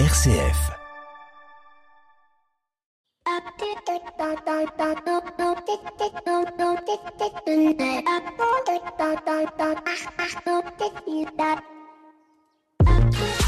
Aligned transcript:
RCF. 0.00 0.72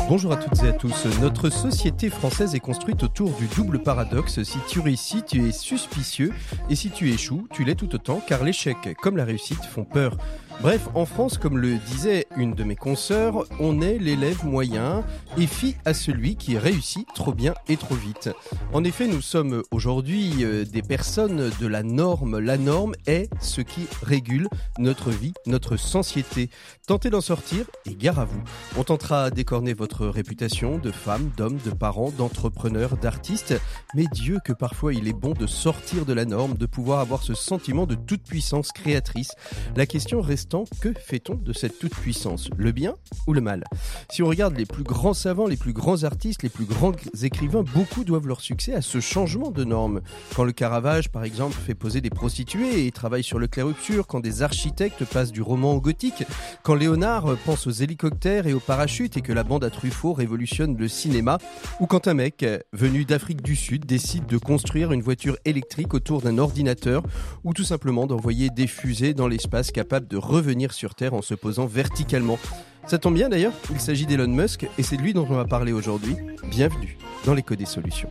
Bonjour 0.09 0.33
à 0.33 0.37
toutes 0.37 0.63
et 0.63 0.69
à 0.69 0.73
tous. 0.73 1.07
Notre 1.21 1.51
société 1.51 2.11
française 2.11 2.55
est 2.55 2.61
construite 2.61 3.03
autour 3.03 3.31
du 3.31 3.49
double 3.49 3.83
paradoxe. 3.83 4.45
Si 4.45 4.59
tu 4.69 4.79
réussis, 4.79 5.25
tu 5.25 5.49
es 5.49 5.53
suspicieux. 5.53 6.33
Et 6.71 6.77
si 6.77 6.91
tu 6.91 7.11
échoues, 7.11 7.49
tu 7.53 7.65
l'es 7.65 7.75
tout 7.75 7.93
autant, 7.93 8.21
car 8.25 8.45
l'échec 8.45 8.77
comme 9.03 9.17
la 9.17 9.25
réussite 9.25 9.65
font 9.65 9.85
peur. 9.85 10.17
Bref, 10.63 10.89
en 10.95 11.05
France, 11.05 11.37
comme 11.37 11.59
le 11.59 11.77
disait 11.77 12.27
une 12.35 12.55
de 12.55 12.65
mes 12.65 12.77
consoeurs, 12.77 13.45
on 13.61 13.83
est 13.83 13.99
l'élève 13.99 14.45
moyen 14.45 15.05
et 15.37 15.47
fie 15.47 15.77
à 15.85 15.93
celui 15.93 16.37
qui 16.37 16.57
réussit 16.57 17.07
trop 17.15 17.35
bien 17.35 17.53
et 17.69 17.77
trop 17.77 17.95
vite. 17.95 18.31
En 18.73 18.83
effet, 18.83 19.07
nous 19.07 19.21
sommes 19.21 19.63
aujourd'hui 19.71 20.45
euh, 20.45 20.65
des 20.65 20.81
personnes 20.81 21.51
de 21.61 21.67
la 21.67 21.83
norme. 21.83 22.39
La 22.39 22.57
norme 22.57 22.95
est 23.07 23.29
ce 23.39 23.61
qui 23.61 23.87
régule 24.03 24.49
notre 24.79 25.11
vie, 25.11 25.35
notre 25.47 25.77
société. 25.77 26.49
Tentez 26.87 27.11
d'en 27.11 27.21
sortir 27.21 27.67
et 27.85 27.95
gare 27.95 28.19
à 28.19 28.25
vous. 28.25 28.43
On 28.79 28.83
tentera 28.83 29.31
d'écorner 29.31 29.75
votre 29.75 30.07
réputation 30.07 30.79
de 30.79 30.91
femme, 30.91 31.31
d'homme, 31.37 31.59
de 31.65 31.71
parents, 31.71 32.11
d'entrepreneur, 32.11 32.97
d'artiste. 32.97 33.55
Mais 33.95 34.07
Dieu 34.11 34.39
que 34.43 34.55
parfois 34.55 34.95
il 34.95 35.07
est 35.07 35.13
bon 35.13 35.33
de 35.33 35.47
sortir 35.47 36.07
de 36.07 36.15
la 36.15 36.25
norme, 36.25 36.55
de 36.55 36.67
pouvoir 36.67 37.01
avoir 37.01 37.23
ce 37.23 37.35
sentiment 37.35 37.87
de 37.87 37.95
toute 37.95 38.23
puissance 38.23 38.73
créatrice. 38.73 39.33
La 39.77 39.85
question 39.85 40.23
reste 40.23 40.46
que 40.81 40.93
fait-on 40.93 41.35
de 41.35 41.53
cette 41.53 41.79
toute-puissance 41.79 42.51
Le 42.57 42.71
bien 42.71 42.95
ou 43.27 43.33
le 43.33 43.41
mal? 43.41 43.65
Si 44.11 44.23
on 44.23 44.27
regarde 44.27 44.57
les 44.57 44.67
plus 44.67 44.85
grands 44.85 45.15
savants, 45.15 45.47
les 45.47 45.57
plus 45.57 45.73
grands 45.73 46.05
artistes, 46.05 46.43
les 46.43 46.49
plus 46.49 46.67
grands 46.67 46.93
écrivains, 47.23 47.65
beaucoup 47.75 48.05
doivent 48.05 48.29
leur 48.29 48.41
succès 48.41 48.73
à 48.73 48.81
ce 48.81 49.01
changement 49.01 49.51
de 49.51 49.65
normes. 49.65 50.03
Quand 50.35 50.45
le 50.45 50.53
Caravage, 50.53 51.09
par 51.09 51.25
exemple, 51.25 51.55
fait 51.55 51.75
poser 51.75 52.01
des 52.01 52.11
prostituées 52.11 52.87
et 52.87 52.93
travaille 52.93 53.25
sur 53.25 53.39
le 53.39 53.49
clair-obscur, 53.49 54.07
quand 54.07 54.21
des 54.21 54.43
architectes 54.43 55.05
passent 55.05 55.33
du 55.33 55.43
roman 55.43 55.75
au 55.75 55.81
gothique, 55.81 56.25
quand 56.63 56.75
Léonard 56.75 57.37
pense 57.45 57.67
aux 57.67 57.73
hélicoptères 57.73 58.47
et 58.47 58.55
aux 58.55 58.61
parachutes 58.61 59.17
et 59.17 59.23
que 59.23 59.33
la 59.33 59.43
bande 59.43 59.65
à 59.65 59.71
Truffaut 59.71 60.13
révolutionne 60.13 60.77
le 60.77 60.89
cinéma, 60.89 61.39
ou 61.81 61.87
quand 61.87 62.07
un 62.07 62.15
mec 62.15 62.45
venu 62.73 63.05
d'Afrique 63.05 63.43
du 63.43 63.57
Sud 63.57 63.85
décide 63.85 64.27
de 64.27 64.39
construire 64.39 64.93
une 64.93 65.03
voiture 65.03 65.37
électrique 65.45 65.95
autour 65.95 66.23
d'un 66.23 66.39
ordinateur, 66.39 67.03
ou 67.43 67.53
tout 67.53 67.65
simplement 67.65 68.07
d'envoyer 68.07 68.51
des 68.51 68.69
fusées 68.69 69.15
dans 69.15 69.27
l'espace 69.29 69.73
capables 69.73 70.07
de 70.07 70.17
revenir 70.37 70.73
sur 70.73 70.95
Terre 70.95 71.15
en 71.15 71.23
se 71.23 71.35
posant 71.35 71.67
verticalement. 71.67 72.39
Ça 72.87 72.99
tombe 72.99 73.15
bien 73.15 73.29
d'ailleurs, 73.29 73.55
il 73.71 73.81
s'agit 73.81 74.07
d'Elon 74.07 74.29
Musk 74.29 74.69
et 74.79 74.83
c'est 74.83 74.97
de 74.97 75.03
lui 75.03 75.15
dont 75.15 75.27
on 75.29 75.35
va 75.35 75.45
parler 75.45 75.73
aujourd'hui. 75.73 76.15
Bienvenue 76.51 76.99
dans 77.25 77.35
l'écho 77.35 77.57
des 77.57 77.65
solutions. 77.65 78.11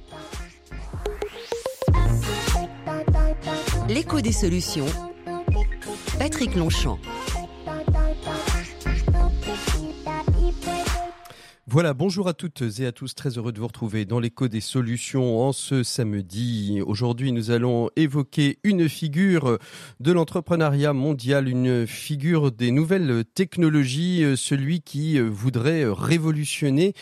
L'écho 3.87 4.21
des 4.21 4.31
solutions. 4.31 4.87
Patrick 6.17 6.55
Longchamp. 6.55 6.97
Voilà, 11.75 11.93
bonjour 11.93 12.29
à 12.29 12.33
toutes 12.33 12.63
et 12.79 12.85
à 12.85 12.93
tous, 12.93 13.15
très 13.15 13.37
heureux 13.37 13.51
de 13.51 13.59
vous 13.59 13.67
retrouver 13.67 14.05
dans 14.05 14.21
l'écho 14.21 14.47
des 14.47 14.61
solutions 14.61 15.41
en 15.41 15.51
ce 15.51 15.83
samedi. 15.83 16.79
Aujourd'hui, 16.85 17.33
nous 17.33 17.51
allons 17.51 17.89
évoquer 17.97 18.59
une 18.63 18.87
figure 18.87 19.59
de 19.99 20.11
l'entrepreneuriat 20.13 20.93
mondial, 20.93 21.49
une 21.49 21.85
figure 21.85 22.53
des 22.53 22.71
nouvelles 22.71 23.25
technologies, 23.25 24.23
celui 24.37 24.79
qui 24.79 25.19
voudrait 25.19 25.83
révolutionner 25.85 26.93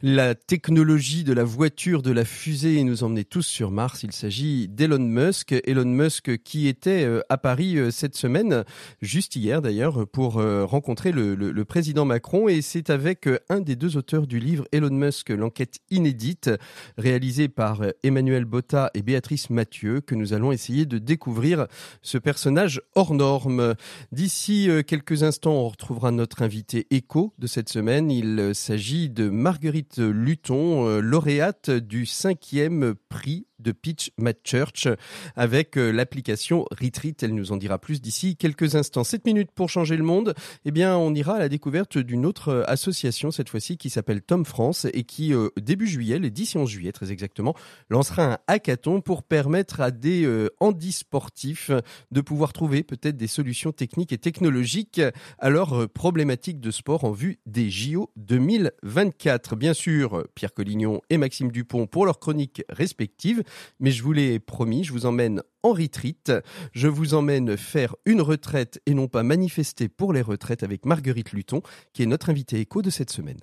la 0.00 0.34
technologie 0.34 1.24
de 1.24 1.34
la 1.34 1.44
voiture, 1.44 2.00
de 2.00 2.10
la 2.10 2.24
fusée 2.24 2.78
et 2.78 2.84
nous 2.84 3.04
emmener 3.04 3.26
tous 3.26 3.44
sur 3.44 3.70
Mars. 3.70 4.02
Il 4.02 4.12
s'agit 4.12 4.66
d'Elon 4.66 4.98
Musk. 4.98 5.54
Elon 5.66 5.84
Musk 5.84 6.38
qui 6.42 6.68
était 6.68 7.06
à 7.28 7.36
Paris 7.36 7.76
cette 7.90 8.16
semaine, 8.16 8.64
juste 9.02 9.36
hier 9.36 9.60
d'ailleurs, 9.60 10.08
pour 10.08 10.42
rencontrer 10.42 11.12
le, 11.12 11.34
le 11.34 11.64
président 11.66 12.06
Macron 12.06 12.48
et 12.48 12.62
c'est 12.62 12.88
avec 12.88 13.28
un 13.50 13.60
des 13.60 13.76
deux 13.76 13.98
auteurs 13.98 14.21
du 14.26 14.38
livre 14.38 14.66
Elon 14.72 14.90
Musk, 14.90 15.30
l'enquête 15.30 15.78
inédite, 15.90 16.50
réalisée 16.98 17.48
par 17.48 17.82
Emmanuel 18.02 18.44
Botta 18.44 18.90
et 18.94 19.02
Béatrice 19.02 19.50
Mathieu, 19.50 20.00
que 20.00 20.14
nous 20.14 20.32
allons 20.32 20.52
essayer 20.52 20.86
de 20.86 20.98
découvrir 20.98 21.66
ce 22.02 22.18
personnage 22.18 22.80
hors 22.94 23.14
norme. 23.14 23.74
D'ici 24.12 24.68
euh, 24.68 24.82
quelques 24.82 25.22
instants, 25.22 25.54
on 25.54 25.68
retrouvera 25.68 26.10
notre 26.10 26.42
invité 26.42 26.86
écho 26.90 27.34
de 27.38 27.46
cette 27.46 27.68
semaine. 27.68 28.10
Il 28.10 28.54
s'agit 28.54 29.08
de 29.08 29.28
Marguerite 29.28 29.98
Luton, 29.98 30.86
euh, 30.86 31.00
lauréate 31.00 31.70
du 31.70 32.06
cinquième 32.06 32.94
prix 33.08 33.46
de 33.62 33.72
Pitch 33.72 34.10
Church 34.44 34.88
avec 35.36 35.76
euh, 35.76 35.90
l'application 35.90 36.66
Retreat. 36.70 37.22
Elle 37.22 37.34
nous 37.34 37.52
en 37.52 37.56
dira 37.56 37.78
plus 37.78 38.00
d'ici 38.00 38.36
quelques 38.36 38.74
instants. 38.74 39.04
7 39.04 39.24
minutes 39.24 39.50
pour 39.54 39.68
changer 39.68 39.96
le 39.96 40.04
monde. 40.04 40.34
Eh 40.64 40.70
bien, 40.70 40.96
on 40.96 41.14
ira 41.14 41.34
à 41.34 41.38
la 41.38 41.48
découverte 41.48 41.98
d'une 41.98 42.26
autre 42.26 42.48
euh, 42.48 42.64
association, 42.66 43.30
cette 43.30 43.48
fois-ci, 43.48 43.76
qui 43.76 43.90
s'appelle 43.90 44.22
Tom 44.22 44.44
France 44.44 44.86
et 44.92 45.04
qui, 45.04 45.32
euh, 45.34 45.48
début 45.60 45.86
juillet, 45.86 46.18
le 46.18 46.30
10 46.30 46.56
11 46.56 46.68
juillet 46.68 46.92
très 46.92 47.12
exactement, 47.12 47.54
lancera 47.88 48.34
un 48.34 48.38
hackathon 48.46 49.00
pour 49.00 49.22
permettre 49.22 49.80
à 49.80 49.90
des 49.90 50.28
handisportifs 50.60 51.70
de 52.10 52.20
pouvoir 52.20 52.52
trouver 52.52 52.82
peut-être 52.82 53.16
des 53.16 53.26
solutions 53.26 53.72
techniques 53.72 54.12
et 54.12 54.18
technologiques 54.18 55.00
à 55.38 55.50
leurs 55.50 55.88
problématiques 55.88 56.60
de 56.60 56.70
sport 56.70 57.04
en 57.04 57.12
vue 57.12 57.38
des 57.46 57.70
JO 57.70 58.10
2024. 58.16 59.56
Bien 59.56 59.74
sûr, 59.74 60.24
Pierre 60.34 60.54
Collignon 60.54 61.00
et 61.10 61.16
Maxime 61.16 61.50
Dupont 61.50 61.86
pour 61.86 62.06
leurs 62.06 62.18
chroniques 62.18 62.62
respectives. 62.68 63.42
Mais 63.80 63.90
je 63.90 64.02
vous 64.02 64.12
l'ai 64.12 64.38
promis, 64.38 64.84
je 64.84 64.92
vous 64.92 65.06
emmène 65.06 65.42
en 65.62 65.72
retreat. 65.72 66.32
Je 66.72 66.88
vous 66.88 67.14
emmène 67.14 67.56
faire 67.56 67.96
une 68.06 68.20
retraite 68.20 68.80
et 68.86 68.94
non 68.94 69.08
pas 69.08 69.22
manifester 69.22 69.88
pour 69.88 70.12
les 70.12 70.22
retraites 70.22 70.62
avec 70.62 70.86
Marguerite 70.86 71.32
Luton, 71.32 71.62
qui 71.92 72.02
est 72.02 72.06
notre 72.06 72.30
invitée 72.30 72.60
écho 72.60 72.82
de 72.82 72.90
cette 72.90 73.10
semaine. 73.10 73.40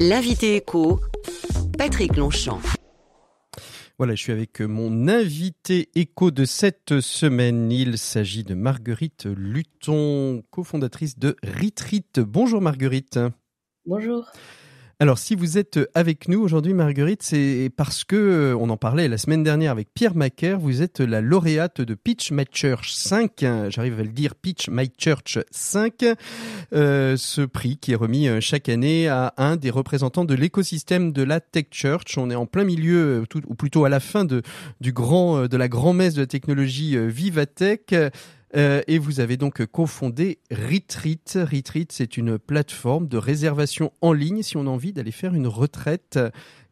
L'invité 0.00 0.56
écho, 0.56 1.00
Patrick 1.78 2.16
Longchamp. 2.16 2.60
Voilà, 3.98 4.14
je 4.14 4.22
suis 4.22 4.32
avec 4.32 4.60
mon 4.60 5.06
invité 5.06 5.90
écho 5.94 6.30
de 6.30 6.44
cette 6.44 7.00
semaine. 7.00 7.70
Il 7.70 7.98
s'agit 7.98 8.42
de 8.42 8.54
Marguerite 8.54 9.26
Luton, 9.26 10.42
cofondatrice 10.50 11.18
de 11.18 11.36
Retreat. 11.44 12.18
Bonjour 12.18 12.60
Marguerite. 12.60 13.20
Bonjour. 13.86 14.26
Alors, 15.00 15.18
si 15.18 15.34
vous 15.34 15.58
êtes 15.58 15.80
avec 15.94 16.28
nous 16.28 16.40
aujourd'hui, 16.40 16.74
Marguerite, 16.74 17.22
c'est 17.22 17.70
parce 17.76 18.04
que, 18.04 18.14
euh, 18.14 18.56
on 18.56 18.70
en 18.70 18.76
parlait 18.76 19.08
la 19.08 19.18
semaine 19.18 19.42
dernière 19.42 19.72
avec 19.72 19.88
Pierre 19.92 20.14
Macaire, 20.14 20.58
vous 20.60 20.80
êtes 20.80 21.00
la 21.00 21.20
lauréate 21.20 21.80
de 21.80 21.94
Pitch 21.94 22.30
My 22.30 22.44
Church 22.52 22.92
5, 22.92 23.44
j'arrive 23.68 23.98
à 23.98 24.02
le 24.02 24.10
dire, 24.10 24.34
Pitch 24.34 24.68
My 24.68 24.90
Church 24.96 25.38
5, 25.50 26.04
euh, 26.72 27.16
ce 27.16 27.40
prix 27.40 27.78
qui 27.78 27.92
est 27.92 27.96
remis 27.96 28.28
euh, 28.28 28.40
chaque 28.40 28.68
année 28.68 29.08
à 29.08 29.34
un 29.38 29.56
des 29.56 29.70
représentants 29.70 30.24
de 30.24 30.34
l'écosystème 30.34 31.12
de 31.12 31.22
la 31.22 31.40
Tech 31.40 31.66
Church. 31.72 32.16
On 32.16 32.30
est 32.30 32.36
en 32.36 32.46
plein 32.46 32.64
milieu, 32.64 33.24
ou 33.48 33.54
plutôt 33.54 33.84
à 33.84 33.88
la 33.88 33.98
fin 33.98 34.24
de, 34.24 34.42
du 34.80 34.92
grand, 34.92 35.48
de 35.48 35.56
la 35.56 35.68
grand-messe 35.68 36.14
de 36.14 36.20
la 36.20 36.26
technologie 36.26 36.96
Vivatech. 36.96 37.94
Euh, 38.54 38.82
et 38.86 38.98
vous 38.98 39.20
avez 39.20 39.36
donc 39.36 39.64
cofondé 39.66 40.38
Retreat. 40.50 41.38
Retreat, 41.50 41.90
c'est 41.90 42.16
une 42.16 42.38
plateforme 42.38 43.08
de 43.08 43.16
réservation 43.16 43.92
en 44.00 44.12
ligne 44.12 44.42
si 44.42 44.56
on 44.56 44.66
a 44.66 44.70
envie 44.70 44.92
d'aller 44.92 45.10
faire 45.10 45.34
une 45.34 45.46
retraite. 45.46 46.18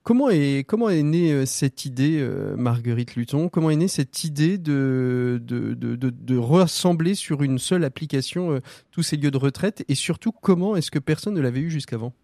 Comment 0.03 0.31
est, 0.31 0.65
comment 0.67 0.89
est 0.89 1.03
née 1.03 1.33
euh, 1.33 1.47
cette 1.47 1.85
idée, 1.85 2.19
euh, 2.21 2.57
Marguerite 2.57 3.17
Luton 3.17 3.49
Comment 3.49 3.71
est 3.71 3.77
née 3.77 3.89
cette 3.89 4.25
idée 4.25 4.57
de, 4.57 5.41
de, 5.43 5.75
de, 5.75 5.95
de, 5.97 6.37
rassembler 6.37 7.15
sur 7.15 7.43
une 7.43 7.59
seule 7.59 7.85
application 7.85 8.61
tous 8.91 9.03
ces 9.03 9.17
lieux 9.17 9.31
de 9.31 9.37
retraite? 9.37 9.85
Et 9.89 9.95
surtout, 9.95 10.33
comment 10.33 10.77
est-ce 10.77 10.91
que 10.91 10.99
personne 10.99 11.35
ne 11.35 11.41
l'avait 11.41 11.61
eu 11.61 11.71
jusqu'avant? 11.71 12.15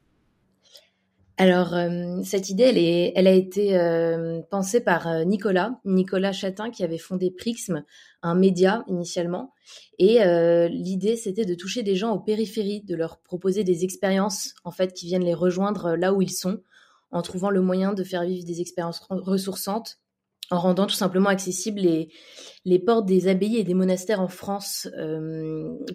Alors, 1.38 1.74
euh, 1.74 2.22
cette 2.24 2.48
idée, 2.48 2.62
elle, 2.62 2.78
est, 2.78 3.12
elle 3.14 3.26
a 3.26 3.32
été 3.32 3.76
euh, 3.76 4.40
pensée 4.50 4.80
par 4.80 5.06
euh, 5.06 5.24
Nicolas, 5.24 5.78
Nicolas 5.84 6.32
Chatin, 6.32 6.70
qui 6.70 6.82
avait 6.82 6.96
fondé 6.96 7.30
Prixm, 7.30 7.84
un 8.22 8.34
média 8.34 8.84
initialement. 8.88 9.52
Et 9.98 10.18
l'idée, 10.70 11.16
c'était 11.16 11.44
de 11.44 11.54
toucher 11.54 11.82
des 11.82 11.96
gens 11.96 12.12
aux 12.12 12.20
périphéries, 12.20 12.82
de 12.82 12.94
leur 12.94 13.18
proposer 13.18 13.64
des 13.64 13.84
expériences, 13.84 14.54
en 14.64 14.70
fait, 14.70 14.92
qui 14.92 15.06
viennent 15.06 15.24
les 15.24 15.34
rejoindre 15.34 15.96
là 15.96 16.12
où 16.12 16.22
ils 16.22 16.32
sont, 16.32 16.60
en 17.10 17.22
trouvant 17.22 17.50
le 17.50 17.60
moyen 17.60 17.92
de 17.92 18.04
faire 18.04 18.24
vivre 18.24 18.44
des 18.44 18.60
expériences 18.60 19.00
ressourçantes, 19.10 19.98
en 20.50 20.60
rendant 20.60 20.86
tout 20.86 20.94
simplement 20.94 21.28
accessibles 21.28 21.80
les, 21.80 22.10
les 22.64 22.78
portes 22.78 23.06
des 23.06 23.26
abbayes 23.26 23.56
et 23.56 23.64
des 23.64 23.74
monastères 23.74 24.20
en 24.20 24.28
France, 24.28 24.88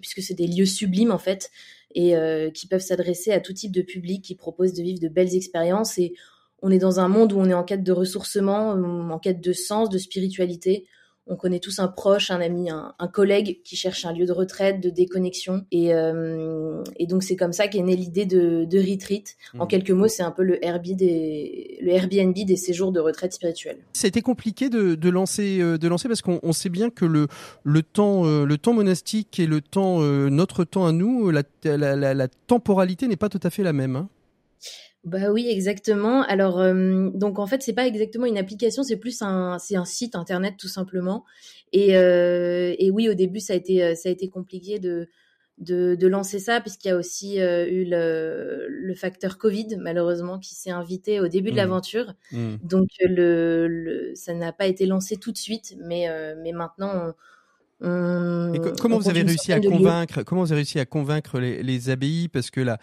puisque 0.00 0.22
c'est 0.22 0.34
des 0.34 0.46
lieux 0.46 0.66
sublimes, 0.66 1.12
en 1.12 1.18
fait, 1.18 1.50
et 1.94 2.16
euh, 2.16 2.50
qui 2.50 2.66
peuvent 2.66 2.80
s'adresser 2.80 3.32
à 3.32 3.40
tout 3.40 3.52
type 3.52 3.72
de 3.72 3.82
public 3.82 4.22
qui 4.24 4.34
propose 4.34 4.72
de 4.72 4.82
vivre 4.82 5.00
de 5.00 5.08
belles 5.08 5.34
expériences. 5.34 5.98
Et 5.98 6.14
on 6.62 6.70
est 6.70 6.78
dans 6.78 7.00
un 7.00 7.08
monde 7.08 7.32
où 7.32 7.38
on 7.38 7.48
est 7.48 7.54
en 7.54 7.64
quête 7.64 7.82
de 7.82 7.92
ressourcement, 7.92 8.70
en 8.70 9.18
quête 9.18 9.40
de 9.40 9.52
sens, 9.52 9.88
de 9.88 9.98
spiritualité. 9.98 10.86
On 11.26 11.36
connaît 11.36 11.60
tous 11.60 11.78
un 11.78 11.88
proche, 11.88 12.30
un 12.30 12.40
ami, 12.40 12.68
un, 12.70 13.08
collègue 13.12 13.60
qui 13.64 13.76
cherche 13.76 14.04
un 14.04 14.12
lieu 14.12 14.26
de 14.26 14.32
retraite, 14.32 14.80
de 14.80 14.90
déconnexion. 14.90 15.64
Et, 15.70 15.94
euh, 15.94 16.82
donc 17.08 17.22
c'est 17.22 17.36
comme 17.36 17.52
ça 17.52 17.68
qu'est 17.68 17.82
née 17.82 17.94
l'idée 17.94 18.26
de, 18.26 18.64
de 18.64 18.78
Retreat. 18.78 19.36
En 19.58 19.64
mmh. 19.64 19.68
quelques 19.68 19.90
mots, 19.90 20.08
c'est 20.08 20.22
un 20.22 20.30
peu 20.30 20.42
le 20.42 20.64
Airbnb, 20.64 20.96
des, 20.96 21.78
le 21.80 21.92
Airbnb 21.92 22.34
des 22.34 22.56
séjours 22.56 22.90
de 22.90 23.00
retraite 23.00 23.32
spirituelle. 23.32 23.78
Ça 23.92 24.06
a 24.06 24.08
été 24.08 24.20
compliqué 24.20 24.68
de, 24.68 25.08
lancer, 25.08 25.60
euh, 25.60 25.78
de 25.78 25.88
lancer 25.88 26.08
parce 26.08 26.22
qu'on 26.22 26.52
sait 26.52 26.70
bien 26.70 26.90
que 26.90 27.04
le, 27.04 27.28
le, 27.62 27.82
temps, 27.82 28.26
euh, 28.26 28.44
le 28.44 28.58
temps 28.58 28.72
monastique 28.72 29.38
et 29.38 29.46
le 29.46 29.60
temps, 29.60 30.00
notre 30.00 30.64
temps 30.64 30.86
à 30.86 30.92
nous, 30.92 31.30
la, 31.30 31.42
la, 31.64 32.28
temporalité 32.46 33.06
n'est 33.06 33.16
pas 33.16 33.28
tout 33.28 33.40
à 33.42 33.50
fait 33.50 33.62
la 33.62 33.72
même. 33.72 33.96
Hein. 33.96 34.08
Bah 35.04 35.32
oui, 35.32 35.48
exactement. 35.48 36.22
Alors, 36.22 36.60
euh, 36.60 37.10
donc 37.12 37.40
en 37.40 37.46
fait, 37.46 37.60
c'est 37.62 37.72
pas 37.72 37.86
exactement 37.86 38.24
une 38.24 38.38
application, 38.38 38.84
c'est 38.84 38.96
plus 38.96 39.20
un, 39.20 39.58
c'est 39.58 39.74
un 39.74 39.84
site 39.84 40.14
internet 40.14 40.54
tout 40.58 40.68
simplement. 40.68 41.24
Et, 41.72 41.96
euh, 41.96 42.74
et 42.78 42.90
oui, 42.92 43.08
au 43.08 43.14
début, 43.14 43.40
ça 43.40 43.54
a 43.54 43.56
été, 43.56 43.82
euh, 43.82 43.94
ça 43.96 44.10
a 44.10 44.12
été 44.12 44.28
compliqué 44.28 44.78
de, 44.78 45.08
de, 45.58 45.96
de 45.96 46.06
lancer 46.06 46.38
ça, 46.38 46.60
puisqu'il 46.60 46.88
y 46.88 46.90
a 46.92 46.96
aussi 46.96 47.38
eu 47.38 47.84
le, 47.84 48.66
le, 48.68 48.94
facteur 48.94 49.38
Covid, 49.38 49.76
malheureusement, 49.80 50.38
qui 50.38 50.54
s'est 50.54 50.70
invité 50.70 51.18
au 51.18 51.26
début 51.26 51.50
de 51.50 51.54
mmh. 51.54 51.56
l'aventure. 51.56 52.14
Mmh. 52.30 52.54
Donc, 52.62 52.88
le, 53.00 53.66
le, 53.66 54.12
ça 54.14 54.34
n'a 54.34 54.52
pas 54.52 54.66
été 54.68 54.86
lancé 54.86 55.16
tout 55.16 55.32
de 55.32 55.38
suite, 55.38 55.74
mais, 55.80 56.08
mais 56.42 56.52
maintenant, 56.52 57.12
on, 57.80 58.52
comment 58.80 58.98
vous 58.98 59.08
avez 59.08 59.22
réussi 59.22 59.52
à 59.52 59.60
convaincre 59.60 60.22
Comment 60.22 60.42
vous 60.42 60.52
avez 60.52 60.60
réussi 60.60 60.78
à 60.78 60.86
convaincre 60.86 61.40
les, 61.40 61.64
les 61.64 61.90
abbayes 61.90 62.28
Parce 62.28 62.50
que 62.50 62.60
là 62.60 62.78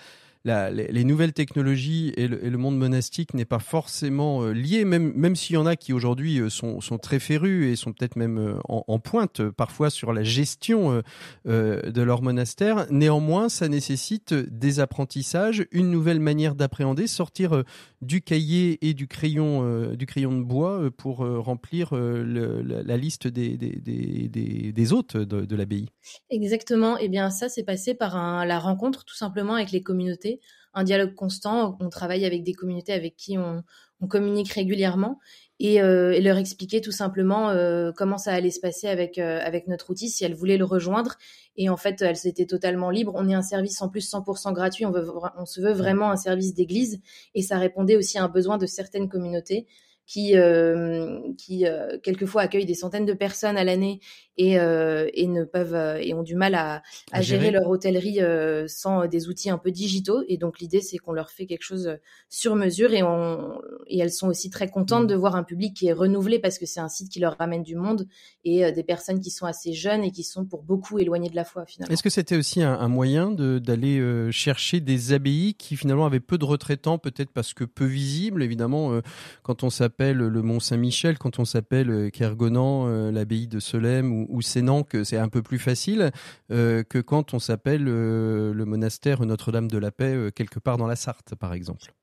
les, 0.46 1.04
nouvelles 1.04 1.34
technologies 1.34 2.14
et 2.16 2.28
le, 2.28 2.58
monde 2.58 2.78
monastique 2.78 3.34
n'est 3.34 3.46
pas 3.46 3.60
forcément 3.60 4.44
euh, 4.44 4.52
lié, 4.52 4.86
même, 4.86 5.36
s'il 5.36 5.56
y 5.56 5.58
en 5.58 5.66
a 5.66 5.76
qui 5.76 5.92
aujourd'hui 5.92 6.40
euh, 6.40 6.50
sont, 6.50 6.80
très 7.02 7.20
férus 7.20 7.72
et 7.72 7.76
sont 7.76 7.94
peut-être 7.94 8.16
même 8.16 8.38
euh, 8.38 8.60
en, 8.68 9.00
pointe 9.00 9.42
parfois 9.50 9.90
sur 9.90 10.14
la 10.14 10.24
gestion 10.24 11.02
de 11.46 12.02
leur 12.02 12.22
monastère. 12.22 12.86
Néanmoins, 12.92 13.50
ça 13.50 13.68
nécessite 13.68 14.34
des 14.34 14.80
apprentissages, 14.80 15.66
une 15.72 15.90
nouvelle 15.90 16.20
manière 16.20 16.56
d'appréhender, 16.56 17.08
sortir 17.08 17.64
du 18.02 18.22
cahier 18.22 18.78
et 18.88 18.94
du 18.94 19.08
crayon, 19.08 19.94
du 19.94 20.06
crayon 20.06 20.38
de 20.38 20.44
bois 20.44 20.90
pour 20.96 21.18
remplir 21.18 21.94
la, 21.94 22.98
liste 22.98 23.28
des, 23.28 24.94
hôtes 24.94 25.18
de, 25.18 25.56
l'abbaye. 25.56 25.88
Exactement. 26.30 26.98
Et 26.98 27.06
eh 27.06 27.10
bien, 27.10 27.30
ça, 27.30 27.48
c'est 27.50 27.64
passé 27.64 27.94
par 27.94 28.46
la 28.46 28.60
rencontre 28.60 29.06
tout 29.06 29.16
simplement 29.16 29.56
avec 29.56 29.72
les 29.72 29.82
communautés 29.82 30.29
un 30.74 30.84
dialogue 30.84 31.16
constant. 31.16 31.78
On 31.80 31.90
travaille 31.90 32.26
avec 32.26 32.44
des 32.44 32.54
communautés 32.54 32.94
avec 32.94 33.16
qui 33.16 33.38
on, 33.38 33.64
communique 34.08 34.54
régulièrement 34.54 35.20
euh, 35.62 36.12
et, 36.12 36.22
leur 36.22 36.38
expliquer 36.38 36.80
tout 36.80 36.94
simplement 36.94 37.50
euh, 37.50 37.92
comment 37.94 38.18
ça 38.18 38.32
allait 38.32 38.50
se 38.50 38.62
passer 38.62 38.88
avec, 38.88 39.18
euh, 39.18 39.42
avec 39.44 39.68
notre 39.68 39.90
outil, 39.90 40.10
si 40.10 40.24
elles 40.24 40.36
voulaient 40.36 40.58
le 40.58 40.64
rejoindre. 40.64 41.18
Et 41.58 41.68
en 41.68 41.76
fait, 41.76 42.02
elles 42.02 42.26
étaient 42.26 42.46
totalement 42.46 42.92
libres. 42.92 43.12
On 43.16 43.28
est 43.28 43.34
un 43.34 43.42
service 43.42 43.82
en 43.82 43.90
plus 43.90 44.10
100% 44.10 44.54
gratuit. 44.54 44.86
On, 44.86 44.94
on 45.38 45.46
se 45.46 45.60
veut 45.60 45.74
vraiment 45.74 46.12
un 46.12 46.16
service 46.16 46.54
d'église. 46.54 47.02
Et 47.36 47.42
ça 47.42 47.58
répondait 47.58 47.98
aussi 47.98 48.18
à 48.18 48.24
un 48.24 48.30
besoin 48.30 48.58
de 48.58 48.66
certaines 48.66 49.10
communautés 49.10 49.68
qui, 50.10 50.36
euh, 50.36 51.20
qui 51.38 51.68
euh, 51.68 52.00
quelquefois 52.02 52.42
accueillent 52.42 52.66
des 52.66 52.74
centaines 52.74 53.06
de 53.06 53.14
personnes 53.14 53.58
à 53.58 53.64
l'année 53.64 54.00
et, 54.38 54.60
euh, 54.60 55.08
et 55.14 55.28
ne 55.28 55.44
peuvent 55.44 56.00
et 56.02 56.16
ont 56.16 56.24
du 56.24 56.36
mal 56.36 56.56
à, 56.56 56.82
à, 57.12 57.22
gérer. 57.22 57.52
leur 57.52 57.70
hôtellerie 57.70 58.20
sans 58.68 59.06
des 59.06 59.28
outils 59.28 59.52
un 59.52 59.60
peu 59.60 59.70
digitaux. 59.70 60.24
Et 60.28 60.38
donc 60.38 60.60
l'idée 60.60 60.82
c'est 60.82 60.98
qu'on 60.98 61.12
leur 61.12 61.30
fait 61.30 61.46
quelque 61.46 61.62
chose 61.62 61.98
sur 62.28 62.56
mesure 62.56 62.92
et, 62.94 63.04
on, 63.04 63.62
et 63.86 64.00
elles 64.00 64.12
sont 64.12 64.30
aussi 64.30 64.50
très 64.50 64.68
contentes 64.68 65.04
mmh. 65.04 65.08
de 65.08 65.16
voir 65.16 65.36
un 65.36 65.44
public 65.44 65.76
qui 65.76 65.88
est 65.88 65.94
renouvelé 65.94 66.40
parce 66.40 66.58
que 66.58 66.66
c'est 66.66 66.80
un 66.80 66.90
site 66.90 67.12
qui 67.12 67.20
leur 67.20 67.38
ramène 67.38 67.62
du 67.62 67.76
monde 67.76 68.08
et 68.44 68.72
des 68.72 68.84
personnes 68.84 69.20
qui 69.20 69.30
sont 69.30 69.46
assez 69.46 69.74
jeunes 69.74 70.04
et 70.04 70.12
qui 70.12 70.24
sont 70.24 70.44
pour 70.44 70.64
beaucoup 70.64 70.98
éloignées 70.98 71.30
de 71.30 71.36
la 71.36 71.44
foi 71.44 71.68
finalement. 71.68 71.94
Est-ce 71.94 72.02
que 72.02 72.10
c'était 72.10 72.38
aussi 72.38 72.64
un, 72.64 72.74
un 72.74 72.88
moyen 72.88 73.30
d'aller 73.30 74.02
chercher 74.32 74.80
des 74.80 75.14
abbayes 75.14 75.54
qui 75.54 75.76
finalement 75.76 76.08
avaient 76.08 76.20
peu 76.20 76.40
de 76.40 76.46
retraitants, 76.46 76.98
peut-être 76.98 77.30
parce 77.30 77.54
que 77.54 77.64
peu 77.64 77.86
visibles 77.86 78.42
évidemment 78.42 79.02
quand 79.44 79.64
on 79.64 79.70
s'appelle 79.70 79.99
le 80.00 80.42
Mont 80.42 80.60
Saint-Michel, 80.60 81.18
quand 81.18 81.40
on 81.40 81.46
s'appelle 81.46 81.90
euh, 81.90 82.10
Kergonan, 82.10 82.88
euh, 82.88 83.12
l'abbaye 83.12 83.48
de 83.48 83.60
Solem 83.60 84.12
ou, 84.12 84.26
ou 84.30 84.42
Sénan, 84.42 84.84
que 84.84 85.04
c'est 85.04 85.18
un 85.18 85.30
peu 85.30 85.42
plus 85.42 85.60
facile 85.60 86.12
euh, 86.52 86.84
que 86.84 87.00
quand 87.00 87.34
on 87.34 87.40
s'appelle 87.40 87.84
le 87.84 88.64
monastère 88.66 89.26
Notre-Dame 89.26 89.68
de 89.68 89.78
la 89.78 89.92
Paix 89.92 90.32
quelque 90.34 90.60
part 90.60 90.78
dans 90.78 90.88
la 90.88 90.96
Sarthe, 90.96 91.36
par 91.36 91.54
exemple. 91.54 91.94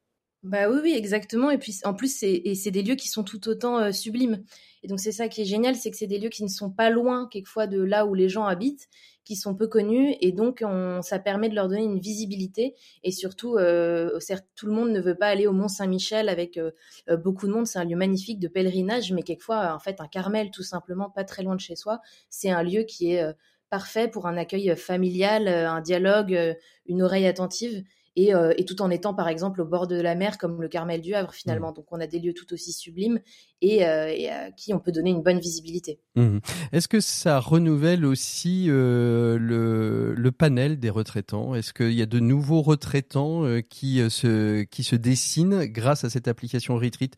Bah 0.47 0.71
oui, 0.71 0.79
oui, 0.83 0.95
exactement. 0.95 1.51
Et 1.51 1.59
puis 1.59 1.77
en 1.85 1.93
plus, 1.93 2.17
c'est 2.17 2.71
des 2.71 2.83
lieux 2.83 2.95
qui 2.95 3.09
sont 3.09 3.25
tout 3.25 3.49
autant 3.49 3.93
sublimes. 3.93 4.45
Et 4.83 4.89
donc 4.89 5.01
c'est 5.01 5.11
ça 5.11 5.29
qui 5.29 5.43
est 5.43 5.45
génial, 5.45 5.75
c'est 5.75 5.91
que 5.91 5.97
c'est 5.97 6.07
des 6.07 6.19
lieux 6.21 6.29
qui 6.29 6.45
ne 6.45 6.49
sont 6.49 6.71
pas 6.71 6.91
loin 6.91 7.29
quelquefois 7.29 7.67
de 7.67 7.83
là 7.83 8.07
où 8.07 8.15
les 8.15 8.29
gens 8.29 8.45
habitent 8.45 8.89
qui 9.27 9.35
sont 9.35 9.57
peu 9.57 9.67
connus 9.67 10.15
et 10.21 10.31
donc 10.31 10.63
on, 10.65 11.03
ça 11.03 11.19
permet 11.19 11.49
de 11.49 11.57
leur 11.57 11.69
donner 11.69 11.83
une 11.83 11.99
visibilité 11.99 12.77
et 13.03 13.11
surtout 13.11 13.57
euh, 13.57 14.21
certes 14.21 14.47
tout 14.55 14.67
le 14.67 14.73
monde 14.73 14.91
ne 14.91 15.01
veut 15.01 15.17
pas 15.17 15.27
aller 15.27 15.49
au 15.49 15.53
Mont 15.53 15.67
Saint-Michel 15.67 16.29
avec 16.29 16.57
euh, 16.57 16.71
euh, 17.11 17.17
beaucoup 17.17 17.49
de 17.49 17.53
monde 17.53 17.67
c'est 17.67 17.81
un 17.81 17.85
lieu 17.85 17.97
magnifique 17.97 18.39
de 18.39 18.47
pèlerinage 18.47 19.13
mais 19.13 19.25
quelquefois 19.25 19.75
en 19.75 19.81
fait 19.81 20.01
un 20.01 20.07
Carmel 20.07 20.53
tout 20.53 20.63
simplement 20.63 21.11
pas 21.11 21.25
très 21.25 21.43
loin 21.43 21.57
de 21.57 21.61
chez 21.61 21.75
soi 21.75 22.01
c'est 22.31 22.51
un 22.51 22.63
lieu 22.63 22.85
qui 22.85 23.15
est 23.15 23.25
parfait 23.69 24.07
pour 24.07 24.27
un 24.29 24.37
accueil 24.37 24.77
familial 24.77 25.49
un 25.49 25.81
dialogue 25.81 26.57
une 26.87 27.03
oreille 27.03 27.27
attentive 27.27 27.83
euh, 28.19 28.55
et, 28.57 28.65
tout 28.65 28.81
en 28.81 28.91
étant 28.91 29.15
par 29.15 29.29
exemple 29.29 29.61
au 29.61 29.67
bord 29.67 29.87
de 29.87 30.01
la 30.01 30.15
mer 30.15 30.39
comme 30.39 30.63
le 30.63 30.69
Carmel 30.69 31.03
du 31.03 31.15
Havre 31.15 31.35
finalement. 31.35 31.71
Mmh. 31.71 31.75
Donc 31.75 31.87
on 31.91 32.01
a 32.01 32.07
des 32.07 32.19
lieux 32.19 32.33
tout 32.33 32.53
aussi 32.53 32.73
sublimes 32.73 33.21
et, 33.61 33.87
euh, 33.87 34.09
à 34.31 34.51
qui 34.53 34.73
on 34.73 34.79
peut 34.79 34.93
donner 34.93 35.11
une 35.11 35.23
bonne 35.23 35.39
visibilité. 35.39 36.01
Mmh. 36.15 36.39
Est-ce 36.73 36.89
que 36.89 37.01
ça 37.01 37.39
renouvelle 37.41 38.07
aussi 38.07 38.67
euh, 38.69 39.39
le, 39.39 40.33
panel 40.33 40.79
des 40.79 40.91
retraitants? 40.91 41.55
Est-ce 41.55 41.73
qu'il 41.73 41.93
y 41.93 42.03
a 42.03 42.07
de 42.07 42.19
nouveaux 42.19 42.63
retraitants 42.63 43.45
qui, 43.71 44.03
se, 44.11 44.63
qui 44.65 44.85
se 44.85 44.97
dessinent 44.97 45.65
grâce 45.65 46.05
à 46.05 46.11
cette 46.11 46.29
application 46.29 46.77
Retreat? 46.77 47.17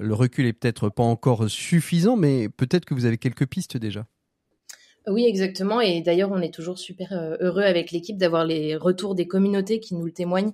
Le 0.00 0.14
recul 0.14 0.46
est 0.46 0.52
peut-être 0.52 0.88
pas 0.88 1.04
encore 1.04 1.48
suffisant, 1.48 2.16
mais 2.16 2.48
peut-être 2.48 2.84
que 2.84 2.94
vous 2.94 3.04
avez 3.04 3.18
quelques 3.18 3.46
pistes 3.46 3.76
déjà. 3.76 4.06
Oui, 5.06 5.24
exactement. 5.24 5.80
Et 5.80 6.02
d'ailleurs, 6.02 6.30
on 6.30 6.40
est 6.40 6.52
toujours 6.52 6.78
super 6.78 7.12
euh, 7.12 7.36
heureux 7.40 7.62
avec 7.62 7.90
l'équipe 7.90 8.18
d'avoir 8.18 8.44
les 8.44 8.76
retours 8.76 9.14
des 9.14 9.26
communautés 9.26 9.80
qui 9.80 9.94
nous 9.94 10.04
le 10.04 10.12
témoignent. 10.12 10.52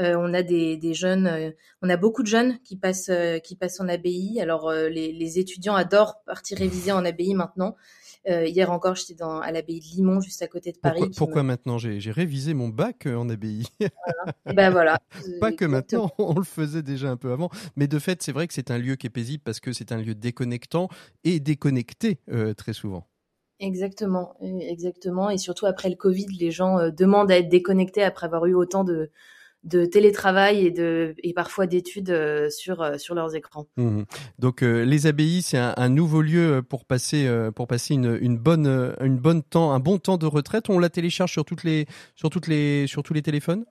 Euh, 0.00 0.14
on 0.18 0.34
a 0.34 0.42
des, 0.42 0.78
jeunes, 0.92 1.26
euh, 1.26 1.50
on 1.80 1.88
a 1.88 1.96
beaucoup 1.96 2.22
de 2.22 2.28
jeunes 2.28 2.58
qui 2.62 2.76
passent, 2.76 3.10
qui 3.42 3.56
passent 3.56 3.80
en 3.80 3.88
abbaye. 3.88 4.38
Alors, 4.40 4.70
les, 4.70 5.38
étudiants 5.38 5.74
adorent 5.74 6.22
partir 6.26 6.58
réviser 6.58 6.92
en 6.92 7.04
abbaye 7.06 7.34
maintenant. 7.34 7.74
hier 8.26 8.70
encore, 8.70 8.96
j'étais 8.96 9.14
dans, 9.14 9.40
à 9.40 9.50
l'abbaye 9.50 9.80
de 9.80 9.96
Limon, 9.96 10.20
juste 10.20 10.42
à 10.42 10.46
côté 10.46 10.72
de 10.72 10.78
Paris. 10.78 11.10
Pourquoi, 11.16 11.42
maintenant? 11.42 11.78
J'ai 11.78 12.10
révisé 12.10 12.52
mon 12.52 12.68
bac 12.68 13.06
en 13.06 13.30
abbaye. 13.30 13.64
Et 13.80 14.52
ben 14.52 14.70
voilà. 14.70 14.98
Pas 15.40 15.52
que 15.52 15.64
maintenant, 15.64 16.10
on 16.18 16.34
le 16.34 16.44
faisait 16.44 16.82
déjà 16.82 17.10
un 17.10 17.16
peu 17.16 17.32
avant. 17.32 17.48
Mais 17.76 17.86
de 17.86 17.98
fait, 17.98 18.22
c'est 18.22 18.32
vrai 18.32 18.46
que 18.46 18.52
c'est 18.52 18.70
un 18.70 18.78
lieu 18.78 18.96
qui 18.96 19.06
est 19.06 19.10
paisible 19.10 19.42
parce 19.42 19.60
que 19.60 19.72
c'est 19.72 19.90
un 19.90 19.98
lieu 19.98 20.14
déconnectant 20.14 20.88
et 21.24 21.40
déconnecté 21.40 22.18
très 22.56 22.74
souvent. 22.74 23.06
Exactement, 23.58 24.36
exactement. 24.42 25.30
Et 25.30 25.38
surtout 25.38 25.66
après 25.66 25.88
le 25.88 25.96
Covid, 25.96 26.26
les 26.38 26.50
gens 26.50 26.78
euh, 26.78 26.90
demandent 26.90 27.30
à 27.30 27.38
être 27.38 27.48
déconnectés 27.48 28.02
après 28.02 28.26
avoir 28.26 28.44
eu 28.44 28.54
autant 28.54 28.84
de, 28.84 29.10
de 29.64 29.86
télétravail 29.86 30.66
et, 30.66 30.70
de, 30.70 31.14
et 31.22 31.32
parfois 31.32 31.66
d'études 31.66 32.10
euh, 32.10 32.50
sur, 32.50 32.82
euh, 32.82 32.98
sur 32.98 33.14
leurs 33.14 33.34
écrans. 33.34 33.66
Mmh 33.78 34.02
Donc 34.38 34.60
les 34.60 35.06
abbayes, 35.06 35.40
c'est 35.40 35.56
un, 35.56 35.88
nouveau 35.88 36.20
lieu 36.20 36.62
pour 36.68 36.84
passer, 36.84 37.26
pour 37.54 37.66
passer 37.66 37.94
une, 37.94 38.18
une, 38.20 38.36
bonne, 38.36 38.94
une 39.00 39.16
bonne 39.16 39.42
temps, 39.42 39.72
un 39.72 39.80
bon 39.80 39.96
temps 39.98 40.18
de 40.18 40.26
retraite. 40.26 40.68
On 40.68 40.78
la 40.78 40.90
télécharge 40.90 41.32
sur, 41.32 41.46
toutes 41.46 41.64
les, 41.64 41.86
sur, 42.14 42.28
toutes 42.28 42.48
les, 42.48 42.86
sur 42.86 43.02
tous 43.02 43.14
les 43.14 43.22
téléphones? 43.22 43.64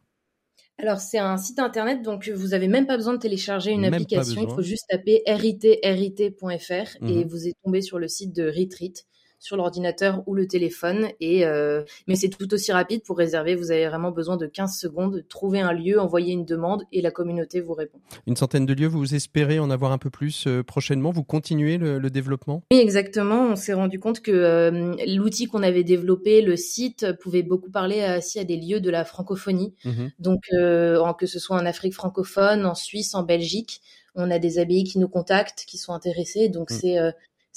Alors 0.77 0.99
c'est 0.99 1.19
un 1.19 1.37
site 1.37 1.59
internet, 1.59 2.01
donc 2.01 2.27
vous 2.27 2.53
avez 2.53 2.67
même 2.67 2.85
pas 2.85 2.97
besoin 2.97 3.13
de 3.13 3.19
télécharger 3.19 3.71
une 3.71 3.85
application. 3.85 4.41
Il 4.41 4.53
faut 4.53 4.61
juste 4.61 4.87
taper 4.89 5.21
rit.fr 5.25 6.97
et 7.07 7.23
mmh 7.23 7.27
vous 7.29 7.47
êtes 7.47 7.55
tombé 7.63 7.81
sur 7.81 7.97
le 7.97 8.09
site 8.09 8.35
de 8.35 8.47
Retreat 8.47 9.05
sur 9.39 9.57
l'ordinateur 9.57 10.23
ou 10.27 10.33
le 10.33 10.47
téléphone. 10.47 11.09
Et, 11.19 11.45
euh, 11.45 11.83
mais 12.07 12.15
c'est 12.15 12.29
tout 12.29 12.51
aussi 12.53 12.71
rapide 12.71 13.03
pour 13.03 13.17
réserver. 13.17 13.55
Vous 13.55 13.71
avez 13.71 13.87
vraiment 13.87 14.11
besoin 14.11 14.37
de 14.37 14.47
15 14.47 14.77
secondes, 14.77 15.23
trouver 15.29 15.61
un 15.61 15.73
lieu, 15.73 15.99
envoyer 15.99 16.33
une 16.33 16.45
demande 16.45 16.83
et 16.91 17.01
la 17.01 17.11
communauté 17.11 17.61
vous 17.61 17.73
répond. 17.73 17.99
Une 18.27 18.35
centaine 18.35 18.65
de 18.65 18.73
lieux, 18.73 18.87
vous 18.87 19.15
espérez 19.15 19.59
en 19.59 19.69
avoir 19.69 19.91
un 19.91 19.97
peu 19.97 20.09
plus 20.09 20.47
euh, 20.47 20.63
prochainement 20.63 21.11
Vous 21.11 21.23
continuez 21.23 21.77
le, 21.77 22.05
développement? 22.09 22.63
Oui, 22.71 22.79
exactement. 22.79 23.47
On 23.51 23.55
s'est 23.55 23.73
rendu 23.73 23.99
compte 23.99 24.21
que 24.21 24.31
euh, 24.31 24.95
l'outil 25.07 25.47
qu'on 25.47 25.63
avait 25.63 25.83
développé, 25.83 26.41
le 26.41 26.55
site, 26.55 27.13
pouvait 27.19 27.43
beaucoup 27.43 27.71
parler 27.71 28.15
aussi 28.17 28.39
à 28.39 28.43
des 28.43 28.57
lieux 28.57 28.79
de 28.79 28.89
la 28.89 29.03
francophonie. 29.03 29.73
Mmh 29.83 30.07
Donc, 30.19 30.43
que 30.51 31.25
ce 31.25 31.39
soit 31.39 31.57
en 31.57 31.65
Afrique 31.65 31.93
francophone, 31.93 32.65
en 32.65 32.75
Suisse, 32.75 33.15
en 33.15 33.23
Belgique, 33.23 33.81
on 34.15 34.31
a 34.31 34.39
des 34.39 34.59
abbayes 34.59 34.83
qui 34.83 34.99
nous 34.99 35.09
contactent, 35.09 35.65
qui 35.67 35.77
sont 35.77 35.93
intéressés. 35.93 36.47
Donc, 36.47 36.71
mmh. 36.71 36.73
c'est 36.73 36.97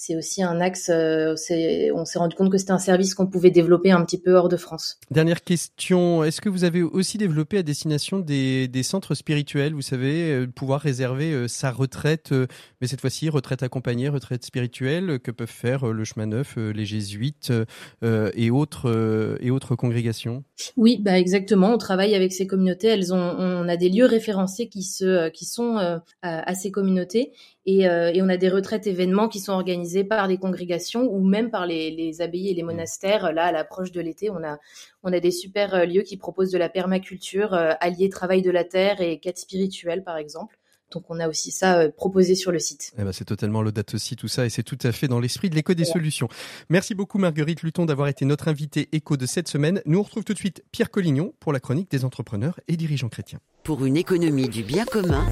c'est 0.01 0.15
aussi 0.15 0.45
un 0.45 0.61
axe. 0.61 0.91
on 0.91 1.35
s'est 1.37 2.19
rendu 2.19 2.37
compte 2.37 2.53
que 2.53 2.57
c'était 2.57 2.71
un 2.71 2.79
service 2.79 3.15
qu'on 3.15 3.27
pouvait 3.27 3.51
développer 3.51 3.91
un 3.91 4.05
petit 4.05 4.21
peu 4.21 4.35
hors 4.37 4.49
de 4.49 4.57
France. 4.57 5.01
Dernière 5.11 5.43
question 5.43 6.23
est-ce 6.23 6.41
que 6.41 6.49
vous 6.49 6.63
avez 6.63 6.83
aussi 6.83 7.19
développé 7.19 7.59
à 7.59 7.65
destination 7.65 8.21
des, 8.21 8.69
des 8.69 8.85
centres 8.85 9.17
spirituels 9.17 9.75
Vous 9.75 9.83
savez, 9.83 10.47
pouvoir 10.55 10.81
réserver 10.81 11.49
sa 11.49 11.73
retraite, 11.73 12.33
mais 12.81 12.87
cette 12.87 13.01
fois-ci 13.01 13.29
retraite 13.29 13.65
accompagnée, 13.65 14.09
retraite 14.09 14.45
spirituelle, 14.45 15.19
que 15.19 15.33
peuvent 15.33 15.49
faire 15.49 15.87
le 15.87 16.05
chemin 16.05 16.27
neuf, 16.27 16.57
les 16.57 16.85
jésuites 16.85 17.53
et 18.03 18.51
autres 18.51 19.37
et 19.41 19.51
autres 19.51 19.75
congrégations? 19.75 20.45
Oui, 20.77 21.01
bah 21.03 21.19
exactement. 21.19 21.75
On 21.75 21.79
travaille 21.79 22.15
avec 22.15 22.33
ces 22.33 22.47
communautés. 22.47 22.87
Elles 22.87 23.13
ont, 23.13 23.17
on 23.19 23.69
a 23.69 23.77
des 23.77 23.89
lieux 23.89 24.07
référencés 24.07 24.69
qui 24.69 24.85
se, 24.85 25.29
qui 25.31 25.45
sont 25.45 25.77
à, 25.77 26.03
à 26.23 26.55
ces 26.55 26.71
communautés 26.71 27.33
euh, 27.69 28.11
et, 28.13 28.23
on 28.23 28.29
a 28.29 28.37
des 28.37 28.49
retraites 28.49 28.87
événements 28.87 29.29
qui 29.29 29.41
sont 29.41 29.53
organisés 29.53 30.05
par 30.05 30.29
des 30.29 30.39
congrégations 30.39 31.03
ou 31.03 31.23
même 31.23 31.51
par 31.51 31.67
les, 31.67 32.21
abbayes 32.21 32.51
et 32.51 32.55
les 32.55 32.63
mmh. 32.63 32.67
monastères. 32.67 33.33
Là, 33.33 33.47
à 33.47 33.53
l'approche 33.53 33.93
de 33.93 34.01
l'été, 34.01 34.31
on 34.31 34.43
a, 34.43 34.59
on 35.03 35.13
a 35.13 35.21
des 35.21 35.31
super 35.31 35.75
euh, 35.75 35.85
lieux 35.85 36.03
qui 36.03 36.17
proposent 36.17 36.51
de 36.51 36.59
la 36.59 36.69
permaculture, 36.69 37.55
euh, 37.55 37.73
alliés 37.81 38.09
travail 38.09 38.43
de 38.43 38.51
la 38.51 38.65
terre 38.65 39.01
et 39.01 39.21
quête 39.21 39.39
spirituelle, 39.39 40.03
par 40.03 40.17
exemple. 40.17 40.58
Donc 40.93 41.05
on 41.09 41.21
a 41.21 41.29
aussi 41.29 41.51
ça 41.51 41.79
euh, 41.79 41.91
proposé 41.95 42.35
sur 42.35 42.53
le 42.53 42.59
site. 42.59 42.93
Eh 42.99 43.03
ben, 43.03 43.13
c'est 43.13 43.25
totalement 43.25 43.63
l'audate 43.63 43.95
aussi 43.95 44.17
tout 44.17 44.29
ça 44.29 44.47
et 44.47 44.51
c'est 44.51 44.63
tout 44.63 44.79
à 44.83 44.93
fait 44.93 45.09
dans 45.09 45.21
l'esprit 45.21 45.51
de 45.51 45.55
l'écho 45.55 45.75
des 45.75 45.85
solutions. 45.85 46.29
Merci 46.69 46.95
beaucoup 46.95 47.19
Marguerite 47.19 47.63
Luton 47.63 47.87
d'avoir 47.87 48.09
été 48.09 48.25
notre 48.25 48.49
invitée 48.49 48.89
écho 48.93 49.17
de 49.17 49.27
cette 49.27 49.49
semaine. 49.49 49.83
Nous 49.87 49.99
on 49.99 50.03
retrouve 50.03 50.25
tout 50.25 50.35
de 50.35 50.39
suite 50.39 50.65
Pierre 50.73 50.91
Collignon 50.91 51.35
pour 51.41 51.53
la 51.53 51.61
chronique 51.61 51.91
des 51.91 52.05
entrepreneurs 52.05 52.61
et 52.69 52.77
dirigeants 52.77 53.09
chrétiens. 53.09 53.41
Pour 53.65 53.85
une 53.85 53.97
économie 53.97 54.49
du 54.49 54.63
bien 54.63 54.85
commun, 54.85 55.27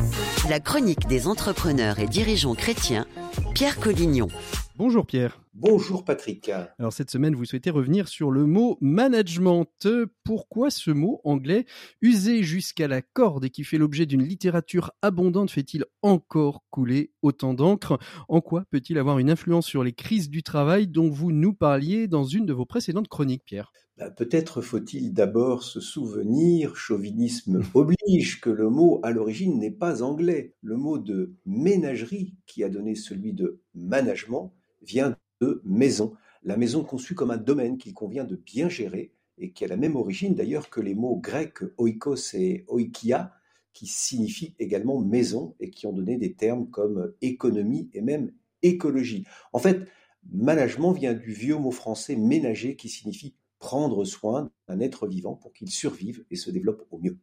la 0.48 0.60
chronique 0.60 1.06
des 1.06 1.26
entrepreneurs 1.26 1.98
et 1.98 2.06
dirigeants 2.06 2.54
chrétiens, 2.54 3.06
Pierre 3.54 3.80
Collignon. 3.80 4.28
Bonjour 4.78 5.06
Pierre. 5.06 5.40
Bonjour 5.54 6.04
Patrick. 6.04 6.50
Alors 6.78 6.92
cette 6.92 7.10
semaine, 7.10 7.34
vous 7.34 7.46
souhaitez 7.46 7.70
revenir 7.70 8.08
sur 8.08 8.30
le 8.30 8.44
mot 8.44 8.76
management. 8.82 9.88
Pourquoi 10.22 10.68
ce 10.68 10.90
mot 10.90 11.22
anglais, 11.24 11.64
usé 12.02 12.42
jusqu'à 12.42 12.86
la 12.86 13.00
corde 13.00 13.46
et 13.46 13.50
qui 13.50 13.64
fait 13.64 13.78
l'objet 13.78 14.04
d'une 14.04 14.22
littérature 14.22 14.90
abondante, 15.00 15.50
fait-il 15.50 15.86
encore 16.02 16.62
couler 16.68 17.10
autant 17.22 17.54
d'encre? 17.54 17.98
En 18.28 18.42
quoi 18.42 18.64
peut-il 18.70 18.98
avoir 18.98 19.18
une 19.18 19.30
influence 19.30 19.64
sur 19.64 19.82
les 19.82 19.94
crises 19.94 20.28
du 20.28 20.42
travail 20.42 20.86
dont 20.88 21.08
vous 21.08 21.32
nous 21.32 21.54
parliez 21.54 22.06
dans 22.06 22.24
une 22.24 22.44
de 22.44 22.52
vos 22.52 22.66
précédentes 22.66 23.08
chroniques, 23.08 23.46
Pierre? 23.46 23.72
Bah, 23.96 24.10
Peut-être 24.10 24.60
faut-il 24.60 25.14
d'abord 25.14 25.62
se 25.62 25.80
souvenir, 25.80 26.76
chauvinisme 26.76 27.62
oblige, 27.72 28.42
que 28.42 28.50
le 28.50 28.68
mot 28.68 29.00
à 29.02 29.10
l'origine 29.10 29.58
n'est 29.58 29.70
pas 29.70 30.02
anglais. 30.02 30.54
Le 30.60 30.76
mot 30.76 30.98
de 30.98 31.34
ménagerie, 31.46 32.34
qui 32.46 32.62
a 32.62 32.68
donné 32.68 32.94
celui 32.94 33.32
de 33.32 33.62
management, 33.74 34.52
vient 34.86 35.16
de 35.40 35.60
maison. 35.64 36.14
La 36.42 36.56
maison 36.56 36.84
conçue 36.84 37.14
comme 37.14 37.30
un 37.30 37.36
domaine 37.36 37.78
qu'il 37.78 37.94
convient 37.94 38.24
de 38.24 38.36
bien 38.36 38.68
gérer 38.68 39.12
et 39.38 39.50
qui 39.52 39.64
a 39.64 39.68
la 39.68 39.76
même 39.76 39.96
origine 39.96 40.34
d'ailleurs 40.34 40.70
que 40.70 40.80
les 40.80 40.94
mots 40.94 41.16
grecs 41.16 41.62
oikos 41.76 42.34
et 42.34 42.64
oikia, 42.68 43.32
qui 43.72 43.86
signifient 43.86 44.54
également 44.58 44.98
maison 45.00 45.54
et 45.60 45.70
qui 45.70 45.86
ont 45.86 45.92
donné 45.92 46.16
des 46.16 46.32
termes 46.32 46.70
comme 46.70 47.12
économie 47.20 47.90
et 47.92 48.00
même 48.00 48.32
écologie. 48.62 49.26
En 49.52 49.58
fait, 49.58 49.86
management 50.32 50.92
vient 50.92 51.12
du 51.12 51.32
vieux 51.32 51.58
mot 51.58 51.70
français 51.70 52.16
ménager 52.16 52.76
qui 52.76 52.88
signifie 52.88 53.34
prendre 53.58 54.04
soin 54.04 54.50
d'un 54.68 54.80
être 54.80 55.06
vivant 55.06 55.34
pour 55.34 55.52
qu'il 55.52 55.70
survive 55.70 56.24
et 56.30 56.36
se 56.36 56.50
développe 56.50 56.86
au 56.90 56.98
mieux. 56.98 57.18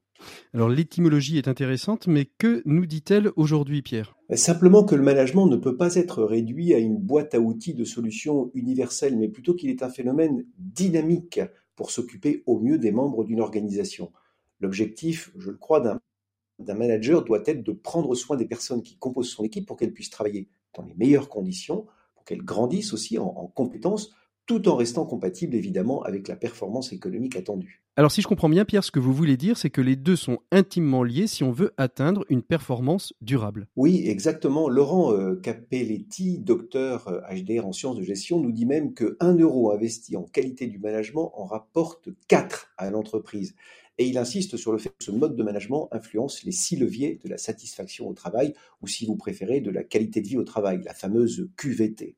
Alors 0.54 0.70
l'étymologie 0.70 1.38
est 1.38 1.48
intéressante, 1.48 2.08
mais 2.08 2.26
que 2.26 2.62
nous 2.66 2.86
dit-elle 2.86 3.32
aujourd'hui, 3.36 3.82
Pierre? 3.82 4.16
Simplement 4.34 4.84
que 4.84 4.96
le 4.96 5.04
management 5.04 5.48
ne 5.48 5.58
peut 5.58 5.78
pas 5.78 5.96
être 5.96 6.24
réduit 6.24 6.74
à 6.74 6.80
une 6.80 6.98
boîte 6.98 7.36
à 7.36 7.40
outils 7.40 7.74
de 7.74 7.84
solutions 7.84 8.52
universelles, 8.54 9.18
mais 9.18 9.28
plutôt 9.28 9.54
qu'il 9.54 9.70
est 9.70 9.84
un 9.84 9.90
phénomène 9.90 10.46
dynamique 10.58 11.42
pour 11.76 11.92
s'occuper 11.92 12.44
au 12.46 12.60
mieux 12.60 12.78
des 12.78 12.92
membres 12.92 13.24
d'une 13.26 13.42
organisation. 13.42 14.12
L'objectif, 14.60 15.32
je 15.38 15.52
le 15.52 15.58
crois, 15.58 15.82
d'un 16.60 16.76
manager 16.76 17.24
doit 17.24 17.44
être 17.46 17.64
de 17.64 17.72
prendre 17.72 18.16
soin 18.16 18.38
des 18.38 18.46
personnes 18.46 18.84
qui 18.84 18.98
composent 18.98 19.32
son 19.32 19.44
équipe 19.44 19.68
pour 19.68 19.78
qu'elles 19.78 19.94
puissent 19.94 20.10
travailler 20.10 20.48
dans 20.76 20.84
les 20.84 20.94
meilleures 20.96 21.30
conditions, 21.30 21.86
pour 22.16 22.24
qu'elles 22.24 22.44
grandissent 22.44 22.94
aussi 22.94 23.18
en, 23.18 23.26
en 23.26 23.48
compétences, 23.48 24.12
tout 24.46 24.68
en 24.68 24.76
restant 24.76 25.06
compatible 25.06 25.56
évidemment 25.56 26.04
avec 26.04 26.28
la 26.28 26.36
performance 26.36 26.92
économique 26.92 27.36
attendue. 27.36 27.84
Alors 27.96 28.12
si 28.12 28.24
je 28.24 28.28
comprends 28.28 28.50
bien 28.50 28.66
Pierre, 28.66 28.84
ce 28.84 28.90
que 28.90 29.00
vous 29.00 29.14
voulez 29.14 29.38
dire, 29.38 29.56
c'est 29.56 29.70
que 29.70 29.80
les 29.80 29.96
deux 29.96 30.16
sont 30.16 30.40
intimement 30.52 31.04
liés 31.04 31.28
si 31.28 31.44
on 31.44 31.52
veut 31.52 31.74
atteindre 31.78 32.26
une 32.30 32.42
performance 32.42 33.14
durable. 33.22 33.68
Oui, 33.76 34.04
exactement. 34.08 34.68
Laurent 34.68 35.14
euh, 35.14 35.36
Capelletti, 35.36 36.40
docteur 36.40 37.22
HDR 37.32 37.66
euh, 37.66 37.68
en 37.68 37.72
sciences 37.72 37.98
de 37.98 38.02
gestion, 38.02 38.40
nous 38.40 38.52
dit 38.52 38.66
même 38.66 38.96
que 38.96 39.16
1 39.20 39.36
euro 39.36 39.72
investi 39.72 40.18
en 40.18 40.24
qualité 40.24 40.66
du 40.66 40.80
management 40.80 41.32
en 41.36 41.46
rapporte 41.46 42.10
4 42.30 42.74
à 42.78 42.90
l'entreprise. 42.90 43.54
Et 44.00 44.08
il 44.08 44.18
insiste 44.18 44.58
sur 44.58 44.72
le 44.72 44.80
fait 44.80 44.90
que 44.90 45.04
ce 45.04 45.12
mode 45.12 45.36
de 45.36 45.44
management 45.44 45.88
influence 45.92 46.44
les 46.44 46.52
six 46.52 46.76
leviers 46.76 47.20
de 47.24 47.30
la 47.30 47.38
satisfaction 47.38 48.08
au 48.08 48.14
travail, 48.14 48.56
ou 48.82 48.88
si 48.88 49.06
vous 49.06 49.16
préférez, 49.16 49.62
de 49.62 49.70
la 49.70 49.84
qualité 49.84 50.22
de 50.22 50.28
vie 50.28 50.38
au 50.38 50.44
travail, 50.44 50.82
la 50.84 50.96
fameuse 50.96 51.48
QVT. 51.58 52.16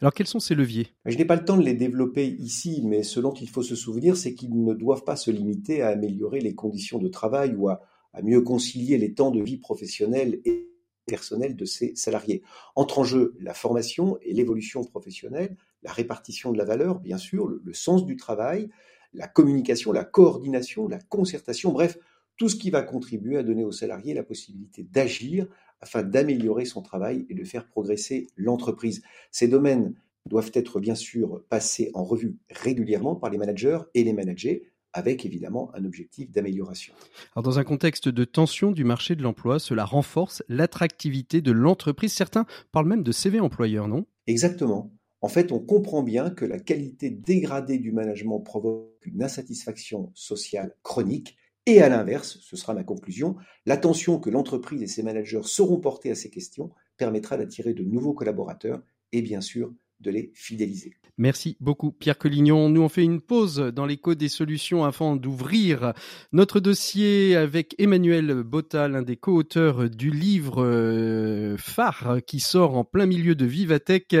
Alors 0.00 0.14
quels 0.14 0.26
sont 0.26 0.40
ces 0.40 0.54
leviers? 0.54 0.88
Je 1.04 1.18
n'ai 1.18 1.26
pas 1.26 1.36
le 1.36 1.44
temps 1.44 1.58
de 1.58 1.62
les 1.62 1.74
développer 1.74 2.26
ici, 2.26 2.80
mais 2.82 3.02
ce 3.02 3.20
dont 3.20 3.34
il 3.34 3.48
faut 3.48 3.62
se 3.62 3.76
souvenir, 3.76 4.16
c'est 4.16 4.34
qu'ils 4.34 4.64
ne 4.64 4.72
doivent 4.72 5.04
pas 5.04 5.16
se 5.16 5.30
limiter 5.30 5.82
à 5.82 5.88
améliorer 5.88 6.40
les 6.40 6.54
conditions 6.54 6.98
de 6.98 7.08
travail 7.08 7.54
ou 7.54 7.68
à, 7.68 7.82
mieux 8.22 8.40
concilier 8.40 8.96
les 8.96 9.12
temps 9.12 9.30
de 9.30 9.42
vie 9.42 9.58
professionnelle 9.58 10.40
et 10.44 10.66
personnelle 11.06 11.54
de 11.54 11.64
ses 11.64 11.94
salariés. 11.94 12.42
Entre 12.74 12.98
en 12.98 13.04
jeu 13.04 13.36
la 13.38 13.54
formation 13.54 14.18
et 14.22 14.32
l'évolution 14.32 14.82
professionnelle, 14.82 15.56
la 15.82 15.92
répartition 15.92 16.50
de 16.50 16.58
la 16.58 16.64
valeur, 16.64 17.00
bien 17.00 17.18
sûr, 17.18 17.46
le 17.46 17.74
sens 17.74 18.04
du 18.06 18.16
travail, 18.16 18.70
la 19.12 19.28
communication, 19.28 19.92
la 19.92 20.04
coordination, 20.04 20.88
la 20.88 20.98
concertation, 20.98 21.72
bref, 21.72 21.98
tout 22.36 22.48
ce 22.48 22.56
qui 22.56 22.70
va 22.70 22.82
contribuer 22.82 23.36
à 23.36 23.42
donner 23.42 23.64
aux 23.64 23.72
salariés 23.72 24.14
la 24.14 24.22
possibilité 24.22 24.82
d'agir 24.82 25.46
afin 25.80 26.02
d'améliorer 26.02 26.64
son 26.64 26.82
travail 26.82 27.26
et 27.28 27.34
de 27.34 27.44
faire 27.44 27.66
progresser 27.66 28.28
l'entreprise. 28.36 29.02
Ces 29.30 29.48
domaines 29.48 29.94
doivent 30.26 30.50
être 30.54 30.80
bien 30.80 30.94
sûr 30.94 31.42
passés 31.48 31.90
en 31.94 32.04
revue 32.04 32.36
régulièrement 32.50 33.16
par 33.16 33.30
les 33.30 33.38
managers 33.38 33.78
et 33.94 34.04
les 34.04 34.12
managers 34.12 34.70
avec 34.92 35.26
évidemment 35.26 35.70
un 35.74 35.84
objectif 35.84 36.30
d'amélioration. 36.30 36.94
Alors 37.34 37.42
dans 37.42 37.58
un 37.58 37.64
contexte 37.64 38.08
de 38.08 38.24
tension 38.24 38.72
du 38.72 38.84
marché 38.84 39.16
de 39.16 39.22
l'emploi, 39.22 39.58
cela 39.58 39.84
renforce 39.84 40.42
l'attractivité 40.48 41.40
de 41.40 41.52
l'entreprise. 41.52 42.12
Certains 42.12 42.46
parlent 42.72 42.88
même 42.88 43.02
de 43.02 43.12
CV 43.12 43.40
employeur, 43.40 43.86
non? 43.86 44.06
Exactement. 44.26 44.90
En 45.20 45.28
fait, 45.28 45.50
on 45.50 45.58
comprend 45.58 46.02
bien 46.02 46.30
que 46.30 46.44
la 46.44 46.60
qualité 46.60 47.10
dégradée 47.10 47.78
du 47.78 47.90
management 47.90 48.40
provoque 48.40 49.04
une 49.04 49.22
insatisfaction 49.22 50.12
sociale 50.14 50.74
chronique. 50.82 51.36
Et 51.66 51.82
à 51.82 51.88
l'inverse, 51.88 52.38
ce 52.40 52.56
sera 52.56 52.72
ma 52.72 52.84
conclusion, 52.84 53.36
l'attention 53.66 54.18
que 54.18 54.30
l'entreprise 54.30 54.82
et 54.82 54.86
ses 54.86 55.02
managers 55.02 55.42
sauront 55.42 55.80
porter 55.80 56.10
à 56.10 56.14
ces 56.14 56.30
questions 56.30 56.70
permettra 56.96 57.36
d'attirer 57.36 57.74
de 57.74 57.84
nouveaux 57.84 58.14
collaborateurs 58.14 58.80
et 59.12 59.22
bien 59.22 59.40
sûr 59.40 59.72
de 60.00 60.10
les 60.10 60.30
fidéliser. 60.34 60.94
Merci 61.18 61.56
beaucoup 61.60 61.90
Pierre 61.90 62.16
Collignon. 62.16 62.68
Nous 62.68 62.80
on 62.80 62.88
fait 62.88 63.02
une 63.02 63.20
pause 63.20 63.56
dans 63.56 63.86
l'écho 63.86 64.14
des 64.14 64.28
solutions 64.28 64.84
afin 64.84 65.16
d'ouvrir 65.16 65.92
notre 66.32 66.60
dossier 66.60 67.34
avec 67.34 67.74
Emmanuel 67.78 68.44
Botta, 68.44 68.86
l'un 68.86 69.02
des 69.02 69.16
co-auteurs 69.16 69.90
du 69.90 70.10
livre 70.10 70.64
euh, 70.64 71.56
phare 71.58 72.18
qui 72.24 72.38
sort 72.38 72.76
en 72.76 72.84
plein 72.84 73.06
milieu 73.06 73.34
de 73.34 73.46
Vivatech, 73.46 74.14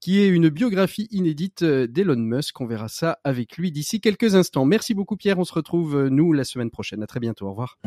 qui 0.00 0.20
est 0.20 0.28
une 0.28 0.50
biographie 0.50 1.08
inédite 1.10 1.64
d'Elon 1.64 2.16
Musk. 2.16 2.60
On 2.60 2.66
verra 2.66 2.88
ça 2.88 3.18
avec 3.24 3.56
lui 3.56 3.72
d'ici 3.72 4.02
quelques 4.02 4.34
instants. 4.34 4.66
Merci 4.66 4.92
beaucoup 4.92 5.16
Pierre. 5.16 5.38
On 5.38 5.44
se 5.44 5.54
retrouve 5.54 6.08
nous 6.08 6.34
la 6.34 6.44
semaine 6.44 6.70
prochaine. 6.70 7.02
À 7.02 7.06
très 7.06 7.20
bientôt. 7.20 7.46
Au 7.46 7.50
revoir. 7.50 7.78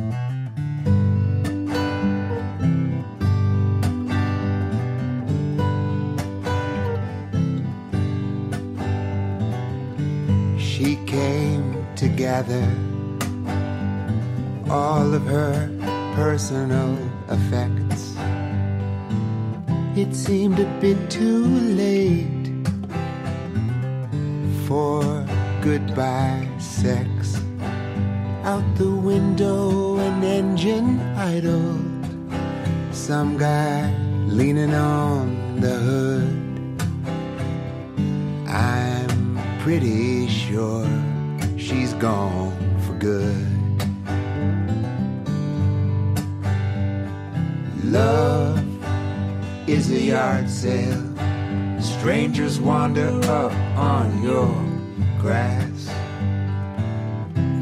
Gather 12.18 12.68
all 14.72 15.14
of 15.14 15.22
her 15.28 15.70
personal 16.16 16.98
effects. 17.30 18.16
It 19.96 20.16
seemed 20.16 20.60
a 20.60 20.66
bit 20.82 21.12
too 21.12 21.46
late 21.78 22.50
for 24.66 25.04
goodbye 25.62 26.48
sex. 26.58 27.40
Out 28.44 28.66
the 28.78 28.90
window, 28.90 29.98
an 30.00 30.24
engine 30.24 31.00
idled. 31.16 31.86
Some 32.92 33.38
guy 33.38 33.94
leaning 34.26 34.74
on 34.74 35.62
the 35.62 35.76
hood. 35.88 36.82
I'm 38.50 39.38
pretty 39.60 40.28
sure 40.28 40.88
she's 41.68 41.94
gone 41.96 42.56
for 42.86 42.94
good. 42.94 43.48
Love 47.84 48.64
is 49.68 49.92
a 49.92 50.00
yard 50.00 50.50
sale 50.50 51.08
Strangers 51.80 52.60
wander 52.60 53.10
up 53.30 53.52
on 53.76 54.24
your 54.24 54.54
grass 55.20 55.90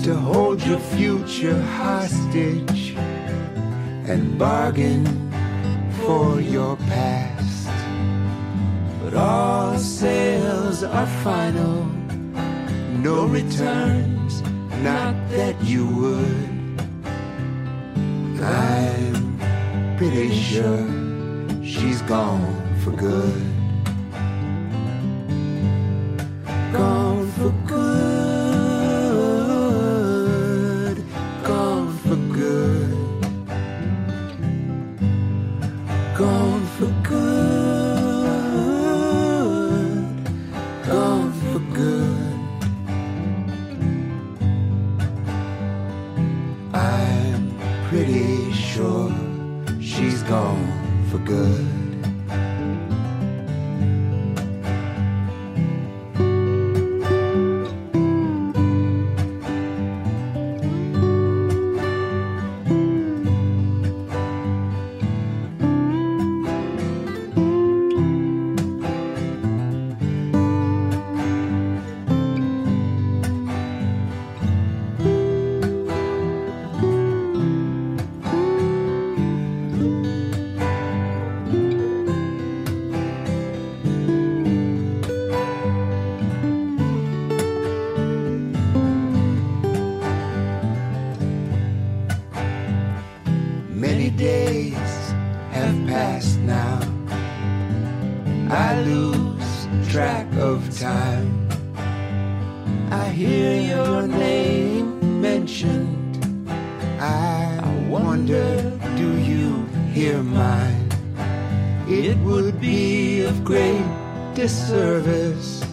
to 0.03 0.13
hold 0.13 0.61
your 0.63 0.79
future 0.79 1.59
hostage 1.61 2.95
and 4.07 4.37
bargain 4.37 5.03
for 6.01 6.39
your 6.39 6.75
past. 6.93 7.69
But 9.03 9.15
all 9.15 9.77
sales 9.77 10.83
are 10.83 11.07
final, 11.23 11.94
no 13.05 13.27
returns, 13.27 14.41
not 14.81 15.13
that 15.29 15.55
you 15.63 15.85
would. 15.85 16.81
I'm 18.41 19.95
pretty 19.95 20.33
sure 20.33 20.87
she's 21.63 22.01
gone 22.13 22.55
for 22.83 22.89
good. 22.89 23.43
Gone 26.73 27.31
for 27.33 27.53
good. 27.67 27.74
Disservice 114.85 115.63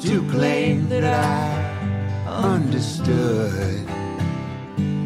to 0.00 0.30
claim 0.30 0.88
that 0.88 1.02
I 1.02 2.22
understood. 2.26 3.86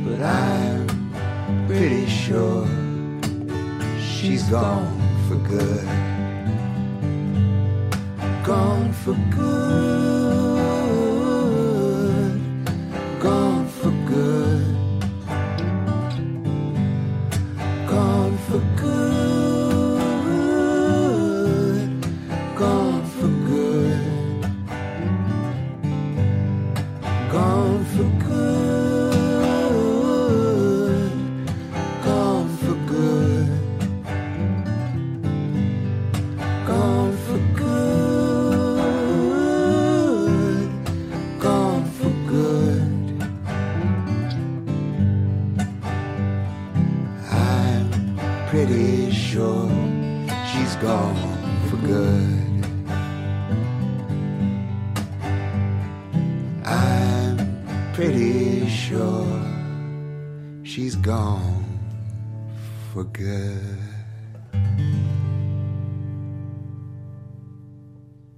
But 0.05 0.21
I'm 0.21 0.87
pretty 1.67 2.07
sure 2.07 2.67
she's 3.99 4.43
gone 4.50 5.00
for 5.27 5.37
good. 5.49 5.87
Gone 8.45 8.93
for 8.93 9.17
good. 9.35 10.18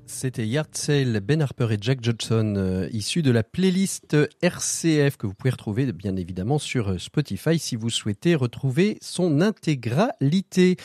C'était 0.06 0.46
Yard 0.46 0.68
Sale, 0.72 1.20
Ben 1.20 1.40
Harper 1.40 1.68
et 1.70 1.78
Jack 1.80 2.00
Johnson, 2.02 2.54
euh, 2.56 2.88
issus 2.92 3.22
de 3.22 3.30
la 3.30 3.42
playlist 3.42 4.16
RCF 4.42 5.16
que 5.16 5.26
vous 5.26 5.32
pouvez 5.32 5.50
retrouver 5.50 5.90
bien 5.92 6.14
évidemment 6.16 6.58
sur 6.58 6.90
euh, 6.90 6.98
Spotify 6.98 7.58
si 7.58 7.74
vous 7.76 7.88
souhaitez 7.88 8.34
retrouver 8.34 8.98
son 9.00 9.40
intégralité. 9.40 10.76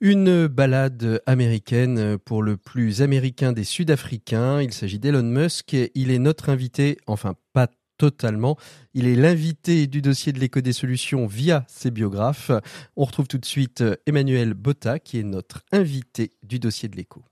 Une 0.00 0.48
balade 0.48 1.22
américaine 1.24 2.18
pour 2.18 2.42
le 2.42 2.58
plus 2.58 3.00
américain 3.00 3.52
des 3.52 3.64
Sud-Africains. 3.64 4.60
Il 4.60 4.72
s'agit 4.72 4.98
d'Elon 4.98 5.22
Musk. 5.22 5.74
Il 5.94 6.10
est 6.10 6.18
notre 6.18 6.50
invité, 6.50 6.98
enfin 7.06 7.36
pas 7.54 7.68
totalement. 8.10 8.58
Il 8.92 9.06
est 9.06 9.16
l'invité 9.16 9.86
du 9.86 10.02
dossier 10.02 10.34
de 10.34 10.38
l'éco 10.38 10.60
des 10.60 10.74
solutions 10.74 11.26
via 11.26 11.64
ses 11.68 11.90
biographes. 11.90 12.50
On 12.96 13.04
retrouve 13.04 13.28
tout 13.28 13.38
de 13.38 13.46
suite 13.46 13.82
Emmanuel 14.04 14.52
Botta 14.52 14.98
qui 14.98 15.18
est 15.18 15.22
notre 15.22 15.62
invité 15.72 16.32
du 16.42 16.58
dossier 16.58 16.90
de 16.90 16.96
l'éco. 16.96 17.24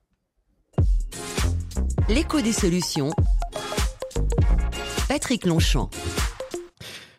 L'écho 2.09 2.41
des 2.41 2.53
solutions. 2.53 3.11
Patrick 5.09 5.45
Longchamp. 5.45 5.91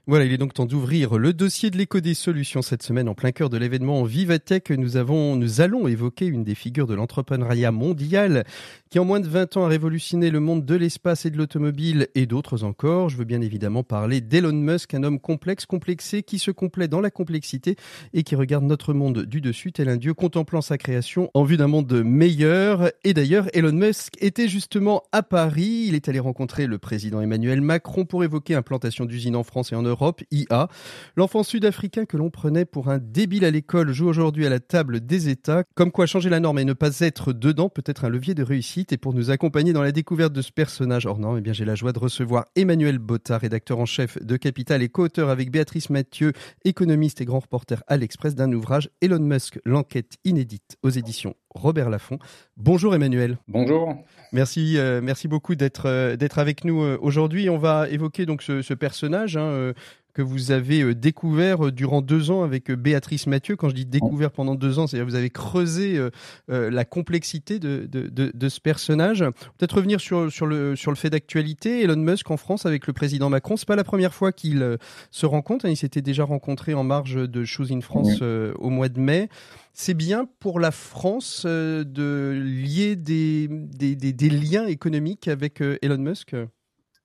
Voilà, 0.06 0.26
il 0.26 0.34
est 0.34 0.38
donc 0.38 0.54
temps 0.54 0.66
d'ouvrir 0.66 1.18
le 1.18 1.32
dossier 1.32 1.70
de 1.70 1.78
l'éco 1.78 2.02
des 2.02 2.13
solutions 2.13 2.62
cette 2.62 2.84
semaine 2.84 3.08
en 3.08 3.16
plein 3.16 3.32
cœur 3.32 3.50
de 3.50 3.56
l'événement 3.56 4.04
Vivatech. 4.04 4.70
Nous 4.72 4.98
avons, 4.98 5.38
nous 5.38 5.62
allons 5.62 5.88
évoquer 5.88 6.26
une 6.26 6.44
des 6.44 6.56
figures 6.56 6.88
de 6.88 6.94
l'entrepreneuriat 6.94 7.72
mondial 7.72 8.44
qui 8.89 9.00
en 9.00 9.06
moins 9.06 9.22
de 9.22 9.30
20 9.30 9.56
ans 9.56 9.63
a 9.63 9.70
révolutionné 9.70 10.30
le 10.30 10.42
monde 10.42 10.66
de 10.66 10.76
l'espace 10.76 11.26
et 11.26 11.32
de 11.32 11.38
l'automobile 11.38 12.10
et 12.16 12.26
d'autres 12.26 12.66
encore. 12.66 13.08
Je 13.08 13.16
veux 13.16 13.24
bien 13.24 13.39
évidemment 13.39 13.82
parler 13.82 14.20
d'Elon 14.20 14.52
Musk, 14.52 14.94
un 14.94 15.04
homme 15.04 15.22
complexe, 15.22 15.66
complexé, 15.66 16.22
qui 16.22 16.38
se 16.38 16.52
complaît 16.52 16.89
dans 16.89 17.00
la 17.00 17.10
complexité 17.10 17.78
et 18.13 18.24
qui 18.24 18.36
regarde 18.36 18.66
notre 18.66 18.94
monde 18.94 19.26
du 19.26 19.39
dessus 19.39 19.72
tel 19.72 19.88
un 19.88 19.96
dieu 19.96 20.13
contemplant 20.13 20.62
sa 20.62 20.78
création 20.78 21.32
en 21.34 21.46
vue 21.46 21.56
d'un 21.56 21.68
monde 21.68 22.04
meilleur. 22.04 22.92
Et 23.06 23.13
d'ailleurs, 23.13 23.48
Elon 23.54 23.72
Musk 23.72 24.16
était 24.20 24.50
justement 24.50 25.02
à 25.13 25.24
Paris. 25.24 25.86
Il 25.88 25.96
est 25.96 26.10
allé 26.10 26.20
rencontrer 26.20 26.68
le 26.68 26.78
président 26.78 27.22
Emmanuel 27.22 27.62
Macron 27.62 28.04
pour 28.04 28.26
évoquer 28.26 28.54
implantation 28.54 29.06
d'usines 29.06 29.38
en 29.38 29.44
France 29.44 29.72
et 29.72 29.76
en 29.76 29.82
Europe, 29.82 29.92
IA. 30.32 30.67
L'enfant 31.15 31.43
sud-africain 31.43 32.06
que 32.06 32.17
l'on 32.17 32.29
prenait 32.29 32.65
pour 32.65 32.89
un 32.89 32.99
débile 32.99 33.45
à 33.45 33.51
l'école 33.51 33.91
joue 33.91 34.08
aujourd'hui 34.08 34.45
à 34.45 34.49
la 34.49 34.60
table 34.60 35.06
des 35.06 35.29
États. 35.29 35.63
Comme 35.75 35.91
quoi 35.91 36.06
changer 36.06 36.29
la 36.29 36.39
norme 36.39 36.60
et 36.60 36.65
ne 36.65 36.73
pas 36.73 36.99
être 36.99 37.34
dedans 37.34 37.69
peut 37.69 37.84
être 37.86 38.06
un 38.06 38.10
levier 38.10 38.34
de 38.34 38.43
réussite. 38.43 38.93
Et 38.93 38.97
pour 38.97 39.13
nous 39.13 39.32
accompagner 39.32 39.73
dans 39.73 39.84
la 39.84 39.91
découverte 39.91 40.34
de 40.34 40.41
ce 40.41 40.51
personnage 40.51 41.06
norme, 41.06 41.41
eh 41.45 41.53
j'ai 41.53 41.65
la 41.65 41.75
joie 41.75 41.91
de 41.91 41.99
recevoir 41.99 42.45
Emmanuel 42.56 42.97
Botta, 42.99 43.38
rédacteur 43.38 43.79
en 43.79 43.86
chef 43.86 44.21
de 44.23 44.38
Capital 44.38 44.82
et 44.82 44.89
co-auteur 44.89 45.29
avec 45.29 45.51
Béatrice 45.51 45.89
Mathieu, 45.89 46.34
économiste 46.65 47.21
et 47.21 47.25
grand 47.25 47.39
reporter 47.39 47.84
à 47.88 47.97
l'Express 47.97 48.36
d'un 48.36 48.51
ouvrage 48.51 48.89
Elon 49.01 49.19
Musk, 49.19 49.60
l'enquête 49.65 50.17
inédite 50.23 50.77
aux 50.84 50.89
éditions 50.89 51.36
Robert 51.54 51.89
Laffont. 51.89 52.20
Bonjour 52.58 52.96
Emmanuel. 52.96 53.38
Bonjour. 53.48 53.96
Merci, 54.32 54.78
euh, 54.78 55.02
merci 55.02 55.28
beaucoup 55.28 55.56
d'être 55.56 55.88
euh, 55.88 56.16
d'être 56.16 56.39
avec 56.39 56.66
nous 56.66 56.82
euh, 56.82 56.98
aujourd'hui. 57.02 57.50
On 57.50 57.58
va 57.58 57.88
évoquer 57.89 58.26
donc 58.26 58.42
ce, 58.42 58.62
ce 58.62 58.74
personnage 58.74 59.38
hein, 59.38 59.74
que 60.13 60.21
vous 60.21 60.52
avez 60.52 60.93
découvert 60.95 61.71
durant 61.71 62.02
deux 62.02 62.32
ans 62.32 62.43
avec 62.43 62.71
Béatrice 62.71 63.28
Mathieu. 63.28 63.56
Quand 63.56 63.69
je 63.69 63.76
dis 63.76 63.86
découvert 63.86 64.32
pendant 64.32 64.56
deux 64.56 64.80
ans, 64.80 64.88
c'est-à-dire 64.88 65.06
que 65.06 65.12
vous 65.12 65.17
avez 65.17 65.30
creusé 65.30 65.99
la 66.47 66.86
complexité 66.86 67.60
de, 67.60 67.88
de, 67.89 68.08
de, 68.08 68.32
de 68.34 68.49
ce 68.49 68.60
personnage. 68.60 69.19
Peut-être 69.58 69.76
revenir 69.76 69.99
sur, 69.99 70.32
sur, 70.32 70.45
le, 70.45 70.76
sur 70.76 70.91
le 70.91 70.97
fait 70.97 71.10
d'actualité. 71.10 71.84
Elon 71.84 71.95
Musk 71.95 72.30
en 72.32 72.38
France 72.38 72.65
avec 72.65 72.88
le 72.88 72.93
président 72.93 73.30
Macron, 73.30 73.58
c'est 73.58 73.67
pas 73.67 73.76
la 73.76 73.84
première 73.84 74.13
fois 74.13 74.32
qu'il 74.32 74.78
se 75.12 75.26
rencontre. 75.26 75.65
Hein. 75.65 75.69
Il 75.69 75.78
s'était 75.78 76.02
déjà 76.02 76.23
rencontré 76.23 76.73
en 76.73 76.84
marge 76.84 77.15
de 77.15 77.43
Shoes 77.43 77.71
in 77.71 77.82
France 77.82 78.21
au 78.21 78.69
mois 78.69 78.89
de 78.89 78.99
mai. 78.99 79.30
C'est 79.73 79.95
bien 79.95 80.28
pour 80.39 80.60
la 80.60 80.69
France 80.71 81.43
euh, 81.47 81.84
de 81.84 82.39
lier 82.45 82.95
des, 82.95 83.47
des, 83.49 83.95
des, 83.95 84.30
liens 84.30 84.67
économiques 84.67 85.28
avec 85.28 85.62
euh, 85.62 85.80
Elon 85.82 85.97
Musk? 85.97 86.36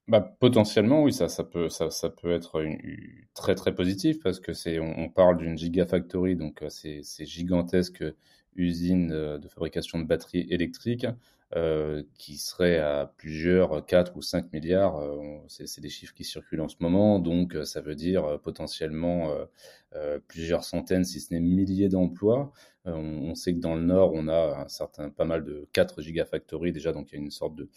Bah, 0.08 0.20
potentiellement, 0.40 1.02
oui, 1.02 1.12
ça, 1.12 1.28
ça, 1.28 1.44
peut, 1.44 1.68
ça, 1.68 1.90
ça 1.90 2.10
peut 2.10 2.32
être 2.32 2.62
une, 2.62 2.78
très 3.34 3.54
très 3.54 3.74
positif 3.74 4.20
parce 4.22 4.40
que 4.40 4.52
c'est, 4.52 4.80
on, 4.80 5.08
parle 5.08 5.36
d'une 5.38 5.56
gigafactory, 5.56 6.36
donc 6.36 6.62
euh, 6.62 6.68
c'est, 6.70 7.00
c'est 7.02 7.26
gigantesque 7.26 8.04
usine 8.56 9.08
de 9.08 9.48
fabrication 9.48 9.98
de 10.00 10.04
batteries 10.04 10.46
électriques 10.50 11.06
euh, 11.56 12.02
qui 12.18 12.36
serait 12.36 12.78
à 12.78 13.10
plusieurs 13.16 13.86
4 13.86 14.18
ou 14.18 14.20
5 14.20 14.52
milliards. 14.52 14.98
Euh, 14.98 15.38
c'est 15.48 15.80
des 15.80 15.88
chiffres 15.88 16.12
qui 16.12 16.24
circulent 16.24 16.60
en 16.60 16.68
ce 16.68 16.76
moment, 16.80 17.18
donc 17.18 17.54
euh, 17.54 17.64
ça 17.64 17.80
veut 17.80 17.94
dire 17.94 18.38
potentiellement 18.42 19.34
plusieurs 20.26 20.64
centaines, 20.64 21.04
si 21.04 21.20
ce 21.20 21.32
n'est 21.32 21.40
milliers 21.40 21.88
d'emplois. 21.88 22.52
On, 22.84 23.34
sait 23.34 23.54
que 23.54 23.60
dans 23.60 23.74
le 23.74 23.82
Nord, 23.82 24.12
on 24.14 24.28
a 24.28 24.62
un 24.64 24.68
certain, 24.68 25.08
pas 25.08 25.24
mal 25.24 25.44
de 25.44 25.66
4 25.72 26.02
gigafactories 26.02 26.72
déjà, 26.72 26.92
donc 26.92 27.10
il 27.10 27.14
y 27.16 27.18
a 27.18 27.22
une 27.22 27.30
sorte 27.30 27.54
de, 27.56 27.68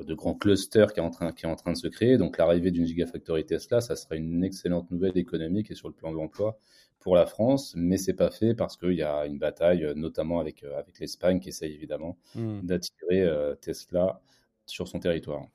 de 0.00 0.14
grand 0.14 0.34
cluster 0.34 0.86
qui 0.94 1.00
est, 1.00 1.02
en 1.02 1.10
train, 1.10 1.32
qui 1.32 1.46
est 1.46 1.48
en 1.48 1.56
train 1.56 1.72
de 1.72 1.76
se 1.76 1.88
créer. 1.88 2.18
Donc 2.18 2.38
l'arrivée 2.38 2.70
d'une 2.70 2.86
gigafactory 2.86 3.44
Tesla, 3.44 3.80
ça 3.80 3.96
serait 3.96 4.18
une 4.18 4.44
excellente 4.44 4.90
nouvelle 4.92 5.18
économique 5.18 5.70
et 5.72 5.74
sur 5.74 5.88
le 5.88 5.94
plan 5.94 6.12
de 6.12 6.16
l'emploi 6.16 6.60
pour 7.00 7.14
la 7.14 7.26
France, 7.26 7.74
mais 7.76 7.96
c'est 7.96 8.14
pas 8.14 8.30
fait 8.30 8.54
parce 8.54 8.76
qu'il 8.76 8.92
y 8.92 9.02
a 9.02 9.26
une 9.26 9.38
bataille, 9.38 9.84
euh, 9.84 9.94
notamment 9.94 10.40
avec, 10.40 10.64
euh, 10.64 10.78
avec 10.78 10.98
l'Espagne, 10.98 11.40
qui 11.40 11.50
essaye 11.50 11.72
évidemment 11.72 12.16
hmm. 12.34 12.60
d'attirer 12.62 13.22
euh, 13.22 13.54
Tesla 13.54 14.20
sur 14.66 14.86
son 14.88 14.98
territoire. 14.98 15.46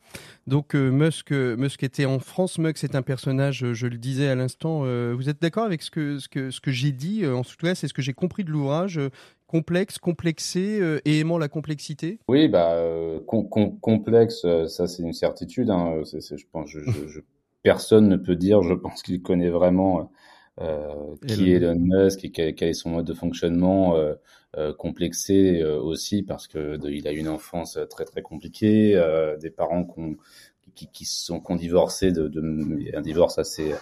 Donc 0.47 0.73
Musk, 0.73 1.29
Musk 1.29 1.83
était 1.83 2.05
en 2.05 2.17
France. 2.17 2.57
Musk 2.57 2.79
c'est 2.79 2.95
un 2.95 3.03
personnage, 3.03 3.73
je 3.73 3.85
le 3.85 3.97
disais 3.97 4.27
à 4.27 4.33
l'instant. 4.33 4.85
vous 5.13 5.29
êtes 5.29 5.39
d'accord 5.39 5.65
avec 5.65 5.83
ce 5.83 5.91
que, 5.91 6.17
ce 6.17 6.27
que, 6.27 6.49
ce 6.49 6.59
que 6.59 6.71
j'ai 6.71 6.91
dit 6.91 7.23
En 7.27 7.43
tout 7.43 7.55
cas, 7.61 7.75
c'est 7.75 7.87
ce 7.87 7.93
que 7.93 8.01
j'ai 8.01 8.13
compris 8.13 8.43
de 8.43 8.49
l'ouvrage. 8.49 8.99
Complexe, 9.45 9.99
complexé 9.99 10.81
et 11.05 11.19
aimant 11.19 11.37
la 11.37 11.47
complexité? 11.47 12.17
Oui, 12.27 12.47
bah, 12.47 12.75
complexe, 13.27 14.47
ça 14.65 14.87
c'est 14.87 15.03
une 15.03 15.13
certitude. 15.13 15.69
Hein. 15.69 16.01
je 16.03 16.45
pense, 16.51 16.71
je, 16.71 17.19
personne 17.61 18.09
ne 18.09 18.17
peut 18.17 18.35
dire, 18.35 18.63
je 18.63 18.73
pense 18.73 19.03
qu'il 19.03 19.21
connaît 19.21 19.51
vraiment 19.51 20.09
euh, 20.61 21.15
qui 21.27 21.51
est 21.51 21.55
Elon 21.55 21.75
Musk 21.79 22.23
et 22.25 22.31
quel, 22.31 22.69
est 22.69 22.73
son 22.73 22.91
mode 22.91 23.05
de 23.05 23.15
fonctionnement 23.15 23.95
euh, 23.95 24.13
euh, 24.55 24.71
complexé 24.71 25.63
aussi 25.63 26.21
parce 26.21 26.47
que 26.47 26.77
il 26.87 27.07
a 27.07 27.11
une 27.11 27.27
enfance 27.27 27.79
très 27.89 28.05
très 28.05 28.21
compliquée, 28.21 28.93
des 29.41 29.49
parents 29.49 29.87
qui, 30.75 30.87
qui, 30.87 31.05
sont 31.05 31.39
qui 31.39 31.51
ont 31.51 31.55
divorcé 31.55 32.11
de, 32.11 32.27
de, 32.27 32.95
un 32.95 33.01
divorce 33.01 33.39
assez 33.39 33.73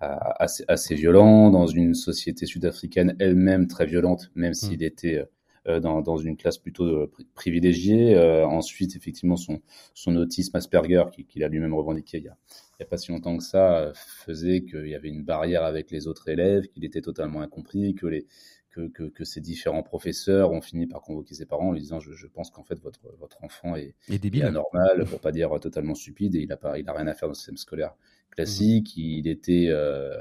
assez, 0.00 0.64
assez 0.68 0.96
violent 0.96 1.50
dans 1.50 1.66
une 1.66 1.94
société 1.94 2.44
sud-africaine 2.44 3.16
elle-même 3.18 3.66
très 3.66 3.86
violente, 3.86 4.30
même 4.34 4.52
s'il 4.52 4.80
mmh. 4.80 4.82
était 4.82 5.24
dans, 5.66 6.00
dans, 6.00 6.16
une 6.16 6.36
classe 6.36 6.58
plutôt 6.58 7.08
privilégiée. 7.34 8.16
ensuite, 8.44 8.96
effectivement, 8.96 9.36
son, 9.36 9.60
son 9.94 10.16
autisme 10.16 10.56
Asperger, 10.56 11.04
qu'il 11.28 11.44
a 11.44 11.48
lui-même 11.48 11.74
revendiqué 11.74 12.18
il 12.18 12.24
y 12.24 12.28
a, 12.28 12.36
il 12.78 12.82
a 12.82 12.86
pas 12.86 12.96
si 12.96 13.12
longtemps 13.12 13.36
que 13.36 13.44
ça, 13.44 13.78
euh, 13.78 13.92
faisait 13.94 14.62
qu'il 14.64 14.88
y 14.88 14.94
avait 14.94 15.08
une 15.08 15.24
barrière 15.24 15.64
avec 15.64 15.90
les 15.90 16.06
autres 16.06 16.28
élèves, 16.28 16.66
qu'il 16.68 16.84
était 16.84 17.00
totalement 17.00 17.40
incompris, 17.40 17.94
que 17.94 18.06
les 18.06 18.26
que, 18.70 18.88
que, 18.88 19.02
que, 19.04 19.22
ces 19.24 19.42
différents 19.42 19.82
professeurs 19.82 20.50
ont 20.50 20.62
fini 20.62 20.86
par 20.86 21.02
convoquer 21.02 21.34
ses 21.34 21.44
parents 21.44 21.68
en 21.68 21.72
lui 21.72 21.80
disant 21.80 22.00
je, 22.00 22.14
je 22.14 22.26
pense 22.26 22.50
qu'en 22.50 22.62
fait 22.64 22.80
votre, 22.80 23.00
votre 23.18 23.44
enfant 23.44 23.76
est, 23.76 23.94
est, 24.08 24.42
anormal, 24.42 25.04
pour 25.04 25.20
pas 25.20 25.30
dire 25.30 25.50
totalement 25.60 25.94
stupide, 25.94 26.34
et 26.36 26.40
il 26.40 26.50
a, 26.52 26.56
pas, 26.56 26.78
il 26.78 26.88
a 26.88 26.94
rien 26.94 27.06
à 27.06 27.12
faire 27.12 27.28
dans 27.28 27.32
le 27.32 27.36
système 27.36 27.58
scolaire 27.58 27.94
classique. 28.32 28.96
Il 28.96 29.28
était 29.28 29.68
euh, 29.68 30.12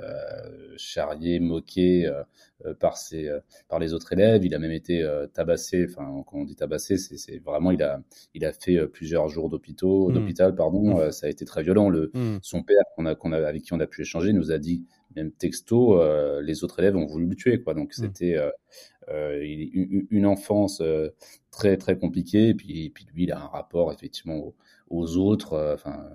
charrié, 0.78 1.40
moqué 1.40 2.06
euh, 2.06 2.24
euh, 2.66 2.74
par 2.74 2.98
ses, 2.98 3.28
euh, 3.28 3.40
par 3.70 3.80
les 3.80 3.94
autres 3.94 4.14
élèves. 4.14 4.46
Il 4.46 4.54
a 4.54 4.60
même 4.60 4.72
été 4.72 5.08
tabassé. 5.34 5.88
Enfin, 5.90 6.24
quand 6.28 6.38
on 6.38 6.46
dit 6.46 6.56
tabassé, 6.56 6.98
c'est 6.98 7.40
vraiment 7.40 7.72
il 7.72 7.82
a, 7.82 8.02
il 8.34 8.46
a 8.46 8.54
fait 8.54 8.88
plusieurs 8.88 9.28
jours 9.28 9.50
d'hôpital, 9.50 9.90
mmh. 9.90 10.14
d'hôpital, 10.14 10.56
pardon. 10.56 10.98
Mmh. 10.98 11.12
ça 11.12 11.28
a 11.28 11.30
été 11.30 11.46
très 11.46 11.64
violent. 11.64 11.90
Le, 11.90 12.12
mmh. 12.14 12.40
Son 12.42 12.64
père, 12.64 12.84
qu'on 12.96 13.06
a, 13.06 13.16
qu'on 13.16 13.32
a, 13.32 13.38
avec 13.38 13.64
qui 13.64 13.74
on 13.74 13.80
a 13.80 13.88
pu 13.88 14.02
échanger, 14.02 14.34
nous 14.34 14.52
a 14.52 14.58
dit 14.58 14.86
même 15.16 15.32
texto, 15.32 16.02
les 16.42 16.64
autres 16.64 16.80
élèves 16.80 16.96
ont 16.96 17.06
voulu 17.06 17.28
le 17.28 17.36
tuer, 17.36 17.62
quoi. 17.62 17.74
Donc 17.74 17.94
c'était 17.94 18.38
une, 19.10 20.08
une, 20.10 20.26
enfance 20.26 20.82
très 21.52 21.78
très 21.78 21.98
compliquée. 21.98 22.50
Et 22.50 22.54
puis, 22.54 22.86
et 22.86 22.90
puis 22.90 23.06
lui, 23.14 23.24
il 23.24 23.32
a 23.32 23.42
un 23.42 23.48
rapport 23.48 23.92
effectivement 23.92 24.38
aux, 24.38 24.56
aux 24.90 25.18
autres. 25.18 25.74
Enfin 25.74 26.10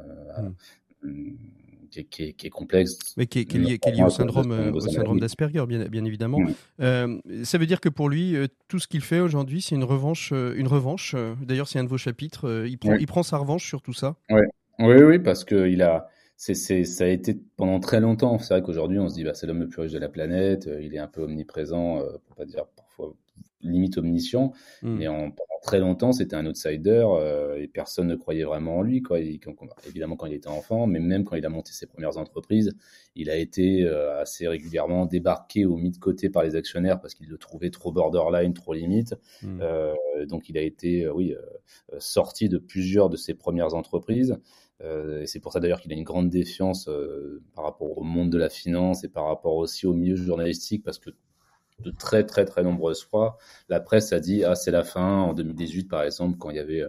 qui 1.90 2.00
est, 2.00 2.32
qui, 2.32 2.46
est, 2.46 2.50
complexe. 2.50 2.98
Mais 3.16 3.26
qui 3.26 3.40
est, 3.40 3.54
lié, 3.54 3.78
au 4.04 4.10
syndrome, 4.10 4.52
euh, 4.52 4.72
au 4.72 4.80
syndrome 4.80 5.20
d'Asperger, 5.20 5.64
bien, 5.66 5.86
bien, 5.86 6.04
évidemment. 6.04 6.38
Euh, 6.80 7.18
ça 7.44 7.58
veut 7.58 7.66
dire 7.66 7.80
que 7.80 7.88
pour 7.88 8.08
lui, 8.08 8.36
euh, 8.36 8.46
tout 8.68 8.78
ce 8.78 8.88
qu'il 8.88 9.00
fait 9.00 9.20
aujourd'hui, 9.20 9.62
c'est 9.62 9.74
une 9.74 9.84
revanche. 9.84 10.32
une 10.32 10.68
revanche. 10.68 11.14
D'ailleurs, 11.42 11.68
c'est 11.68 11.78
un 11.78 11.84
de 11.84 11.88
vos 11.88 11.98
chapitres. 11.98 12.66
il, 12.66 12.78
prend, 12.78 12.94
il 12.94 13.06
prend 13.06 13.22
sa 13.22 13.38
revanche 13.38 13.66
sur 13.66 13.82
tout 13.82 13.94
ça. 13.94 14.16
Ouais. 14.30 14.46
Oui, 14.78 15.02
oui, 15.02 15.18
parce 15.18 15.44
qu'il 15.44 15.82
a. 15.82 16.08
C'est, 16.38 16.52
c'est, 16.52 16.84
ça 16.84 17.04
a 17.04 17.08
été 17.08 17.38
pendant 17.56 17.80
très 17.80 17.98
longtemps. 17.98 18.38
C'est 18.38 18.52
vrai 18.52 18.62
qu'aujourd'hui, 18.62 18.98
on 18.98 19.08
se 19.08 19.14
dit, 19.14 19.24
bah, 19.24 19.32
c'est 19.32 19.46
l'homme 19.46 19.60
le 19.60 19.68
plus 19.68 19.80
riche 19.80 19.92
de 19.92 19.98
la 19.98 20.10
planète. 20.10 20.68
Il 20.82 20.94
est 20.94 20.98
un 20.98 21.06
peu 21.06 21.22
omniprésent, 21.22 22.02
pour 22.26 22.36
pas 22.36 22.44
dire 22.44 22.66
parfois 22.76 23.14
limite 23.66 23.98
omniscient. 23.98 24.52
Mais 24.82 25.08
en, 25.08 25.30
pendant 25.30 25.60
très 25.62 25.78
longtemps, 25.80 26.12
c'était 26.12 26.36
un 26.36 26.46
outsider 26.46 27.04
euh, 27.06 27.60
et 27.60 27.66
personne 27.66 28.06
ne 28.06 28.14
croyait 28.14 28.44
vraiment 28.44 28.78
en 28.78 28.82
lui. 28.82 29.02
Quoi. 29.02 29.18
évidemment, 29.20 30.16
quand 30.16 30.26
il 30.26 30.34
était 30.34 30.48
enfant, 30.48 30.86
mais 30.86 31.00
même 31.00 31.24
quand 31.24 31.36
il 31.36 31.44
a 31.44 31.48
monté 31.48 31.72
ses 31.72 31.86
premières 31.86 32.16
entreprises, 32.16 32.74
il 33.14 33.30
a 33.30 33.36
été 33.36 33.84
euh, 33.84 34.20
assez 34.20 34.46
régulièrement 34.46 35.06
débarqué 35.06 35.66
ou 35.66 35.76
mis 35.76 35.90
de 35.90 35.98
côté 35.98 36.30
par 36.30 36.44
les 36.44 36.54
actionnaires 36.54 37.00
parce 37.00 37.14
qu'il 37.14 37.28
le 37.28 37.38
trouvait 37.38 37.70
trop 37.70 37.92
borderline, 37.92 38.54
trop 38.54 38.74
limite. 38.74 39.14
Hmm. 39.42 39.58
Euh, 39.60 39.94
donc, 40.28 40.48
il 40.48 40.56
a 40.56 40.62
été, 40.62 41.08
oui, 41.08 41.34
sorti 41.98 42.48
de 42.48 42.58
plusieurs 42.58 43.10
de 43.10 43.16
ses 43.16 43.34
premières 43.34 43.74
entreprises. 43.74 44.38
et 44.82 45.26
c'est 45.26 45.40
pour 45.40 45.52
ça 45.52 45.60
d'ailleurs 45.60 45.80
qu'il 45.80 45.92
a 45.92 45.96
une 45.96 46.04
grande 46.04 46.30
défiance 46.30 46.88
par 47.54 47.64
rapport 47.64 47.98
au 47.98 48.02
monde 48.02 48.30
de 48.30 48.38
la 48.38 48.48
finance 48.48 49.04
et 49.04 49.08
par 49.08 49.26
rapport 49.26 49.56
aussi 49.56 49.86
au 49.86 49.92
milieu 49.92 50.16
journalistique 50.16 50.82
parce 50.84 50.98
que 50.98 51.10
de 51.80 51.90
très 51.90 52.24
très 52.24 52.44
très 52.44 52.62
nombreuses 52.62 53.04
fois, 53.04 53.38
la 53.68 53.80
presse 53.80 54.12
a 54.12 54.20
dit 54.20 54.44
ah 54.44 54.54
c'est 54.54 54.70
la 54.70 54.84
fin 54.84 55.20
en 55.20 55.34
2018 55.34 55.88
par 55.88 56.02
exemple 56.02 56.38
quand 56.38 56.50
il 56.50 56.56
y 56.56 56.60
avait 56.60 56.84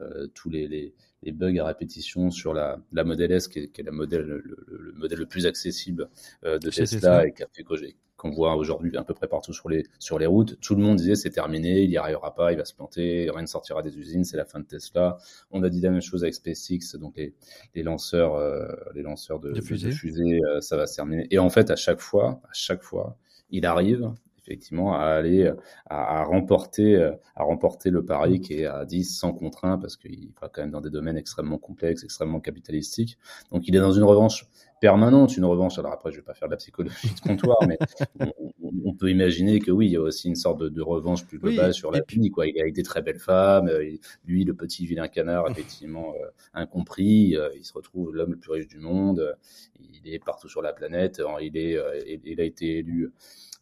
euh, 0.00 0.26
tous 0.34 0.50
les, 0.50 0.66
les, 0.66 0.94
les, 1.22 1.32
bugs 1.32 1.56
à 1.58 1.64
répétition 1.64 2.30
sur 2.30 2.52
la, 2.52 2.78
la 2.92 3.04
Model 3.04 3.30
S 3.30 3.46
qui 3.46 3.60
est, 3.60 3.68
qui 3.68 3.80
est 3.80 3.84
la 3.84 3.92
modèle, 3.92 4.22
le, 4.22 4.42
le, 4.66 4.92
modèle 4.96 5.20
le 5.20 5.26
plus 5.26 5.46
accessible 5.46 6.08
euh, 6.44 6.58
de 6.58 6.70
Tesla 6.70 7.24
et 7.24 7.32
qui 7.32 7.44
a 7.44 7.46
fait 7.52 7.64
qu'on 8.16 8.30
voit 8.30 8.56
aujourd'hui 8.56 8.96
à 8.96 9.04
peu 9.04 9.14
près 9.14 9.28
partout 9.28 9.52
sur 9.52 9.68
les 9.68 9.84
sur 10.00 10.18
les 10.18 10.26
routes. 10.26 10.58
Tout 10.60 10.74
le 10.74 10.82
monde 10.82 10.96
disait 10.96 11.14
c'est 11.14 11.30
terminé, 11.30 11.82
il 11.82 11.90
n'y 11.90 11.96
arrivera 11.96 12.34
pas, 12.34 12.50
il 12.50 12.58
va 12.58 12.64
se 12.64 12.74
planter, 12.74 13.30
rien 13.30 13.42
ne 13.42 13.46
sortira 13.46 13.82
des 13.82 13.96
usines, 13.96 14.24
c'est 14.24 14.36
la 14.36 14.44
fin 14.44 14.58
de 14.58 14.66
Tesla. 14.66 15.18
On 15.52 15.62
a 15.62 15.68
dit 15.68 15.80
la 15.80 15.90
même 15.90 16.02
chose 16.02 16.24
avec 16.24 16.34
SpaceX, 16.34 16.98
donc 16.98 17.16
les, 17.16 17.34
les 17.76 17.84
lanceurs 17.84 18.34
euh, 18.34 18.66
les 18.94 19.02
lanceurs 19.02 19.38
de, 19.38 19.52
de 19.52 19.60
fusées, 19.60 20.40
euh, 20.48 20.60
ça 20.60 20.76
va 20.76 20.88
se 20.88 20.96
terminer. 20.96 21.28
Et 21.30 21.38
en 21.38 21.50
fait 21.50 21.70
à 21.70 21.76
chaque 21.76 22.00
fois, 22.00 22.40
à 22.44 22.52
chaque 22.52 22.82
fois, 22.82 23.16
il 23.50 23.66
arrive 23.66 24.12
effectivement 24.46 24.94
à 24.94 25.04
aller 25.04 25.52
à, 25.90 26.24
remporter 26.24 26.96
à 27.34 27.42
remporter 27.42 27.90
le 27.90 28.04
pari 28.04 28.40
qui 28.40 28.60
est 28.60 28.66
à 28.66 28.84
10 28.84 29.04
sans 29.04 29.32
contraint 29.32 29.78
parce 29.78 29.96
qu'il 29.96 30.30
va 30.40 30.48
quand 30.48 30.62
même 30.62 30.70
dans 30.70 30.80
des 30.80 30.90
domaines 30.90 31.16
extrêmement 31.16 31.58
complexes, 31.58 32.04
extrêmement 32.04 32.40
capitalistiques. 32.40 33.18
Donc 33.52 33.66
il 33.66 33.74
est 33.74 33.80
dans 33.80 33.92
une 33.92 34.04
revanche 34.04 34.46
permanente, 34.80 35.36
une 35.36 35.44
revanche. 35.44 35.78
Alors 35.78 35.92
après, 35.92 36.12
je 36.12 36.16
vais 36.16 36.22
pas 36.22 36.34
faire 36.34 36.48
de 36.48 36.52
la 36.52 36.58
psychologie 36.58 37.14
de 37.14 37.20
comptoir, 37.20 37.58
mais 37.66 37.78
on, 38.62 38.65
peut 38.94 39.10
imaginer 39.10 39.58
que 39.58 39.70
oui, 39.70 39.86
il 39.86 39.92
y 39.92 39.96
a 39.96 40.00
aussi 40.00 40.28
une 40.28 40.36
sorte 40.36 40.62
de, 40.62 40.82
revanche 40.82 41.26
plus 41.26 41.38
globale 41.38 41.74
sur 41.74 41.90
la 41.90 42.00
vie. 42.08 42.30
Quoi. 42.30 42.46
Il 42.46 42.60
a 42.60 42.66
été 42.66 42.82
très 42.82 43.02
belle 43.02 43.18
femme, 43.18 43.68
euh, 43.68 43.96
lui, 44.26 44.44
le 44.44 44.54
petit 44.54 44.86
vilain 44.86 45.08
canard, 45.08 45.50
effectivement 45.50 46.14
euh, 46.14 46.28
incompris. 46.54 47.36
Euh, 47.36 47.48
il 47.56 47.64
se 47.64 47.72
retrouve 47.72 48.14
l'homme 48.14 48.32
le 48.32 48.38
plus 48.38 48.52
riche 48.52 48.68
du 48.68 48.78
monde. 48.78 49.36
il 49.80 50.12
est 50.12 50.24
partout 50.24 50.48
sur 50.48 50.62
la 50.62 50.72
planète. 50.72 51.20
Il 51.40 51.56
est, 51.56 51.78
il 52.24 52.40
a 52.40 52.44
été 52.44 52.78
élu 52.78 53.12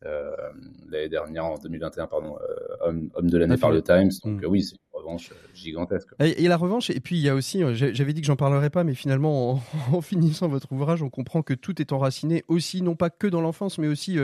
l'année 0.02 1.08
dernière, 1.08 1.46
en 1.46 1.58
2021, 1.58 2.06
pardon, 2.06 2.36
homme, 2.80 3.10
homme, 3.14 3.30
de 3.30 3.38
l'année 3.38 3.56
par 3.56 3.70
le 3.70 3.82
Times. 3.82 4.10
Donc 4.24 4.42
mm. 4.42 4.46
oui, 4.46 4.62
c'est 4.62 4.76
revanche 5.04 5.30
euh, 5.30 5.34
gigantesque. 5.54 6.08
Et, 6.20 6.48
la 6.48 6.56
revanche, 6.56 6.90
et 6.90 7.00
puis 7.00 7.16
il 7.16 7.22
y 7.22 7.28
a 7.28 7.34
aussi, 7.34 7.62
j'avais 7.74 8.12
dit 8.12 8.20
que 8.20 8.26
j'en 8.26 8.36
parlerais 8.36 8.70
pas, 8.70 8.84
mais 8.84 8.94
finalement, 8.94 9.62
en, 9.92 10.00
finissant 10.00 10.48
votre 10.48 10.72
ouvrage, 10.72 11.02
on 11.02 11.10
comprend 11.10 11.42
que 11.42 11.54
tout 11.54 11.80
est 11.80 11.92
enraciné 11.92 12.44
aussi, 12.48 12.82
non 12.82 12.96
pas 12.96 13.10
que 13.10 13.26
dans 13.26 13.40
l'enfance, 13.40 13.78
mais 13.78 13.88
aussi 13.88 14.18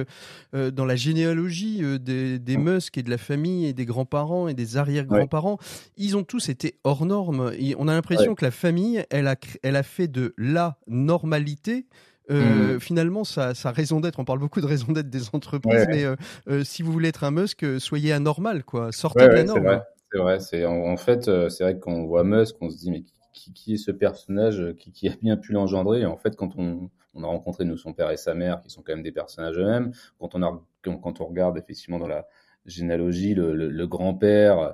dans 0.53 0.85
la 0.85 0.97
généalogie 0.97 1.83
des, 2.01 2.39
des 2.39 2.57
mm. 2.57 2.63
Musk 2.63 2.99
et 2.99 3.03
de 3.03 3.11
la 3.11 3.19
famille 3.19 3.67
et 3.67 3.73
des 3.73 3.85
grands-parents 3.85 4.49
et 4.49 4.55
des 4.55 4.77
arrière-grands-parents. 4.77 5.59
Ils 5.97 6.17
ont 6.17 6.25
tous 6.25 6.49
été 6.49 6.75
hors 6.85 7.07
normes. 7.07 7.53
on 7.79 7.89
a 7.89 7.95
l'impression 7.95 8.35
que 8.35 8.45
la 8.45 8.51
famille, 8.51 9.05
elle 9.11 9.27
a, 9.27 9.37
elle 9.63 9.77
a 9.77 9.83
fait 9.83 10.09
de 10.09 10.35
la 10.37 10.79
normalité 10.87 11.87
euh, 12.31 12.77
mm. 12.77 12.81
finalement, 12.81 13.25
sa, 13.25 13.53
raison 13.65 14.01
d'être, 14.01 14.21
on 14.21 14.25
parle 14.25 14.39
beaucoup 14.39 14.61
de 14.61 14.67
raison 14.67 14.93
d'être 14.93 15.11
des 15.11 15.29
entreprises, 15.33 15.87
mais 15.89 16.05
euh, 16.05 16.65
si 16.65 16.83
vous 16.83 16.93
voulez 16.93 17.09
être 17.09 17.25
un 17.25 17.31
Musk, 17.31 17.65
soyez 17.79 18.13
anormal, 18.13 18.65
quoi. 18.65 18.93
Sortez 18.93 19.27
de 19.27 19.33
la 19.33 19.45
norme. 19.45 19.83
C'est 20.13 20.19
vrai, 20.19 20.41
c'est 20.41 20.65
en, 20.67 20.97
fait, 20.97 21.25
c'est 21.51 21.63
vrai 21.63 21.79
qu'on 21.79 22.05
voit 22.07 22.25
Musk, 22.25 22.57
on 22.61 22.71
se 22.71 22.77
dit 22.77 22.91
mais 22.91 23.05
qui, 23.33 23.75
est 23.75 23.77
ce 23.77 23.91
personnage 23.91 24.75
qui, 24.79 24.93
qui, 24.93 25.09
a 25.09 25.17
bien 25.17 25.37
pu 25.37 25.53
l'engendrer? 25.53 26.05
En 26.05 26.17
fait, 26.17 26.37
quand 26.37 26.57
on, 26.57 26.91
a 27.23 27.27
rencontré 27.27 27.65
nous 27.65 27.77
son 27.77 27.93
père 27.93 28.11
et 28.11 28.17
sa 28.17 28.35
mère, 28.35 28.61
qui 28.61 28.71
sont 28.71 28.83
quand 28.83 28.93
même 28.93 29.03
des 29.03 29.13
personnages 29.13 29.59
eux-mêmes, 29.59 29.93
quand 30.19 30.35
on 30.35 30.43
a, 30.43 30.61
quand 30.83 31.21
on 31.21 31.27
regarde 31.27 31.59
effectivement 31.59 31.99
dans 31.99 32.09
la 32.09 32.27
généalogie, 32.67 33.35
le, 33.35 33.87
grand-père 33.87 34.59
euh, 34.59 34.73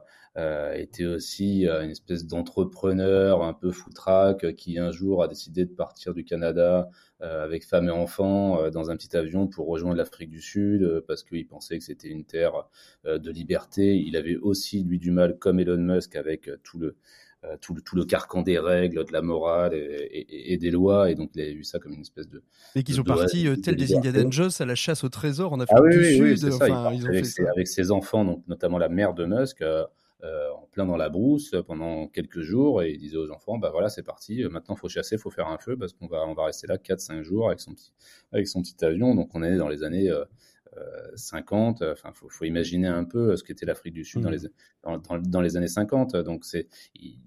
était 0.75 1.07
aussi 1.07 1.66
euh, 1.66 1.83
une 1.83 1.90
espèce 1.90 2.27
d'entrepreneur 2.27 3.42
un 3.42 3.55
peu 3.55 3.70
foutraque 3.70 4.44
euh, 4.44 4.53
qui 4.53 4.79
un 4.79 4.90
jour 4.90 5.22
a 5.22 5.29
décidé 5.29 5.64
de 5.64 5.72
partir 5.72 6.12
du 6.14 6.25
Canada 6.25 6.88
avec 7.20 7.64
femme 7.64 7.88
et 7.88 7.90
enfants 7.90 8.68
dans 8.68 8.90
un 8.90 8.96
petit 8.99 9.16
avion 9.16 9.46
pour 9.46 9.68
rejoindre 9.68 9.96
l'Afrique 9.96 10.29
du 10.29 10.42
Sud 10.42 11.03
parce 11.09 11.22
qu'il 11.22 11.46
pensait 11.46 11.79
que 11.79 11.85
c'était 11.85 12.09
une 12.09 12.27
terre 12.27 12.68
de 13.07 13.31
liberté. 13.31 13.96
Il 13.96 14.18
avait 14.18 14.37
aussi 14.37 14.83
lui 14.85 14.99
du 14.99 15.11
mal 15.12 15.38
comme 15.38 15.59
Elon 15.59 15.79
Musk 15.79 16.14
avec 16.14 16.51
tout 16.62 16.79
le 16.79 16.99
euh, 17.46 17.57
tout, 17.61 17.75
le, 17.75 17.83
tout, 17.83 17.96
le, 17.96 18.05
carcan 18.05 18.42
des 18.42 18.59
règles, 18.59 19.05
de 19.05 19.12
la 19.12 19.20
morale 19.20 19.72
et, 19.75 20.57
des 20.57 20.70
lois, 20.70 21.11
et 21.11 21.14
donc 21.14 21.31
il 21.35 21.42
a 21.42 21.44
vu 21.53 21.64
ça 21.64 21.79
comme 21.79 21.92
une 21.92 22.01
espèce 22.01 22.29
de. 22.29 22.42
Et 22.75 22.83
qu'ils 22.83 22.94
sont 22.94 23.05
partis, 23.05 23.46
euh, 23.46 23.57
tel 23.57 23.77
des 23.77 23.94
Indiana 23.94 24.25
Jones, 24.31 24.51
à 24.59 24.64
la 24.64 24.75
chasse 24.75 25.05
au 25.05 25.09
trésor 25.09 25.53
en 25.53 25.61
Afrique 25.61 25.79
ah 25.79 25.88
du 25.88 26.37
Sud. 26.37 26.51
avec, 27.55 27.68
ses, 27.68 27.90
enfants, 27.90 28.25
donc 28.25 28.42
notamment 28.49 28.79
la 28.79 28.88
mère 28.88 29.12
de 29.14 29.27
Musk. 29.27 29.61
Euh, 29.61 29.85
en 30.22 30.66
plein 30.72 30.87
dans 30.87 30.96
la 30.96 31.09
brousse 31.09 31.55
pendant 31.66 32.09
quelques 32.09 32.40
jours 32.40 32.83
et 32.83 32.90
il 32.90 32.98
disait 32.98 33.16
aux 33.16 33.31
enfants 33.31 33.59
bah 33.59 33.70
voilà 33.70 33.88
c'est 33.88 34.02
parti 34.02 34.44
maintenant 34.50 34.74
faut 34.74 34.88
chasser 34.88 35.18
faut 35.18 35.31
faire 35.31 35.48
un 35.48 35.59
feu 35.59 35.76
parce 35.76 35.92
qu'on 35.92 36.07
va 36.07 36.26
on 36.26 36.35
va 36.35 36.46
rester 36.46 36.66
là 36.66 36.79
4 36.79 36.98
5 37.00 37.22
jours 37.22 37.48
avec 37.48 37.61
son 37.61 37.74
petit 37.74 37.92
avec 38.33 38.48
son 38.48 38.62
petit 38.62 38.83
avion 38.85 39.14
donc 39.14 39.35
on 39.35 39.42
est 39.42 39.57
dans 39.57 39.68
les 39.68 39.85
années 39.85 40.11
50 41.14 41.83
enfin 41.83 42.12
faut, 42.12 42.29
faut 42.29 42.44
imaginer 42.44 42.88
un 42.88 43.05
peu 43.05 43.37
ce 43.37 43.44
qu'était 43.44 43.66
l'Afrique 43.66 43.94
du 43.94 44.05
Sud 44.05 44.22
dans 44.22 44.31
mmh. 44.31 44.33
les 44.33 44.48
dans, 44.83 45.18
dans, 45.18 45.40
les 45.40 45.57
années 45.57 45.68
50 45.68 46.16
donc 46.16 46.44
c'est 46.44 46.66
il 46.94 47.20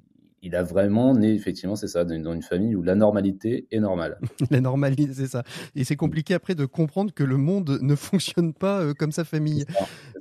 a 0.55 0.63
vraiment 0.63 1.13
né, 1.13 1.33
effectivement, 1.33 1.75
c'est 1.75 1.87
ça, 1.87 2.05
dans 2.05 2.33
une 2.33 2.41
famille 2.41 2.75
où 2.75 2.81
la 2.81 2.95
normalité 2.95 3.67
est 3.71 3.79
normale. 3.79 4.19
la 4.51 4.61
normalité, 4.61 5.09
c'est 5.13 5.27
ça. 5.27 5.43
Et 5.75 5.83
c'est 5.83 5.95
compliqué 5.95 6.33
après 6.33 6.55
de 6.55 6.65
comprendre 6.65 7.13
que 7.13 7.23
le 7.23 7.37
monde 7.37 7.79
ne 7.81 7.95
fonctionne 7.95 8.53
pas 8.53 8.79
euh, 8.79 8.93
comme 8.93 9.11
sa 9.11 9.23
famille. 9.23 9.65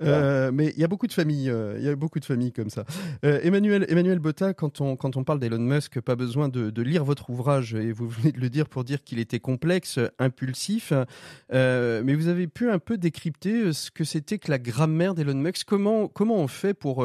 Euh, 0.02 0.50
mais 0.52 0.72
il 0.76 0.81
y 0.81 0.85
a 0.85 0.88
beaucoup 0.88 1.07
de 1.07 1.12
familles, 1.12 1.50
euh, 1.50 1.76
il 1.78 1.85
y 1.85 1.88
a 1.88 1.96
beaucoup 1.96 2.20
de 2.20 2.24
familles 2.24 2.52
comme 2.52 2.70
ça. 2.70 2.85
Emmanuel, 3.22 3.87
Emmanuel 3.88 4.18
Botta, 4.18 4.54
quand 4.54 4.81
on, 4.81 4.96
quand 4.96 5.16
on 5.16 5.24
parle 5.24 5.40
d'Elon 5.40 5.59
Musk, 5.59 6.00
pas 6.00 6.16
besoin 6.16 6.48
de, 6.48 6.70
de, 6.70 6.83
lire 6.83 7.04
votre 7.04 7.31
ouvrage, 7.31 7.74
et 7.74 7.92
vous 7.92 8.09
venez 8.09 8.33
de 8.33 8.40
le 8.40 8.48
dire 8.48 8.68
pour 8.68 8.85
dire 8.85 9.02
qu'il 9.02 9.18
était 9.18 9.40
complexe, 9.40 9.98
impulsif. 10.18 10.92
mais 11.52 12.14
vous 12.14 12.28
avez 12.28 12.46
pu 12.46 12.70
un 12.70 12.78
peu 12.78 12.96
décrypter 12.96 13.72
ce 13.72 13.90
que 13.90 14.04
c'était 14.04 14.38
que 14.38 14.50
la 14.50 14.59
grammaire 14.59 15.14
d'Elon 15.14 15.35
Musk. 15.35 15.66
Comment, 15.66 16.09
comment 16.09 16.37
on 16.37 16.48
fait 16.48 16.74
pour 16.74 17.04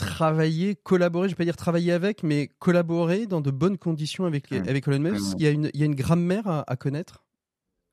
travailler, 0.00 0.74
collaborer, 0.74 1.28
je 1.28 1.34
ne 1.34 1.36
vais 1.36 1.42
pas 1.42 1.44
dire 1.44 1.56
travailler 1.56 1.92
avec, 1.92 2.22
mais 2.22 2.48
collaborer 2.58 3.26
dans 3.26 3.40
de 3.40 3.50
bonnes 3.50 3.78
conditions 3.78 4.24
avec, 4.24 4.50
mmh. 4.50 4.68
avec 4.68 4.88
Elon 4.88 4.98
Musk. 4.98 5.34
Mmh. 5.34 5.36
il, 5.38 5.42
y 5.42 5.46
a 5.46 5.50
une, 5.50 5.70
il 5.74 5.80
y 5.80 5.82
a 5.82 5.86
une 5.86 5.94
grammaire 5.94 6.64
à, 6.66 6.76
connaître? 6.76 7.24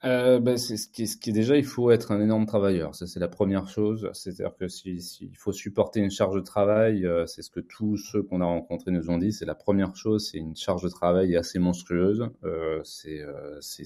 Euh, 0.06 0.40
ben, 0.40 0.58
c'est 0.58 0.78
ce 0.78 0.88
qui, 0.88 1.08
ce 1.08 1.18
qui 1.18 1.32
déjà 1.32 1.58
il 1.58 1.66
faut 1.66 1.90
être 1.90 2.12
un 2.12 2.22
énorme 2.22 2.46
travailleur. 2.46 2.94
Ça 2.94 3.08
c'est 3.08 3.20
la 3.20 3.28
première 3.28 3.68
chose. 3.68 4.08
C'est-à-dire 4.14 4.56
que 4.56 4.68
s'il 4.68 5.02
si, 5.02 5.32
faut 5.34 5.52
supporter 5.52 6.00
une 6.00 6.12
charge 6.12 6.36
de 6.36 6.42
travail 6.42 7.04
euh, 7.04 7.26
c'est 7.26 7.42
ce 7.42 7.50
que 7.50 7.60
tous 7.60 7.98
ceux 7.98 8.22
qu'on 8.22 8.42
a 8.42 8.46
rencontrés 8.46 8.92
nous 8.92 9.10
ont 9.10 9.18
dit. 9.18 9.34
C'est 9.34 9.46
la 9.46 9.56
première 9.56 9.96
chose 9.96 10.30
c'est 10.30 10.38
une 10.38 10.56
charge 10.56 10.84
de 10.84 10.90
travail 10.90 11.36
assez 11.36 11.58
monstrueuse. 11.58 12.30
Euh, 12.44 12.80
c'est 12.84 13.22
euh, 13.22 13.58
c'est 13.60 13.86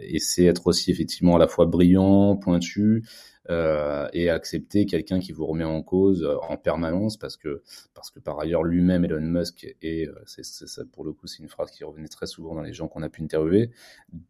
et 0.00 0.20
c'est 0.20 0.44
être 0.44 0.68
aussi 0.68 0.92
effectivement 0.92 1.34
à 1.34 1.38
la 1.40 1.48
fois 1.48 1.66
brillant 1.66 2.36
pointu 2.36 3.02
euh, 3.50 4.06
et 4.12 4.30
accepter 4.30 4.86
quelqu'un 4.86 5.18
qui 5.18 5.32
vous 5.32 5.44
remet 5.46 5.64
en 5.64 5.82
cause 5.82 6.22
euh, 6.22 6.36
en 6.48 6.56
permanence 6.56 7.16
parce 7.16 7.36
que 7.36 7.60
parce 7.92 8.12
que 8.12 8.20
par 8.20 8.38
ailleurs 8.38 8.62
lui-même 8.62 9.04
Elon 9.04 9.20
Musk 9.20 9.66
et 9.82 10.06
euh, 10.06 10.14
c'est 10.26 10.44
ça 10.44 10.84
pour 10.92 11.04
le 11.04 11.12
coup 11.12 11.26
c'est 11.26 11.42
une 11.42 11.48
phrase 11.48 11.72
qui 11.72 11.82
revenait 11.82 12.06
très 12.06 12.26
souvent 12.26 12.54
dans 12.54 12.62
les 12.62 12.72
gens 12.72 12.86
qu'on 12.86 13.02
a 13.02 13.08
pu 13.08 13.20
interviewer 13.20 13.70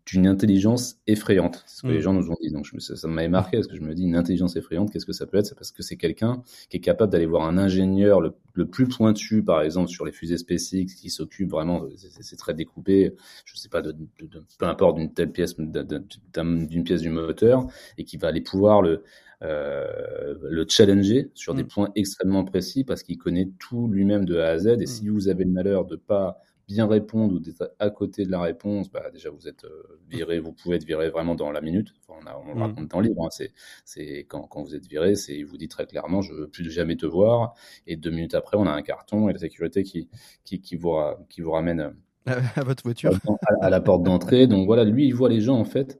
d'une 0.06 0.26
intelligence 0.26 0.96
effrayante. 1.06 1.62
C'est 1.66 1.76
ce 1.76 1.82
que 1.82 1.88
les 1.88 1.98
mm. 1.98 2.00
gens 2.00 2.12
nous 2.14 2.30
ont 2.30 2.36
dit. 2.40 2.50
Donc 2.50 2.64
je 2.64 2.74
me, 2.74 2.80
ça, 2.80 3.06
m'avait 3.06 3.28
marqué 3.28 3.58
parce 3.58 3.66
que 3.66 3.76
je 3.76 3.82
me 3.82 3.94
dis 3.94 4.04
une 4.04 4.16
intelligence 4.16 4.56
effrayante 4.56 4.90
qu'est-ce 4.90 5.04
que 5.04 5.12
ça 5.12 5.26
peut 5.26 5.36
être? 5.36 5.46
C'est 5.46 5.58
parce 5.58 5.72
que 5.72 5.82
c'est 5.82 5.96
quelqu'un 5.96 6.42
qui 6.70 6.78
est 6.78 6.80
capable 6.80 7.12
d'aller 7.12 7.26
voir 7.26 7.46
un 7.46 7.58
ingénieur 7.58 8.22
le, 8.22 8.34
le, 8.54 8.66
plus 8.66 8.88
pointu 8.88 9.42
par 9.42 9.62
exemple 9.62 9.88
sur 9.88 10.04
les 10.04 10.12
fusées 10.12 10.38
SpaceX 10.38 10.94
qui 10.94 11.10
s'occupe 11.10 11.50
vraiment 11.50 11.86
c'est 12.20 12.36
très 12.36 12.54
découpé 12.54 13.14
je 13.44 13.56
sais 13.56 13.68
pas 13.68 13.82
de, 13.82 13.92
de, 13.92 14.26
de 14.26 14.42
peu 14.58 14.66
importe 14.66 14.96
d'une 14.96 15.12
telle 15.12 15.32
pièce 15.32 15.56
d'une 15.56 16.84
pièce 16.84 17.02
du 17.02 17.10
moteur 17.10 17.66
et 17.98 18.04
qui 18.04 18.16
va 18.16 18.28
aller 18.28 18.40
pouvoir 18.40 18.82
le 18.82 19.02
euh, 19.42 20.36
le 20.40 20.64
challenger 20.68 21.30
sur 21.34 21.54
des 21.54 21.64
mm. 21.64 21.68
points 21.68 21.88
extrêmement 21.96 22.44
précis 22.44 22.84
parce 22.84 23.02
qu'il 23.02 23.18
connaît 23.18 23.50
tout 23.58 23.88
lui-même 23.88 24.24
de 24.24 24.38
A 24.38 24.50
à 24.50 24.58
Z. 24.58 24.66
Et 24.66 24.76
mm. 24.76 24.86
si 24.86 25.08
vous 25.08 25.28
avez 25.28 25.42
le 25.44 25.50
malheur 25.50 25.84
de 25.84 25.96
pas 25.96 26.40
bien 26.68 26.86
répondre 26.86 27.34
ou 27.34 27.38
d'être 27.38 27.74
à 27.78 27.90
côté 27.90 28.24
de 28.24 28.30
la 28.30 28.40
réponse, 28.40 28.90
bah 28.90 29.10
déjà 29.12 29.30
vous 29.30 29.48
êtes 29.48 29.64
euh, 29.64 30.00
viré, 30.08 30.38
vous 30.38 30.52
pouvez 30.52 30.76
être 30.76 30.84
viré 30.84 31.10
vraiment 31.10 31.34
dans 31.34 31.50
la 31.50 31.60
minute. 31.60 31.94
on, 32.08 32.26
a, 32.26 32.36
on 32.36 32.54
mm. 32.54 32.62
raconte 32.62 32.88
dans 32.88 33.00
le 33.00 33.08
livre, 33.08 33.24
hein. 33.24 33.30
c'est, 33.30 33.52
c'est 33.84 34.26
quand, 34.28 34.42
quand 34.42 34.62
vous 34.62 34.74
êtes 34.74 34.86
viré, 34.86 35.14
c'est 35.14 35.36
il 35.36 35.44
vous 35.44 35.56
dit 35.56 35.68
très 35.68 35.86
clairement 35.86 36.22
je 36.22 36.32
veux 36.32 36.48
plus 36.48 36.70
jamais 36.70 36.96
te 36.96 37.06
voir. 37.06 37.54
Et 37.86 37.96
deux 37.96 38.10
minutes 38.10 38.34
après, 38.34 38.56
on 38.56 38.66
a 38.66 38.72
un 38.72 38.82
carton 38.82 39.28
et 39.28 39.32
la 39.32 39.38
sécurité 39.38 39.82
qui 39.82 40.08
qui, 40.44 40.60
qui 40.60 40.76
vous 40.76 40.96
qui 41.28 41.40
vous 41.40 41.52
ramène 41.52 41.94
à 42.26 42.64
votre 42.64 42.82
voiture 42.82 43.12
à, 43.60 43.66
à 43.66 43.70
la 43.70 43.80
porte 43.80 44.02
d'entrée. 44.02 44.46
Donc 44.46 44.66
voilà, 44.66 44.84
lui 44.84 45.06
il 45.06 45.14
voit 45.14 45.28
les 45.28 45.40
gens 45.40 45.58
en 45.58 45.64
fait 45.64 45.98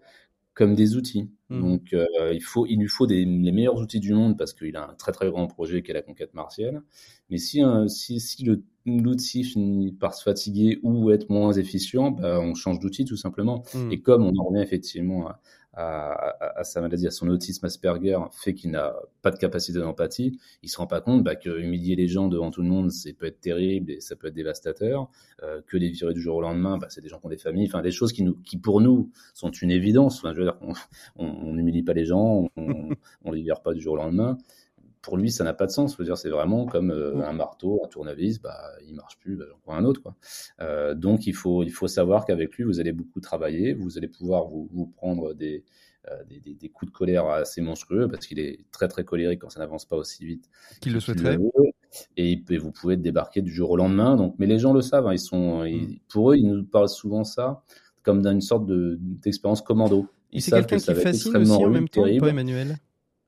comme 0.55 0.75
des 0.75 0.97
outils. 0.97 1.31
Mmh. 1.53 1.61
Donc, 1.61 1.93
euh, 1.93 2.07
il, 2.33 2.43
faut, 2.43 2.67
il 2.67 2.79
lui 2.79 2.89
faut 2.89 3.07
des, 3.07 3.25
les 3.25 3.53
meilleurs 3.53 3.77
outils 3.77 4.01
du 4.01 4.15
monde 4.15 4.39
parce 4.39 4.53
qu'il 4.55 4.75
a 4.77 4.89
un 4.89 4.95
très 4.95 5.13
très 5.13 5.31
grand 5.31 5.47
projet 5.47 5.83
qui 5.83 5.91
est 5.91 5.95
la 5.95 6.03
conquête 6.03 6.33
martienne. 6.35 6.83
Mais 7.31 7.39
si, 7.39 7.63
si, 7.89 8.21
si 8.21 8.47
l'outil 8.87 9.45
finit 9.45 9.93
par 9.93 10.15
se 10.15 10.23
fatiguer 10.23 10.79
ou 10.83 11.11
être 11.11 11.31
moins 11.31 11.53
efficient, 11.53 12.11
bah, 12.11 12.41
on 12.41 12.55
change 12.55 12.79
d'outil 12.79 13.05
tout 13.05 13.17
simplement. 13.17 13.65
Mmh. 13.75 13.93
Et 13.93 14.01
comme 14.01 14.25
on 14.25 14.33
en 14.39 14.45
revient 14.45 14.63
effectivement 14.63 15.29
à, 15.29 15.41
à, 15.75 16.59
à, 16.61 16.65
sa 16.65 16.81
maladie, 16.81 17.07
à 17.07 17.11
son 17.11 17.29
autisme 17.29 17.65
Asperger, 17.65 18.19
fait 18.33 18.55
qu'il 18.55 18.71
n'a 18.73 18.95
pas 19.23 19.31
de 19.31 19.39
capacité 19.39 19.79
d'empathie, 19.79 20.39
il 20.63 20.69
se 20.69 20.77
rend 20.77 20.87
pas 20.87 21.01
compte 21.01 21.23
bah, 21.25 21.37
que 21.37 21.59
humilier 21.59 21.97
les 21.97 22.09
gens 22.09 22.29
devant 22.29 22.51
tout 22.51 22.63
le 22.63 22.69
monde, 22.69 22.91
c'est 22.91 23.15
peut 23.15 23.27
être 23.27 23.41
terrible 23.41 23.91
et 23.91 24.01
ça 24.01 24.17
peut 24.17 24.29
être 24.29 24.35
dévastateur. 24.35 25.09
Euh, 25.43 25.63
que 25.67 25.77
les 25.77 25.89
virer 25.89 26.13
du 26.13 26.21
jour 26.21 26.37
au 26.37 26.41
lendemain, 26.43 26.77
bah, 26.77 26.89
c'est 26.91 27.01
des 27.01 27.09
gens 27.09 27.19
qui 27.19 27.27
ont 27.27 27.31
des 27.31 27.39
familles, 27.39 27.67
enfin 27.67 27.83
des 27.83 27.91
choses 27.91 28.13
qui, 28.13 28.23
nous, 28.23 28.35
qui 28.45 28.59
pour 28.59 28.81
nous 28.81 29.11
sont 29.35 29.51
une 29.51 29.71
évidence. 29.71 30.19
Enfin, 30.19 30.35
je 30.35 30.41
veux 30.41 30.45
dire, 30.45 30.59
on 31.17 31.42
n'humilie 31.43 31.83
pas 31.83 31.93
les 31.93 32.05
gens, 32.05 32.49
on, 32.57 32.91
on 33.25 33.33
les 33.33 33.43
vire 33.43 33.61
pas 33.63 33.75
du 33.75 33.81
jour 33.81 33.95
au 33.95 33.97
lendemain 33.97 34.39
pour 35.03 35.17
lui, 35.17 35.31
ça 35.31 35.45
n'a 35.45 35.53
pas 35.53 35.67
de 35.67 35.73
sens. 35.73 36.01
Dire, 36.01 36.17
c'est 36.17 36.31
vraiment 36.31 36.65
comme 36.65 36.91
euh, 36.91 37.27
un 37.27 37.33
marteau, 37.33 37.83
un 37.85 37.89
tournevis, 37.89 38.41
bah, 38.41 38.71
il 38.87 38.95
marche 38.95 39.19
plus, 39.19 39.37
bah, 39.37 39.45
j'en 39.51 39.59
prends 39.59 39.75
un 39.75 39.85
autre, 39.85 40.01
quoi. 40.01 40.15
Euh, 40.61 40.95
donc, 40.95 41.27
il 41.27 41.35
faut, 41.35 41.65
il 41.65 41.73
faut 41.73 41.89
savoir 41.89 42.25
qu'avec 42.25 42.57
lui, 42.57 42.65
vous 42.65 42.81
allez 42.81 42.93
beaucoup 42.93 43.21
travailler, 43.21 43.75
vous 43.75 43.99
allez 43.99 44.09
pouvoir 44.09 44.47
vous, 44.47 44.69
vous 44.73 44.87
prendre 44.87 45.35
des, 45.35 45.65
euh, 46.09 46.25
des, 46.25 46.39
des, 46.41 46.55
des, 46.55 46.69
coups 46.69 46.91
de 46.91 46.97
colère 46.97 47.27
assez 47.27 47.61
monstrueux 47.61 48.09
parce 48.09 48.27
qu'il 48.27 48.39
est 48.39 48.65
très, 48.71 48.87
très 48.87 49.05
colérique 49.05 49.41
quand 49.41 49.51
ça 49.51 49.61
n'avance 49.61 49.85
pas 49.85 49.97
aussi 49.97 50.25
vite 50.25 50.49
qu'il 50.81 50.93
le 50.93 51.01
souhaiterait. 51.01 51.39
Et, 52.17 52.41
vous 52.57 52.73
pouvez 52.73 52.97
débarquer 52.97 53.43
du 53.43 53.53
jour 53.53 53.71
au 53.71 53.77
lendemain. 53.77 54.17
Donc, 54.17 54.37
mais 54.39 54.47
les 54.47 54.61
gens 54.61 54.73
le 54.73 54.83
savent, 54.83 55.09
hein, 55.09 55.13
ils 55.13 55.21
sont, 55.21 55.65
mm. 55.65 55.99
pour 56.09 56.31
eux, 56.31 56.37
ils 56.37 56.47
nous 56.47 56.65
parlent 56.65 56.89
souvent 56.89 57.25
ça 57.25 57.65
comme 58.05 58.23
d'une 58.23 58.41
sorte 58.41 58.67
d'expérience 58.67 59.63
commando. 59.63 60.09
C'est 60.41 60.51
quelqu'un 60.51 60.79
qui 60.79 60.95
fascine 60.95 61.37
aussi 61.37 61.53
en 61.53 61.71
même 61.71 61.89
temps, 61.89 62.07
Emmanuel? 62.07 62.79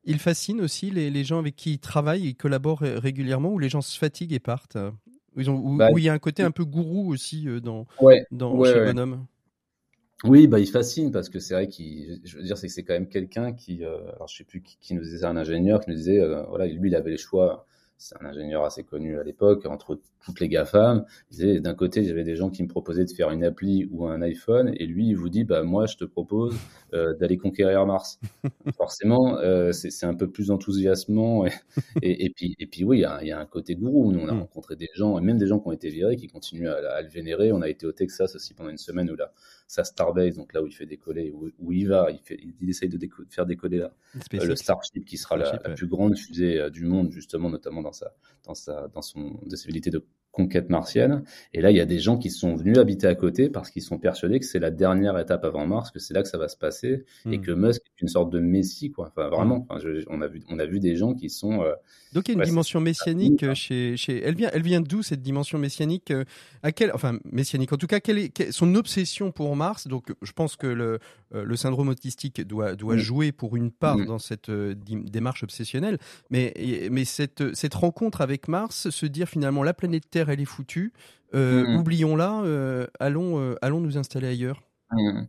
Il 0.07 0.19
fascine 0.19 0.61
aussi 0.61 0.91
les, 0.91 1.11
les, 1.11 1.25
gens 1.25 1.39
avec 1.39 1.57
qui 1.57 1.73
il 1.73 1.79
travaille, 1.79 2.25
il 2.25 2.35
collabore 2.35 2.81
régulièrement, 2.81 3.51
où 3.51 3.59
les 3.59 3.71
gens 3.71 3.81
se 3.81 3.99
fatiguent 3.99 4.35
et 4.35 4.39
partent. 4.39 4.77
Où, 5.35 5.41
ils 5.41 5.51
ont, 5.51 5.77
bah, 5.77 5.91
il 5.97 6.03
y 6.03 6.11
a 6.11 6.13
un 6.13 6.19
côté 6.19 6.43
un 6.43 6.51
peu 6.51 6.65
gourou 6.65 7.11
aussi 7.11 7.49
euh, 7.49 7.61
dans, 7.61 7.87
dans 8.31 8.65
chez 8.65 8.85
Bonhomme. 8.85 9.27
Oui, 10.23 10.47
bah 10.47 10.59
il 10.59 10.67
fascine 10.67 11.11
parce 11.11 11.29
que 11.29 11.39
c'est 11.39 11.55
vrai 11.55 11.69
qu'il, 11.69 12.21
je 12.25 12.39
veux 12.39 12.43
dire, 12.45 12.57
c'est 12.57 12.69
que 12.69 12.73
c'est 12.73 12.83
quand 12.83 12.95
même 12.95 13.09
quelqu'un 13.09 13.53
qui, 13.53 13.85
euh, 13.85 13.99
alors 14.15 14.29
je 14.29 14.37
sais 14.37 14.45
plus 14.45 14.63
qui, 14.63 14.95
nous 14.95 15.03
disait, 15.03 15.27
un 15.27 15.37
ingénieur 15.37 15.81
qui 15.81 15.91
nous 15.91 15.97
disait, 15.97 16.21
euh, 16.21 16.45
voilà, 16.45 16.67
lui 16.67 16.89
il 16.89 16.95
avait 16.95 17.11
les 17.11 17.19
choix 17.19 17.67
c'est 18.05 18.23
un 18.23 18.27
ingénieur 18.27 18.65
assez 18.65 18.85
connu 18.85 19.19
à 19.19 19.23
l'époque, 19.23 19.65
entre 19.65 19.99
toutes 20.27 20.39
les 20.39 20.49
GAFAM. 20.49 21.07
D'un 21.39 21.75
côté, 21.75 22.07
avait 22.11 22.23
des 22.23 22.37
gens 22.37 22.51
qui 22.51 22.63
me 22.63 22.69
proposaient 22.69 23.07
de 23.07 23.11
faire 23.11 23.31
une 23.31 23.43
appli 23.43 23.89
ou 23.91 24.07
un 24.07 24.21
iPhone, 24.21 24.75
et 24.77 24.85
lui, 24.85 25.09
il 25.09 25.17
vous 25.17 25.31
dit, 25.31 25.45
bah, 25.45 25.63
moi, 25.63 25.87
je 25.87 25.97
te 25.97 26.05
propose 26.05 26.55
euh, 26.93 27.15
d'aller 27.15 27.39
conquérir 27.39 27.87
Mars. 27.87 28.21
Forcément, 28.77 29.39
euh, 29.39 29.73
c'est 29.73 30.05
un 30.05 30.13
peu 30.13 30.31
plus 30.31 30.51
enthousiasmant. 30.51 31.47
Et, 31.47 32.27
et, 32.27 32.29
puis, 32.29 32.55
et 32.59 32.67
puis, 32.67 32.85
oui, 32.85 32.99
il 32.99 33.01
y, 33.01 33.05
a, 33.07 33.23
il 33.23 33.29
y, 33.29 33.33
a, 33.33 33.39
un 33.39 33.47
côté 33.47 33.75
gourou. 33.75 34.13
Nous, 34.13 34.21
on 34.21 34.29
a 34.29 34.35
hmm. 34.35 34.41
rencontré 34.41 34.77
des 34.77 34.91
gens, 34.95 35.19
et 35.19 35.23
même 35.23 35.39
des 35.39 35.47
gens 35.47 35.59
qui 35.59 35.69
ont 35.69 35.73
été 35.73 35.89
virés, 35.89 36.17
qui 36.17 36.27
continuent 36.27 36.69
à, 36.69 36.97
à, 36.97 37.01
le 37.01 37.09
vénérer. 37.09 37.53
On 37.53 37.63
a 37.63 37.71
été 37.71 37.87
au 37.87 37.93
Texas 37.93 38.37
aussi 38.37 38.53
pendant 38.53 38.69
une 38.69 38.77
semaine 38.77 39.11
où 39.11 39.17
là, 39.17 39.33
sa 39.67 39.85
Starbase, 39.85 40.37
donc 40.37 40.53
là 40.53 40.63
où 40.63 40.67
il 40.67 40.73
fait 40.73 40.87
décoller, 40.87 41.31
où, 41.33 41.51
où 41.59 41.73
il 41.73 41.89
va, 41.89 42.11
il, 42.11 42.21
fait, 42.21 42.39
il 42.61 42.69
essaye 42.69 42.89
de, 42.89 42.99
faire 43.31 43.47
décoller 43.47 43.79
là, 43.79 43.95
euh, 44.35 44.45
le 44.45 44.57
Starship 44.57 45.05
qui 45.05 45.17
sera 45.17 45.37
la, 45.37 45.59
plus 45.59 45.87
grande 45.87 46.17
fusée 46.17 46.61
euh, 46.61 46.71
du 46.71 46.85
monde, 46.85 47.11
justement, 47.11 47.49
notamment 47.51 47.83
dans, 47.83 47.93
sa, 47.93 48.15
dans, 48.45 48.55
sa, 48.55 48.89
dans 48.89 49.03
son, 49.03 49.41
de 49.47 49.57
ses 49.57 49.71
de 49.73 50.05
conquête 50.35 50.69
martienne. 50.69 51.23
Et 51.53 51.61
là, 51.61 51.71
il 51.71 51.77
y 51.77 51.81
a 51.81 51.87
des 51.87 52.01
gens 52.01 52.19
qui 52.19 52.31
sont 52.31 52.55
venus 52.57 52.77
habiter 52.79 53.07
à 53.07 53.15
côté 53.15 53.49
parce 53.49 53.71
qu'ils 53.71 53.83
sont 53.83 53.99
persuadés 53.99 54.41
que 54.41 54.45
c'est 54.45 54.59
la 54.59 54.71
dernière 54.71 55.17
étape 55.19 55.45
avant 55.45 55.67
Mars, 55.67 55.91
que 55.91 56.01
c'est 56.01 56.13
là 56.13 56.23
que 56.23 56.29
ça 56.29 56.39
va 56.39 56.49
se 56.49 56.57
passer, 56.57 57.05
et 57.31 57.39
hmm. 57.39 57.41
que 57.41 57.53
Musk 57.53 57.83
est 57.87 58.03
une 58.03 58.09
sorte 58.09 58.31
de 58.31 58.41
messie, 58.41 58.91
quoi. 58.91 59.13
Enfin, 59.17 59.29
vraiment. 59.29 59.67
Hmm. 59.71 60.05
on 60.09 60.21
a 60.21 60.27
vu, 60.27 60.43
on 60.49 60.59
a 60.59 60.67
vu 60.67 60.81
des 60.81 60.97
gens 60.97 61.15
qui 61.15 61.31
sont. 61.31 61.63
Euh, 61.63 61.73
Donc 62.13 62.29
il 62.29 62.33
y 62.33 62.35
a 62.35 62.39
une 62.39 62.45
dimension 62.45 62.81
messianique 62.81 63.45
euh, 63.45 63.55
chez, 63.55 63.97
chez. 63.97 64.23
Elle 64.23 64.35
vient, 64.35 64.51
elle 64.53 64.63
vient 64.63 64.81
d'où 64.81 65.03
cette 65.03 65.23
dimension 65.23 65.59
messianique 65.59 66.11
euh, 66.11 66.25
À 66.63 66.73
quel, 66.73 66.93
enfin 66.93 67.19
messianique. 67.25 67.73
En 67.73 67.77
tout 67.77 67.87
cas, 67.87 68.01
quelle 68.01 68.19
est, 68.19 68.51
son 68.51 68.75
obsession 68.75 69.31
pour 69.31 69.55
Mars 69.55 69.87
Donc, 69.87 70.13
je 70.21 70.33
pense 70.33 70.57
que 70.57 70.67
le, 70.67 70.99
le 71.35 71.57
syndrome 71.57 71.89
autistique 71.89 72.41
doit, 72.41 72.75
doit 72.75 72.95
hmm. 72.97 72.99
jouer 72.99 73.33
pour 73.33 73.57
une 73.57 73.71
part 73.71 74.05
dans 74.07 74.19
cette 74.19 74.51
démarche 74.51 75.43
obsessionnelle. 75.43 75.99
Mais, 76.31 76.55
mais 76.91 77.05
cette, 77.05 77.55
cette 77.55 77.75
rencontre 77.75 78.21
avec 78.21 78.49
Mars, 78.49 78.91
se 78.91 79.07
dire 79.07 79.29
finalement 79.29 79.63
la 79.63 79.75
planète 79.75 80.05
Terre 80.11 80.31
elle 80.31 80.41
est 80.41 80.47
foutue. 80.47 80.93
Euh, 81.35 81.67
mm. 81.67 81.77
Oublions-la, 81.81 82.43
euh, 82.43 82.87
allons, 83.01 83.41
euh, 83.41 83.55
allons 83.61 83.81
nous 83.81 83.99
installer 83.99 84.29
ailleurs. 84.29 84.63
Mm. 84.93 85.23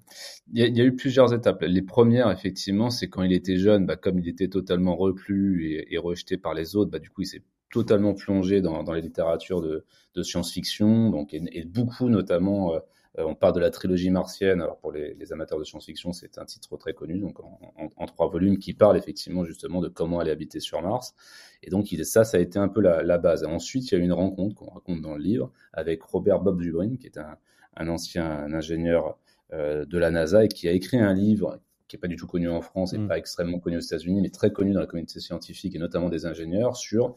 Il, 0.54 0.78
y 0.78 0.82
a, 0.82 0.86
eu 0.86 0.96
plusieurs 0.96 1.34
étapes. 1.34 1.64
Les 1.64 1.82
premières, 1.82 2.30
effectivement, 2.30 2.90
c'est 2.90 3.10
quand 3.10 3.24
il 3.24 3.34
était 3.34 3.58
jeune, 3.58 3.86
bah, 3.86 3.96
comme 3.96 4.20
il 4.20 4.28
était 4.28 4.48
totalement 4.48 4.96
reclus 4.96 5.84
et, 5.90 5.98
rejeté 5.98 6.38
par 6.38 6.54
les 6.54 6.76
autres, 6.76 6.92
bah, 6.92 7.00
du 7.00 7.10
coup, 7.10 7.22
il 7.22 7.28
s'est 7.28 7.44
totalement 7.72 8.14
plongé 8.14 8.62
dans, 8.62 8.84
les 8.94 9.02
littératures 9.02 9.62
de, 9.62 9.84
science-fiction, 10.22 11.10
donc 11.10 11.34
et, 11.34 11.66
beaucoup 11.66 12.10
notamment 12.10 12.76
euh, 12.76 12.80
on 13.18 13.36
parle 13.36 13.54
de 13.54 13.60
la 13.60 13.70
trilogie 13.70 14.10
martienne. 14.10 14.62
Alors 14.62 14.78
pour 14.78 14.92
les, 14.92 15.32
amateurs 15.32 15.60
de 15.60 15.64
science-fiction, 15.64 16.14
c'est 16.14 16.38
un 16.38 16.46
titre 16.46 16.76
très 16.78 16.94
connu, 16.94 17.20
donc 17.20 17.40
en, 17.40 18.06
trois 18.06 18.28
volumes, 18.28 18.58
qui 18.58 18.74
parle 18.74 18.98
effectivement 18.98 19.44
justement 19.44 19.82
de 19.82 19.88
comment 19.88 20.20
aller 20.20 20.32
habiter 20.32 20.60
sur 20.60 20.82
Mars. 20.82 21.16
Et 21.64 21.70
donc 21.70 21.88
ça, 22.04 22.24
ça 22.24 22.38
a 22.38 22.40
été 22.40 22.60
un 22.60 22.68
peu 22.68 22.82
la, 22.82 23.18
base. 23.18 23.44
ensuite, 23.44 23.92
il 23.92 23.96
y 23.96 23.98
a 23.98 24.02
eu 24.02 24.04
une 24.04 24.14
rencontre 24.14 24.56
qu'on 24.56 24.70
raconte 24.70 25.02
dans 25.02 25.16
le 25.16 25.24
livre 25.24 25.52
avec 25.74 26.04
Robert 26.04 26.42
Bob 26.42 26.62
Zubrin, 26.62 26.98
qui 26.98 27.08
est 27.08 27.18
un, 27.18 27.88
ancien 27.88 28.54
ingénieur 28.54 29.18
euh, 29.54 29.86
de 29.86 29.98
la 29.98 30.12
NASA 30.12 30.46
et 30.46 30.48
qui 30.48 30.68
a 30.68 30.72
écrit 30.72 30.98
un 30.98 31.14
livre 31.14 31.60
qui 31.88 31.96
n'est 31.96 32.00
pas 32.00 32.08
du 32.08 32.16
tout 32.16 32.28
connu 32.28 32.50
en 32.50 32.62
France 32.62 32.94
et 32.94 32.98
mm. 32.98 33.08
pas 33.08 33.18
extrêmement 33.18 33.60
connu 33.60 33.78
aux 33.78 33.82
États-Unis, 33.82 34.22
mais 34.22 34.30
très 34.30 34.52
connu 34.52 34.74
dans 34.74 34.80
la 34.80 34.88
communauté 34.88 35.20
scientifique 35.20 35.76
et 35.76 35.80
notamment 35.80 36.10
des 36.10 36.26
ingénieurs 36.26 36.78
sur 36.78 37.16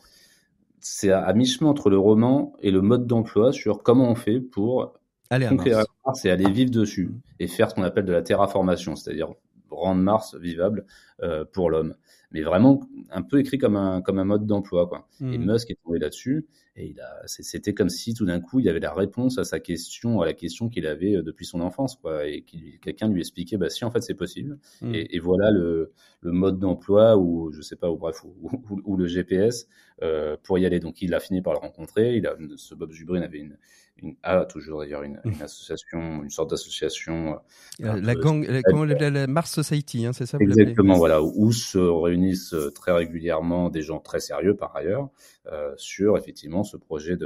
c'est 0.81 1.11
à 1.11 1.33
mi-chemin 1.33 1.71
entre 1.71 1.91
le 1.91 1.99
roman 1.99 2.55
et 2.61 2.71
le 2.71 2.81
mode 2.81 3.07
d'emploi 3.07 3.53
sur 3.53 3.83
comment 3.83 4.09
on 4.11 4.15
fait 4.15 4.41
pour 4.41 4.95
À 5.31 5.39
Mars. 5.39 5.87
c'est 6.15 6.31
aller 6.31 6.51
vivre 6.51 6.71
dessus 6.71 7.11
et 7.39 7.47
faire 7.47 7.71
ce 7.71 7.75
qu'on 7.75 7.83
appelle 7.83 8.07
de 8.07 8.13
la 8.13 8.23
terraformation, 8.23 8.97
c'est-à-dire 8.97 9.35
rendre 9.71 10.01
Mars 10.01 10.35
vivable 10.37 10.87
euh, 11.23 11.45
pour 11.45 11.71
l'homme. 11.71 11.95
Mais 12.31 12.43
vraiment 12.43 12.81
un 13.11 13.23
peu 13.23 13.39
écrit 13.39 13.59
comme 13.59 13.77
un, 13.77 14.03
comme 14.03 14.19
un 14.19 14.25
mode 14.25 14.47
d'emploi. 14.47 14.87
Quoi. 14.87 15.09
Et 15.21 15.39
mmh. 15.39 15.51
Musk 15.51 15.71
est 15.71 15.79
tombé 15.83 15.99
là-dessus 15.99 16.47
et 16.77 16.87
il 16.91 17.01
a, 17.01 17.23
c'était 17.27 17.73
comme 17.73 17.89
si 17.89 18.15
tout 18.15 18.27
d'un 18.27 18.39
coup 18.39 18.61
il 18.61 18.67
y 18.67 18.69
avait 18.69 18.81
la 18.81 18.93
réponse 18.93 19.39
à 19.39 19.45
sa 19.45 19.61
question, 19.61 20.21
à 20.21 20.27
la 20.27 20.35
question 20.35 20.69
qu'il 20.69 20.87
avait 20.87 21.17
euh, 21.17 21.23
depuis 21.23 21.47
son 21.47 21.61
enfance, 21.61 21.97
quoi, 21.97 22.27
et 22.27 22.43
qui 22.43 22.79
quelqu'un 22.81 23.09
lui 23.09 23.21
expliquait, 23.21 23.57
bah 23.57 23.71
si 23.71 23.85
en 23.85 23.91
fait 23.91 24.03
c'est 24.03 24.15
possible. 24.15 24.59
Mmh. 24.83 24.95
Et, 24.95 25.17
et, 25.17 25.19
voilà 25.19 25.51
le, 25.51 25.93
le 26.21 26.33
mode 26.33 26.59
d'emploi 26.59 27.17
ou 27.17 27.51
je 27.51 27.63
sais 27.63 27.77
pas, 27.77 27.91
ou 27.91 27.97
bref, 27.97 28.23
ou, 28.25 28.97
le 28.97 29.07
GPS 29.07 29.67
euh, 30.03 30.37
pour 30.43 30.59
y 30.59 30.67
aller. 30.67 30.81
Donc 30.81 31.01
il 31.03 31.15
a 31.15 31.21
fini 31.21 31.41
par 31.41 31.55
le 31.55 31.59
rencontrer. 31.59 32.17
Il 32.17 32.27
a, 32.27 32.37
ce 32.57 32.75
Bob 32.75 32.93
Zubrin 32.93 33.23
avait 33.23 33.39
une, 33.39 33.57
une, 34.03 34.15
a 34.23 34.45
toujours 34.45 34.81
d'ailleurs 34.81 35.03
une, 35.03 35.21
une, 35.25 35.43
association, 35.43 36.23
une 36.23 36.31
sorte 36.31 36.51
d'association. 36.51 37.39
Euh, 37.83 38.01
la, 38.01 38.15
gang, 38.15 38.45
la, 38.47 39.27
Mars 39.27 39.53
Society, 39.53 40.07
hein, 40.07 40.13
c'est 40.13 40.27
ça 40.27 40.39
Exactement, 40.41 40.97
voilà, 40.97 41.23
où 41.23 41.53
se 41.53 41.79
réunissent 41.79 42.55
très 42.75 42.93
régulièrement 42.93 43.71
des 43.71 43.83
gens 43.83 44.01
très 44.01 44.21
sérieux 44.21 44.57
par 44.57 44.75
ailleurs 44.77 45.09
euh, 45.53 45.73
sur 45.77 46.19
effectivement 46.19 46.63
ce 46.63 46.77
projet 46.77 47.17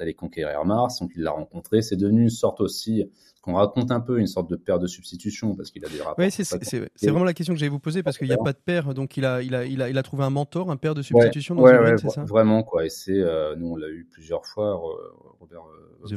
d'aller 0.00 0.14
conquérir 0.14 0.64
Mars. 0.64 0.98
Donc 1.00 1.12
il 1.14 1.22
l'a 1.22 1.30
rencontré, 1.30 1.82
c'est 1.82 1.96
devenu 1.96 2.22
une 2.22 2.30
sorte 2.30 2.60
aussi 2.60 3.04
qu'on 3.42 3.54
raconte 3.54 3.90
un 3.90 4.00
peu 4.00 4.18
une 4.18 4.26
sorte 4.26 4.50
de 4.50 4.56
père 4.56 4.78
de 4.78 4.86
substitution 4.86 5.54
parce 5.54 5.70
qu'il 5.70 5.84
a 5.84 5.88
des 5.88 6.00
rapports. 6.00 6.24
Oui, 6.24 6.30
c'est 6.30 7.08
vraiment 7.08 7.24
la 7.24 7.32
question 7.32 7.54
que 7.54 7.60
j'allais 7.60 7.70
vous 7.70 7.78
poser 7.78 8.02
parce 8.02 8.18
qu'il 8.18 8.26
n'y 8.26 8.34
a 8.34 8.38
pas 8.38 8.52
de 8.52 8.58
père, 8.58 8.92
donc 8.92 9.16
il 9.16 9.24
a, 9.24 9.42
il 9.42 9.54
a, 9.54 9.64
il 9.64 9.80
a, 9.80 9.88
il 9.88 9.96
a 9.96 10.02
trouvé 10.02 10.24
un 10.24 10.30
mentor, 10.30 10.70
un 10.70 10.76
père 10.76 10.94
de 10.94 11.02
substitution 11.02 11.54
dans 11.54 11.62
ouais, 11.62 11.96
c'est 11.98 12.10
ça? 12.10 12.24
Vraiment 12.24 12.62
quoi. 12.62 12.84
Et 12.84 12.90
c'est, 12.90 13.20
euh, 13.20 13.54
nous 13.56 13.68
on 13.68 13.76
l'a 13.76 13.88
eu 13.88 14.06
plusieurs 14.10 14.44
fois, 14.46 14.74
Robert 15.38 15.62
euh, 15.62 16.16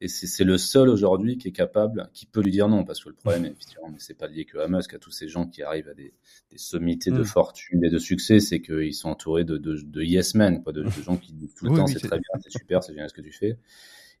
et 0.00 0.08
c'est 0.08 0.44
le 0.44 0.58
seul 0.58 0.90
aujourd'hui 0.90 1.38
qui 1.38 1.48
est 1.48 1.52
capable, 1.52 2.10
qui 2.12 2.26
peut 2.26 2.42
lui 2.42 2.50
dire 2.50 2.68
non, 2.68 2.84
parce 2.84 3.02
que 3.02 3.08
le 3.08 3.14
problème, 3.14 3.46
effectivement, 3.46 3.88
mais 3.88 3.98
c'est 3.98 4.14
pas 4.14 4.26
lié 4.26 4.44
que 4.44 4.58
à 4.58 4.68
Musk, 4.68 4.92
à 4.92 4.98
tous 4.98 5.10
ces 5.10 5.26
gens 5.26 5.46
qui 5.46 5.62
arrivent 5.62 5.88
à 5.88 5.94
des, 5.94 6.12
des 6.50 6.58
sommités 6.58 7.10
de 7.10 7.20
mm. 7.20 7.24
fortune 7.24 7.82
et 7.82 7.88
de 7.88 7.96
succès, 7.96 8.38
c'est 8.38 8.60
qu'ils 8.60 8.92
sont 8.92 9.08
entourés 9.08 9.44
de, 9.44 9.56
de, 9.56 9.80
de 9.80 10.02
yes 10.02 10.34
men, 10.34 10.62
quoi, 10.62 10.74
de, 10.74 10.82
de 10.82 10.90
gens 10.90 11.16
qui 11.16 11.32
disent 11.32 11.54
tout 11.54 11.66
le 11.66 11.76
temps 11.76 11.86
c'est 11.86 12.00
très 12.00 12.18
bien, 12.18 12.40
c'est 12.42 12.58
super, 12.58 12.82
c'est 12.82 12.92
génial 12.92 13.08
ce 13.08 13.14
que 13.14 13.22
tu 13.22 13.32
fais. 13.32 13.58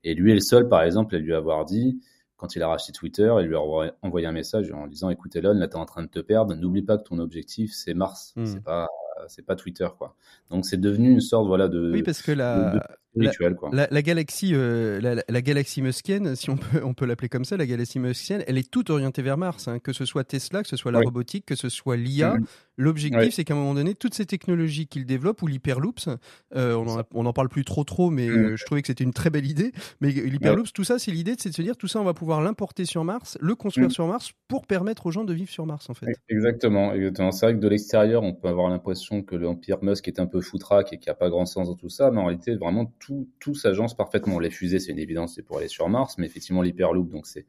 Et 0.02 0.14
lui 0.14 0.30
est 0.30 0.34
le 0.34 0.40
seul, 0.40 0.66
par 0.68 0.82
exemple, 0.82 1.14
à 1.14 1.18
lui 1.18 1.34
avoir 1.34 1.66
dit, 1.66 2.00
quand 2.36 2.56
il 2.56 2.62
a 2.62 2.68
racheté 2.68 2.92
Twitter, 2.92 3.34
il 3.40 3.46
lui 3.46 3.56
a 3.56 3.60
envoyé 3.60 4.26
un 4.26 4.32
message 4.32 4.70
en 4.72 4.86
disant 4.86 5.10
écoute 5.10 5.34
Elon, 5.36 5.54
là 5.54 5.68
t'es 5.68 5.76
en 5.76 5.86
train 5.86 6.02
de 6.02 6.08
te 6.08 6.20
perdre, 6.20 6.54
n'oublie 6.54 6.82
pas 6.82 6.98
que 6.98 7.02
ton 7.02 7.18
objectif 7.18 7.72
c'est 7.74 7.94
Mars, 7.94 8.34
c'est 8.44 8.62
pas 8.62 8.88
c'est 9.28 9.44
pas 9.44 9.56
Twitter 9.56 9.88
quoi. 9.96 10.14
Donc 10.50 10.66
c'est 10.66 10.76
devenu 10.78 11.10
une 11.10 11.20
sorte 11.20 11.46
voilà 11.46 11.68
de 11.68 11.90
oui 11.92 12.02
parce 12.02 12.20
que 12.20 12.32
la 12.32 12.82
la, 13.16 14.02
galaxie, 14.02 14.52
euh, 14.54 15.22
la, 15.28 15.42
galaxie 15.42 15.82
muskienne, 15.82 16.36
si 16.36 16.50
on 16.50 16.56
peut, 16.56 16.82
on 16.84 16.94
peut 16.94 17.06
l'appeler 17.06 17.28
comme 17.28 17.44
ça, 17.44 17.56
la 17.56 17.66
galaxie 17.66 17.98
muskienne, 17.98 18.44
elle 18.46 18.58
est 18.58 18.70
toute 18.70 18.90
orientée 18.90 19.22
vers 19.22 19.38
Mars. 19.38 19.68
Hein. 19.68 19.78
que 19.78 19.92
ce 19.92 20.04
soit 20.04 20.24
Tesla, 20.24 20.62
que 20.62 20.68
ce 20.68 20.76
soit 20.76 20.92
la 20.92 21.00
robotique, 21.00 21.46
que 21.46 21.56
ce 21.56 21.68
soit 21.68 21.96
l'IA. 21.96 22.36
Mm-hmm. 22.36 22.44
L'objectif, 22.78 23.34
c'est 23.34 23.44
qu'à 23.44 23.54
un 23.54 23.56
moment 23.56 23.74
donné, 23.74 23.94
toutes 23.94 24.14
ces 24.14 24.26
technologies 24.26 24.86
qu'il 24.86 25.06
développe, 25.06 25.40
ou 25.42 25.46
l'hyperloops, 25.46 26.08
euh, 26.54 27.04
on, 27.14 27.22
n'en 27.22 27.32
parle 27.32 27.48
plus 27.48 27.64
trop 27.64 27.84
trop, 27.84 28.10
mais 28.10 28.28
mm. 28.28 28.32
euh, 28.32 28.56
je 28.56 28.64
trouvais 28.66 28.82
que 28.82 28.88
c'était 28.88 29.04
une 29.04 29.14
très 29.14 29.30
belle 29.30 29.46
idée. 29.46 29.72
Mais 30.00 30.10
l'hyperloops, 30.10 30.72
tout 30.72 30.84
ça, 30.84 30.98
c'est 30.98 31.10
l'idée, 31.10 31.34
c'est 31.38 31.48
de 31.48 31.54
se 31.54 31.62
dire, 31.62 31.76
tout 31.76 31.88
ça, 31.88 32.00
on 32.00 32.04
va 32.04 32.12
pouvoir 32.12 32.42
l'importer 32.42 32.84
sur 32.84 33.02
Mars, 33.04 33.38
le 33.40 33.54
construire 33.54 33.88
mm. 33.88 33.92
sur 33.92 34.06
Mars, 34.06 34.32
pour 34.48 34.66
permettre 34.66 35.06
aux 35.06 35.10
gens 35.10 35.24
de 35.24 35.32
vivre 35.32 35.50
sur 35.50 35.64
Mars, 35.64 35.88
en 35.88 35.94
fait. 35.94 36.06
Exactement, 36.28 36.92
exactement. 36.92 37.32
C'est 37.32 37.46
vrai 37.46 37.54
que 37.54 37.60
de 37.60 37.68
l'extérieur, 37.68 38.22
on 38.22 38.34
peut 38.34 38.48
avoir 38.48 38.68
l'impression 38.68 39.22
que 39.22 39.36
l'empire 39.36 39.78
Musk 39.82 40.06
est 40.08 40.20
un 40.20 40.26
peu 40.26 40.42
foutraque 40.42 40.92
et 40.92 40.98
qu'il 40.98 41.08
n'y 41.08 41.12
a 41.12 41.16
pas 41.16 41.30
grand 41.30 41.46
sens 41.46 41.68
dans 41.68 41.76
tout 41.76 41.88
ça, 41.88 42.10
mais 42.10 42.20
en 42.20 42.26
réalité, 42.26 42.54
vraiment 42.56 42.92
tout, 42.98 43.05
tout 43.38 43.54
s'agence 43.54 43.96
parfaitement. 43.96 44.38
Les 44.38 44.50
fusées, 44.50 44.78
c'est 44.78 44.92
une 44.92 44.98
évidence, 44.98 45.34
c'est 45.34 45.42
pour 45.42 45.58
aller 45.58 45.68
sur 45.68 45.88
Mars, 45.88 46.16
mais 46.18 46.26
effectivement, 46.26 46.62
l'hyperloop, 46.62 47.10
donc 47.10 47.26
c'est 47.26 47.46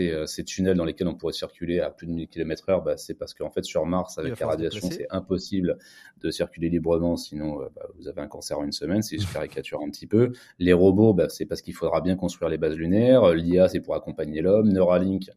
euh, 0.00 0.24
ces, 0.24 0.44
tunnels 0.44 0.76
dans 0.76 0.86
lesquels 0.86 1.08
on 1.08 1.14
pourrait 1.14 1.34
circuler 1.34 1.80
à 1.80 1.90
plus 1.90 2.06
de 2.06 2.12
1000 2.12 2.28
km 2.28 2.70
heure, 2.70 2.82
bah, 2.82 2.96
c'est 2.96 3.12
parce 3.14 3.34
qu'en 3.34 3.50
fait, 3.50 3.64
sur 3.64 3.84
Mars, 3.84 4.16
avec 4.16 4.38
la, 4.40 4.46
radiation, 4.46 4.88
c'est 4.90 5.06
impossible 5.10 5.76
de 6.22 6.30
circuler 6.30 6.70
librement, 6.70 7.16
sinon 7.16 7.60
euh, 7.60 7.66
bah, 7.76 7.86
vous 7.96 8.08
avez 8.08 8.22
un 8.22 8.26
cancer 8.26 8.58
en 8.58 8.64
une 8.64 8.72
semaine, 8.72 9.02
si 9.02 9.18
je 9.18 9.30
caricature 9.30 9.82
un 9.82 9.90
petit 9.90 10.06
peu. 10.06 10.32
Les 10.58 10.72
robots, 10.72 11.12
bah, 11.12 11.28
c'est 11.28 11.44
parce 11.44 11.60
qu'il 11.60 11.74
faudra 11.74 12.00
bien 12.00 12.16
construire 12.16 12.48
les 12.48 12.56
bases 12.56 12.76
lunaires. 12.76 13.34
L'IA, 13.34 13.68
c'est 13.68 13.80
pour 13.80 13.94
accompagner 13.94 14.40
l'homme. 14.40 14.72
Neuralink, 14.72 15.30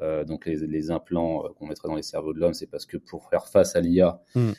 euh, 0.00 0.24
donc 0.24 0.46
les, 0.46 0.90
implants 0.90 1.44
qu'on 1.56 1.66
mettrait 1.66 1.88
dans 1.88 1.94
les 1.94 2.02
cerveaux 2.02 2.32
de 2.32 2.40
l'homme, 2.40 2.54
c'est 2.54 2.66
parce 2.66 2.86
que 2.86 2.96
pour 2.96 3.28
faire 3.28 3.46
face 3.46 3.76
à 3.76 3.80
l'IA, 3.80 4.20
hmm. 4.34 4.50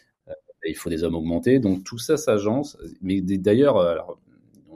il 0.66 0.76
faut 0.78 0.90
des 0.90 1.04
hommes 1.04 1.16
augmentés. 1.16 1.60
Donc 1.60 1.84
tout 1.84 1.98
ça 1.98 2.16
s'agence. 2.16 2.78
Mais 3.02 3.20
d'ailleurs, 3.20 4.18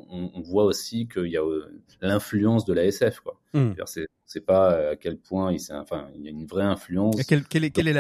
on, 0.09 0.41
voit 0.41 0.65
aussi 0.65 1.07
qu'il 1.07 1.27
y 1.27 1.37
a 1.37 1.43
euh, 1.43 1.81
l'influence 2.01 2.65
de 2.65 2.73
la 2.73 2.85
SF. 2.85 3.19
Quoi. 3.21 3.39
Hmm. 3.53 3.73
C'est 4.25 4.45
pas 4.45 4.73
euh, 4.73 4.91
à 4.91 4.95
quel 4.95 5.17
point 5.17 5.53
il, 5.53 5.59
enfin, 5.71 6.07
il 6.15 6.21
y 6.23 6.27
a 6.27 6.31
une 6.31 6.45
vraie 6.45 6.63
influence. 6.63 7.15
Quelle, 7.25 7.43
est, 7.63 7.93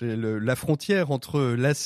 la, 0.00 0.56
frontière 0.56 1.10
entre 1.10 1.40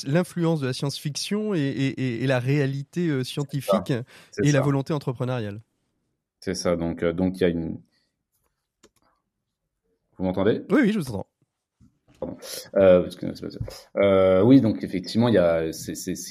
l'influence 0.05 0.59
de 0.61 0.67
la 0.67 0.73
science-fiction 0.73 1.53
et, 1.53 2.25
la 2.25 2.39
réalité 2.39 3.07
euh, 3.09 3.23
scientifique 3.23 3.93
et 4.41 4.51
la 4.51 4.61
volonté 4.61 4.93
entrepreneuriale? 4.93 5.61
C'est 6.39 6.55
ça. 6.55 6.75
Donc, 6.75 7.03
donc 7.03 7.37
il 7.37 7.41
y 7.41 7.45
a 7.45 7.49
une. 7.49 7.79
Vous 10.17 10.25
m'entendez? 10.25 10.61
Oui, 10.69 10.81
oui, 10.83 10.91
je 10.91 10.99
vous 10.99 11.09
entends. 11.09 11.27
Euh, 12.75 13.09
euh, 13.97 14.41
oui, 14.43 14.61
donc 14.61 14.83
effectivement, 14.83 15.27
il 15.27 15.35
y 15.35 15.37
a, 15.37 15.69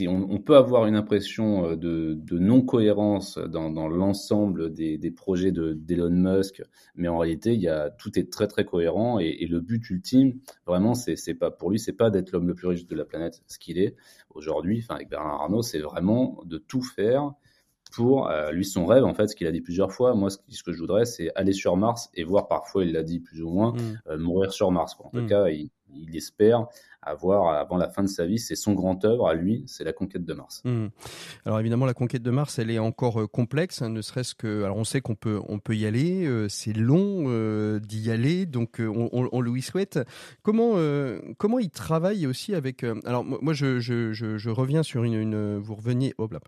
on, 0.09 0.38
peut 0.38 0.57
avoir 0.57 0.87
une 0.87 0.96
impression 0.96 1.70
euh, 1.70 1.76
de, 1.76 2.38
non-cohérence 2.38 3.38
dans, 3.38 3.88
l'ensemble 3.88 4.72
des, 4.72 5.11
projets 5.11 5.52
d'Elon 5.52 6.11
Musk, 6.11 6.62
mais 6.96 7.09
en 7.09 7.18
réalité, 7.18 7.55
il 7.55 7.61
y 7.61 7.68
a, 7.68 7.90
tout 7.90 8.18
est 8.18 8.31
très 8.31 8.46
très 8.46 8.64
cohérent 8.64 9.18
et, 9.18 9.46
le 9.46 9.61
but 9.61 9.90
ultime, 9.90 10.38
vraiment, 10.66 10.94
c'est 10.94 11.35
pas 11.35 11.50
pour 11.50 11.70
lui, 11.70 11.78
c'est 11.78 11.92
pas 11.92 12.11
d'être 12.11 12.33
l'homme 12.33 12.48
le 12.48 12.55
plus 12.55 12.68
riche 12.68 12.87
de 12.87 12.94
la 12.94 13.05
planète, 13.05 13.42
ce 13.46 13.59
qu'il 13.59 13.78
est 13.78 13.96
aujourd'hui. 14.31 14.81
Enfin, 14.83 14.96
avec 14.96 15.11
Bernard 15.11 15.42
Arnault, 15.42 15.62
c'est 15.62 15.81
vraiment 15.81 16.40
de 16.44 16.59
tout 16.59 16.83
faire 16.83 17.33
pour 17.92 18.31
lui 18.52 18.64
son 18.64 18.87
rêve 18.87 19.05
en 19.05 19.14
fait 19.14 19.28
ce 19.28 19.37
qu'il 19.37 19.46
a 19.46 19.52
dit 19.52 19.61
plusieurs 19.61 19.92
fois 19.92 20.14
moi 20.14 20.31
ce, 20.31 20.62
que 20.62 20.72
je 20.72 20.78
voudrais 20.78 21.05
c'est 21.05 21.31
aller 21.35 21.52
sur 21.52 21.76
Mars 21.76 22.11
et 22.14 22.24
voir 22.24 22.48
parfois 22.48 22.85
il 22.85 22.92
l'a 22.92 23.02
dit 23.02 23.20
plus 23.20 23.42
ou 23.42 23.50
moins 23.50 23.72
mmh. 23.72 24.16
mourir 24.16 24.52
sur 24.52 24.70
Mars 24.70 24.96
en 24.98 25.11
tout 25.11 25.22
mmh. 25.22 25.26
cas 25.26 25.48
il, 25.48 25.70
il 25.94 26.16
espère 26.16 26.66
avoir 27.02 27.55
avant 27.59 27.76
la 27.76 27.88
fin 27.88 28.02
de 28.02 28.09
sa 28.09 28.26
vie, 28.26 28.38
c'est 28.38 28.55
son 28.55 28.74
grand 28.74 29.05
œuvre 29.05 29.26
à 29.26 29.35
lui, 29.35 29.64
c'est 29.66 29.83
la 29.83 29.92
conquête 29.92 30.24
de 30.24 30.35
Mars. 30.35 30.62
Hmm. 30.64 30.88
Alors 31.44 31.59
évidemment, 31.59 31.85
la 31.85 31.94
conquête 31.94 32.22
de 32.22 32.31
Mars, 32.31 32.59
elle 32.59 32.70
est 32.70 32.78
encore 32.78 33.22
euh, 33.22 33.26
complexe, 33.26 33.83
hein, 33.83 33.88
ne 33.88 34.00
serait-ce 34.02 34.35
que, 34.35 34.62
alors 34.62 34.76
on 34.76 34.85
sait 34.85 35.00
qu'on 35.00 35.16
peut, 35.16 35.40
on 35.48 35.58
peut 35.58 35.75
y 35.75 35.85
aller, 35.85 36.25
euh, 36.27 36.48
c'est 36.48 36.73
long 36.73 37.25
euh, 37.27 37.81
d'y 37.81 38.10
aller, 38.10 38.46
donc 38.46 38.81
on, 38.81 39.40
lui 39.40 39.62
souhaite. 39.62 39.98
Comment, 40.42 40.77
comment 41.37 41.58
il 41.58 41.71
travaille 41.71 42.27
aussi 42.27 42.54
avec, 42.54 42.85
alors 43.04 43.25
moi 43.25 43.52
je, 43.52 43.81
je, 43.81 44.12
je, 44.12 44.50
reviens 44.50 44.85
sur 44.85 45.02
une, 45.02 45.14
une 45.14 45.58
vous 45.58 45.75
reveniez, 45.75 46.14
hop 46.19 46.33
là, 46.33 46.40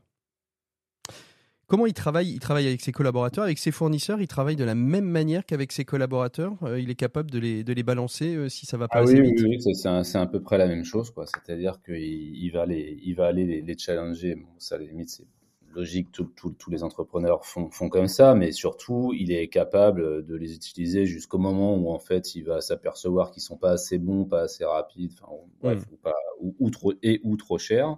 Comment 1.66 1.86
il 1.86 1.94
travaille 1.94 2.30
Il 2.30 2.40
travaille 2.40 2.66
avec 2.66 2.80
ses 2.80 2.92
collaborateurs, 2.92 3.44
avec 3.44 3.58
ses 3.58 3.70
fournisseurs. 3.70 4.20
Il 4.20 4.28
travaille 4.28 4.56
de 4.56 4.64
la 4.64 4.74
même 4.74 5.06
manière 5.06 5.46
qu'avec 5.46 5.72
ses 5.72 5.84
collaborateurs. 5.84 6.56
Euh, 6.62 6.78
il 6.78 6.90
est 6.90 6.94
capable 6.94 7.30
de 7.30 7.38
les, 7.38 7.64
de 7.64 7.72
les 7.72 7.82
balancer 7.82 8.34
euh, 8.34 8.48
si 8.48 8.66
ça 8.66 8.76
va 8.76 8.88
pas 8.88 8.98
ah 8.98 9.02
assez 9.02 9.20
oui, 9.20 9.30
vite? 9.30 9.40
Oui, 9.42 9.58
oui 9.64 9.74
c'est 9.74 10.18
à 10.18 10.26
peu 10.26 10.40
près 10.40 10.58
la 10.58 10.66
même 10.66 10.84
chose. 10.84 11.10
quoi. 11.10 11.24
C'est-à-dire 11.26 11.80
qu'il 11.82 11.96
il 11.96 12.50
va, 12.50 12.66
les, 12.66 12.98
il 13.02 13.14
va 13.14 13.26
aller 13.26 13.62
les, 13.62 13.78
challenger. 13.78 14.34
Bon, 14.34 14.48
ça, 14.58 14.74
à 14.74 14.78
la 14.78 14.84
limite, 14.84 15.08
c'est 15.08 15.26
logique. 15.74 16.12
tous 16.12 16.70
les 16.70 16.82
entrepreneurs 16.82 17.46
font, 17.46 17.70
font 17.70 17.88
comme 17.88 18.08
ça. 18.08 18.34
Mais 18.34 18.52
surtout, 18.52 19.12
il 19.18 19.32
est 19.32 19.48
capable 19.48 20.24
de 20.26 20.36
les 20.36 20.54
utiliser 20.54 21.06
jusqu'au 21.06 21.38
moment 21.38 21.76
où, 21.76 21.90
en 21.90 21.98
fait, 21.98 22.34
il 22.34 22.44
va 22.44 22.60
s'apercevoir 22.60 23.30
qu'ils 23.30 23.42
sont 23.42 23.56
pas 23.56 23.72
assez 23.72 23.98
bons, 23.98 24.26
pas 24.26 24.42
assez 24.42 24.64
rapides, 24.64 25.12
enfin, 25.22 25.32
bref, 25.62 25.84
ou, 25.90 25.96
pas, 25.96 26.14
ou, 26.40 26.70
trop, 26.70 26.92
et 27.02 27.20
ou 27.24 27.36
trop 27.36 27.56
chers. 27.56 27.96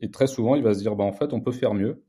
Et 0.00 0.10
très 0.10 0.26
souvent, 0.26 0.54
il 0.54 0.62
va 0.62 0.74
se 0.74 0.80
dire, 0.80 0.96
bah, 0.96 1.04
en 1.04 1.12
fait, 1.12 1.32
on 1.32 1.40
peut 1.40 1.52
faire 1.52 1.74
mieux. 1.74 2.02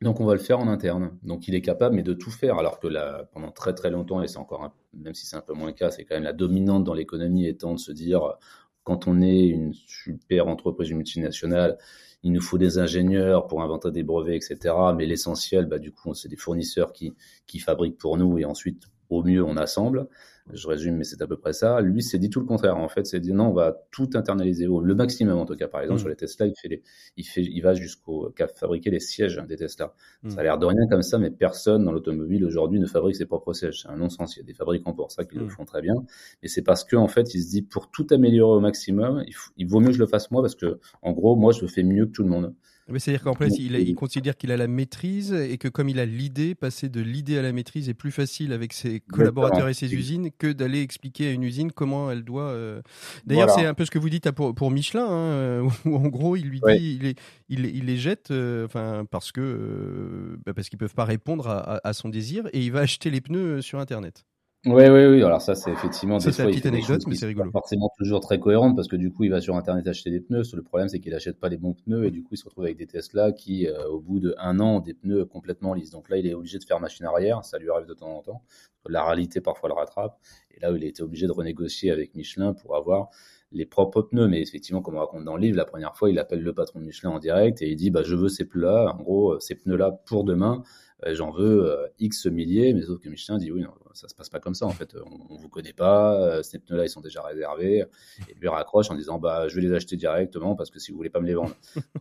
Donc 0.00 0.20
on 0.20 0.26
va 0.26 0.34
le 0.34 0.40
faire 0.40 0.58
en 0.58 0.68
interne. 0.68 1.16
Donc 1.22 1.48
il 1.48 1.54
est 1.54 1.62
capable 1.62 1.96
mais 1.96 2.02
de 2.02 2.12
tout 2.12 2.30
faire, 2.30 2.58
alors 2.58 2.78
que 2.78 2.86
là, 2.86 3.28
pendant 3.32 3.50
très 3.50 3.74
très 3.74 3.90
longtemps, 3.90 4.22
et 4.22 4.28
c'est 4.28 4.38
encore, 4.38 4.74
même 4.92 5.14
si 5.14 5.26
c'est 5.26 5.36
un 5.36 5.40
peu 5.40 5.54
moins 5.54 5.68
le 5.68 5.72
cas, 5.72 5.90
c'est 5.90 6.04
quand 6.04 6.14
même 6.14 6.24
la 6.24 6.32
dominante 6.32 6.84
dans 6.84 6.94
l'économie 6.94 7.46
étant 7.46 7.72
de 7.72 7.78
se 7.78 7.92
dire, 7.92 8.34
quand 8.82 9.08
on 9.08 9.22
est 9.22 9.46
une 9.46 9.72
super 9.72 10.46
entreprise 10.48 10.92
multinationale, 10.92 11.78
il 12.22 12.32
nous 12.32 12.40
faut 12.40 12.58
des 12.58 12.78
ingénieurs 12.78 13.46
pour 13.46 13.62
inventer 13.62 13.90
des 13.90 14.02
brevets, 14.02 14.36
etc. 14.36 14.74
Mais 14.96 15.06
l'essentiel, 15.06 15.66
bah, 15.66 15.78
du 15.78 15.92
coup, 15.92 16.14
c'est 16.14 16.28
des 16.28 16.36
fournisseurs 16.36 16.92
qui, 16.92 17.14
qui 17.46 17.58
fabriquent 17.58 17.98
pour 17.98 18.16
nous 18.16 18.38
et 18.38 18.44
ensuite, 18.44 18.84
au 19.10 19.22
mieux, 19.22 19.44
on 19.44 19.56
assemble 19.56 20.08
je 20.52 20.68
résume, 20.68 20.96
mais 20.96 21.04
c'est 21.04 21.22
à 21.22 21.26
peu 21.26 21.38
près 21.38 21.54
ça. 21.54 21.80
Lui, 21.80 22.02
c'est 22.02 22.18
dit 22.18 22.28
tout 22.28 22.40
le 22.40 22.44
contraire. 22.44 22.76
En 22.76 22.88
fait, 22.88 23.06
c'est 23.06 23.18
dit 23.18 23.32
non, 23.32 23.48
on 23.48 23.52
va 23.54 23.86
tout 23.90 24.10
internaliser, 24.14 24.66
le 24.66 24.94
maximum 24.94 25.38
en 25.38 25.46
tout 25.46 25.56
cas. 25.56 25.68
Par 25.68 25.80
exemple, 25.80 26.00
mm. 26.00 26.02
sur 26.02 26.08
les 26.10 26.16
Tesla, 26.16 26.46
il 26.46 26.54
fait, 26.54 26.68
les, 26.68 26.82
il 27.16 27.24
fait, 27.24 27.42
il 27.42 27.60
va 27.62 27.72
jusqu'au 27.72 28.30
fabriquer 28.54 28.90
les 28.90 29.00
sièges 29.00 29.42
des 29.48 29.56
Tesla. 29.56 29.94
Mm. 30.22 30.30
Ça 30.30 30.40
a 30.40 30.42
l'air 30.42 30.58
de 30.58 30.66
rien 30.66 30.86
comme 30.90 31.02
ça, 31.02 31.18
mais 31.18 31.30
personne 31.30 31.84
dans 31.84 31.92
l'automobile 31.92 32.44
aujourd'hui 32.44 32.78
ne 32.78 32.86
fabrique 32.86 33.16
ses 33.16 33.24
propres 33.24 33.54
sièges. 33.54 33.82
C'est 33.82 33.88
un 33.88 33.96
non-sens. 33.96 34.36
Il 34.36 34.40
y 34.40 34.42
a 34.42 34.44
des 34.44 34.52
fabricants 34.52 34.92
pour 34.92 35.10
ça 35.10 35.24
qui 35.24 35.36
le 35.36 35.46
mm. 35.46 35.50
font 35.50 35.64
très 35.64 35.80
bien. 35.80 35.94
Mais 36.42 36.48
c'est 36.48 36.62
parce 36.62 36.84
que 36.84 36.96
en 36.96 37.08
fait, 37.08 37.34
il 37.34 37.42
se 37.42 37.48
dit 37.48 37.62
pour 37.62 37.90
tout 37.90 38.06
améliorer 38.10 38.58
au 38.58 38.60
maximum, 38.60 39.24
il, 39.26 39.34
il 39.56 39.66
vaut 39.66 39.80
mieux 39.80 39.88
que 39.88 39.94
je 39.94 40.00
le 40.00 40.06
fasse 40.06 40.30
moi 40.30 40.42
parce 40.42 40.54
que 40.54 40.78
en 41.00 41.12
gros, 41.12 41.36
moi, 41.36 41.52
je 41.52 41.62
le 41.62 41.68
fais 41.68 41.82
mieux 41.82 42.04
que 42.04 42.12
tout 42.12 42.22
le 42.22 42.28
monde. 42.28 42.54
C'est-à-dire 42.86 43.22
qu'en 43.22 43.34
fait, 43.34 43.48
il, 43.58 43.94
considère 43.94 44.36
qu'il 44.36 44.52
a 44.52 44.58
la 44.58 44.66
maîtrise 44.66 45.32
et 45.32 45.56
que 45.56 45.68
comme 45.68 45.88
il 45.88 45.98
a 45.98 46.04
l'idée, 46.04 46.54
passer 46.54 46.90
de 46.90 47.00
l'idée 47.00 47.38
à 47.38 47.42
la 47.42 47.52
maîtrise 47.52 47.88
est 47.88 47.94
plus 47.94 48.10
facile 48.10 48.52
avec 48.52 48.74
ses 48.74 49.00
collaborateurs 49.00 49.68
et 49.68 49.74
ses 49.74 49.92
usines 49.94 50.30
que 50.36 50.52
d'aller 50.52 50.82
expliquer 50.82 51.28
à 51.28 51.30
une 51.30 51.44
usine 51.44 51.72
comment 51.72 52.10
elle 52.10 52.24
doit. 52.24 52.48
Euh, 52.48 52.82
d'ailleurs, 53.24 53.50
c'est 53.50 53.64
un 53.64 53.74
peu 53.74 53.86
ce 53.86 53.90
que 53.90 53.98
vous 53.98 54.10
dites 54.10 54.30
pour, 54.32 54.70
Michelin, 54.70 55.06
hein, 55.08 55.68
où 55.86 55.96
en 55.96 56.08
gros, 56.08 56.36
il 56.36 56.48
lui 56.48 56.60
dit, 56.60 57.14
il, 57.48 57.66
il, 57.66 57.86
les 57.86 57.96
jette, 57.96 58.30
euh, 58.30 58.66
enfin 58.66 59.06
parce 59.10 59.32
que 59.32 59.40
euh, 59.40 60.36
bah, 60.44 60.52
parce 60.52 60.68
qu'ils 60.68 60.78
peuvent 60.78 60.94
pas 60.94 61.04
répondre 61.04 61.48
à, 61.48 61.92
son 61.92 62.08
désir 62.08 62.48
et 62.52 62.60
il 62.60 62.72
va 62.72 62.80
acheter 62.80 63.10
les 63.10 63.20
pneus 63.20 63.62
sur 63.62 63.78
Internet. 63.78 64.24
Oui, 64.66 64.84
oui, 64.88 65.06
oui. 65.06 65.22
Alors 65.22 65.42
ça, 65.42 65.54
c'est 65.54 65.70
effectivement 65.70 66.16
des 66.16 66.32
fois, 66.32 66.46
petite 66.46 66.64
anecdote, 66.64 67.02
mais 67.06 67.14
c'est 67.16 67.26
rigolo. 67.26 67.50
forcément 67.50 67.90
toujours 67.98 68.20
très 68.20 68.38
cohérente 68.38 68.74
parce 68.74 68.88
que 68.88 68.96
du 68.96 69.12
coup, 69.12 69.24
il 69.24 69.30
va 69.30 69.42
sur 69.42 69.56
Internet 69.56 69.86
acheter 69.86 70.10
des 70.10 70.20
pneus. 70.20 70.42
Le 70.54 70.62
problème, 70.62 70.88
c'est 70.88 71.00
qu'il 71.00 71.12
n'achète 71.12 71.38
pas 71.38 71.50
les 71.50 71.58
bons 71.58 71.74
pneus 71.74 72.06
et 72.06 72.10
du 72.10 72.22
coup, 72.22 72.30
il 72.32 72.38
se 72.38 72.44
retrouve 72.44 72.64
avec 72.64 72.78
des 72.78 72.86
Tesla 72.86 73.32
qui, 73.32 73.66
euh, 73.66 73.86
au 73.88 74.00
bout 74.00 74.20
de 74.20 74.34
un 74.38 74.60
an, 74.60 74.76
ont 74.76 74.80
des 74.80 74.94
pneus 74.94 75.26
complètement 75.26 75.74
lisses. 75.74 75.90
Donc 75.90 76.08
là, 76.08 76.16
il 76.16 76.26
est 76.26 76.32
obligé 76.32 76.58
de 76.58 76.64
faire 76.64 76.80
machine 76.80 77.04
arrière. 77.04 77.44
Ça 77.44 77.58
lui 77.58 77.68
arrive 77.68 77.86
de 77.86 77.92
temps 77.92 78.16
en 78.16 78.22
temps. 78.22 78.42
La 78.88 79.04
réalité, 79.04 79.42
parfois, 79.42 79.68
le 79.68 79.74
rattrape. 79.74 80.18
Et 80.50 80.60
là, 80.60 80.72
il 80.74 80.82
a 80.82 80.86
été 80.86 81.02
obligé 81.02 81.26
de 81.26 81.32
renégocier 81.32 81.90
avec 81.90 82.14
Michelin 82.14 82.54
pour 82.54 82.74
avoir 82.74 83.10
les 83.52 83.66
propres 83.66 84.00
pneus. 84.00 84.28
Mais 84.28 84.40
effectivement, 84.40 84.80
comme 84.80 84.94
on 84.94 85.00
raconte 85.00 85.24
dans 85.24 85.36
le 85.36 85.42
livre, 85.42 85.58
la 85.58 85.66
première 85.66 85.94
fois, 85.94 86.08
il 86.08 86.18
appelle 86.18 86.40
le 86.40 86.54
patron 86.54 86.80
de 86.80 86.86
Michelin 86.86 87.10
en 87.10 87.18
direct 87.18 87.60
et 87.60 87.68
il 87.68 87.76
dit, 87.76 87.90
bah, 87.90 88.02
je 88.02 88.14
veux 88.14 88.30
ces 88.30 88.46
pneus-là. 88.46 88.94
En 88.98 89.02
gros, 89.02 89.38
ces 89.40 89.56
pneus-là 89.56 89.90
pour 90.06 90.24
demain 90.24 90.62
euh, 90.62 90.83
j'en 91.12 91.30
veux 91.30 91.66
euh, 91.66 91.86
X 91.98 92.26
milliers, 92.26 92.72
mais 92.72 92.82
sauf 92.82 93.00
que 93.00 93.08
Michelin 93.08 93.36
dit 93.38 93.50
oui, 93.52 93.62
non, 93.62 93.70
ça 93.92 94.08
se 94.08 94.14
passe 94.14 94.30
pas 94.30 94.40
comme 94.40 94.54
ça 94.54 94.66
en 94.66 94.70
fait, 94.70 94.96
on, 95.04 95.34
ne 95.34 95.38
vous 95.40 95.48
connaît 95.48 95.72
pas, 95.72 96.14
euh, 96.20 96.42
ces 96.42 96.58
pneus-là 96.58 96.84
ils 96.84 96.88
sont 96.88 97.00
déjà 97.00 97.22
réservés, 97.22 97.84
et 98.28 98.34
lui 98.34 98.48
raccroche 98.48 98.90
en 98.90 98.94
disant 98.94 99.18
bah 99.18 99.48
je 99.48 99.56
vais 99.56 99.62
les 99.62 99.72
acheter 99.72 99.96
directement 99.96 100.56
parce 100.56 100.70
que 100.70 100.78
si 100.78 100.92
vous 100.92 100.96
voulez 100.96 101.10
pas 101.10 101.20
me 101.20 101.26
les 101.26 101.34
vendre. 101.34 101.54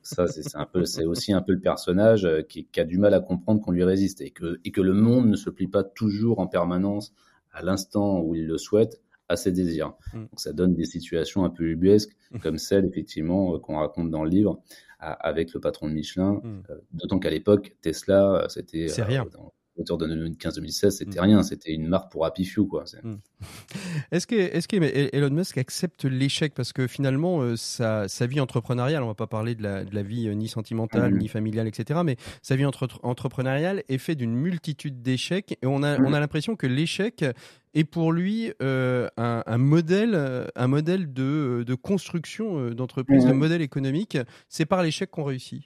ça 0.04 0.28
c'est 0.28 0.56
un 0.56 0.66
peu, 0.66 0.86
c'est 0.86 1.06
aussi 1.06 1.34
un 1.34 1.42
peu 1.42 1.54
le 1.54 1.60
personnage 1.60 2.28
qui, 2.48 2.68
a 2.78 2.86
du 2.86 2.98
mal 2.98 3.14
à 3.14 3.20
comprendre 3.20 3.62
qu'on 3.62 3.72
lui 3.72 3.84
résiste 3.84 4.22
et 4.22 4.32
que 4.32 4.60
et 4.64 4.72
que 4.72 4.82
le 4.82 4.94
monde 4.94 5.28
ne 5.28 5.36
se 5.36 5.50
plie 5.50 5.68
pas 5.68 5.84
toujours 5.84 6.40
en 6.40 6.48
permanence 6.48 7.14
à 7.52 7.62
l'instant 7.62 8.20
où 8.20 8.36
il 8.36 8.48
le 8.48 8.58
souhaite 8.58 9.02
à 9.34 9.36
ses 9.36 9.52
désirs. 9.52 9.94
Mm. 10.14 10.20
Donc 10.20 10.40
ça 10.40 10.54
donne 10.54 10.74
des 10.74 10.86
situations 10.86 11.44
un 11.44 11.50
peu 11.50 11.66
ubuesques, 11.66 12.16
mm. 12.32 12.40
comme 12.40 12.58
celle 12.58 12.86
effectivement 12.86 13.60
qu'on 13.60 13.78
raconte 13.78 14.10
dans 14.10 14.24
le 14.24 14.30
livre, 14.30 14.62
avec 15.04 15.54
le 15.54 15.60
patron 15.60 15.88
de 15.88 15.94
Michelin. 15.94 16.40
Hmm. 16.44 16.64
Euh, 16.70 16.76
d'autant 16.94 17.20
qu'à 17.20 17.30
l'époque, 17.30 17.76
Tesla, 17.82 18.36
euh, 18.36 18.48
c'était. 18.48 18.88
C'est 18.88 19.04
rien. 19.04 19.26
Euh, 19.26 19.40
autour 19.78 19.98
de 19.98 20.08
2015-2016, 20.08 20.90
c'était 20.92 21.20
hmm. 21.20 21.24
rien, 21.24 21.44
c'était 21.44 21.72
une 21.72 21.88
marque 21.88 22.12
pour 22.12 22.26
Happy 22.26 22.46
Few. 22.46 22.66
Quoi. 22.68 22.86
Hmm. 23.02 23.16
Est-ce 24.12 24.28
que, 24.28 24.36
est 24.36 24.68
que 24.68 25.16
Elon 25.16 25.32
Musk 25.32 25.58
accepte 25.58 26.06
l'échec? 26.06 26.54
Parce 26.54 26.74
que 26.74 26.88
finalement, 26.88 27.56
sa, 27.56 28.08
sa, 28.08 28.28
vie 28.28 28.40
entrepreneuriale, 28.40 29.02
on 29.02 29.08
ne 29.08 29.12
va 29.12 29.16
pas 29.16 29.28
parler 29.28 29.56
de 29.56 29.64
la, 29.64 29.84
de 29.84 29.94
la 29.94 30.04
vie 30.04 30.34
ni 30.36 30.48
sentimentale, 30.48 31.16
ni 31.16 31.28
familiale, 31.28 31.68
etc., 31.68 32.02
mais 32.06 32.18
sa 32.42 32.56
vie 32.56 32.66
entre, 32.66 32.88
entrepreneuriale 33.04 33.84
est 33.90 33.98
faite 33.98 34.20
d'une 34.20 34.36
multitude 34.36 35.02
d'échecs 35.02 35.58
et 35.62 35.66
on 35.66 35.84
a, 35.84 36.00
on 36.00 36.14
a 36.14 36.20
l'impression 36.20 36.56
que 36.56 36.68
l'échec 36.68 37.26
et 37.74 37.84
pour 37.84 38.12
lui 38.12 38.52
euh, 38.62 39.08
un, 39.18 39.58
modèle, 39.58 40.48
un 40.56 40.68
modèle 40.68 41.12
de, 41.12 41.24
euh, 41.24 41.66
de 41.66 41.76
construction 41.76 42.60
euh, 42.60 42.74
d'entreprise, 42.74 43.26
de 43.26 43.32
mhm. 43.32 43.38
modèle 43.38 43.62
économique. 43.62 44.18
C'est 44.48 44.66
par 44.66 44.84
l'échec 44.84 45.10
qu'on 45.10 45.24
réussit. 45.24 45.64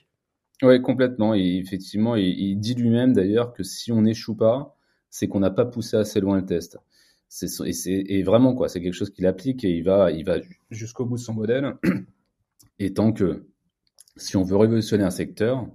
Oui, 0.62 0.82
complètement. 0.82 1.34
Et 1.34 1.56
effectivement, 1.56 2.16
il, 2.16 2.56
dit 2.56 2.74
lui-même 2.74 3.12
d'ailleurs 3.12 3.52
que 3.52 3.62
si 3.62 3.92
on 3.92 4.02
n'échoue 4.02 4.34
pas, 4.34 4.76
c'est 5.10 5.28
qu'on 5.28 5.40
n'a 5.40 5.50
pas 5.50 5.64
poussé 5.64 5.96
assez 5.96 6.20
loin 6.20 6.36
le 6.36 6.44
test. 6.44 6.78
Et, 7.66 8.18
et, 8.18 8.22
vraiment 8.22 8.54
quoi, 8.54 8.68
c'est 8.68 8.80
quelque 8.80 8.94
chose 8.94 9.10
qu'il 9.10 9.26
applique 9.26 9.64
et 9.64 9.70
il 9.70 9.84
va, 9.84 10.10
il 10.10 10.24
va 10.24 10.38
jusqu'au 10.70 11.04
bout 11.04 11.16
de 11.16 11.20
son 11.20 11.34
modèle. 11.34 11.76
Et 12.80 12.94
tant 12.94 13.12
que 13.12 13.44
si 14.16 14.36
on 14.36 14.44
veut 14.44 14.56
révolutionner 14.56 15.04
un 15.04 15.10
secteur, 15.10 15.66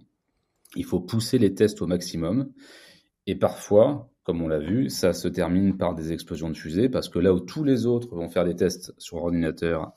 il 0.76 0.86
faut 0.86 1.00
pousser 1.00 1.38
les 1.38 1.54
tests 1.54 1.82
au 1.82 1.88
maximum. 1.88 2.52
Et 3.28 3.36
parfois, 3.36 4.10
comme 4.24 4.42
on 4.42 4.48
l'a 4.48 4.60
vu, 4.60 4.90
ça 4.90 5.14
se 5.14 5.28
termine 5.28 5.78
par 5.78 5.96
des 5.96 6.12
explosions 6.12 6.50
de 6.50 6.58
fusées, 6.58 6.90
parce 6.90 7.10
que 7.10 7.20
là 7.20 7.34
où 7.34 7.40
tous 7.40 7.64
les 7.64 7.86
autres 7.86 8.16
vont 8.16 8.30
faire 8.30 8.46
des 8.46 8.56
tests 8.56 8.94
sur 8.98 9.18
ordinateur, 9.18 9.94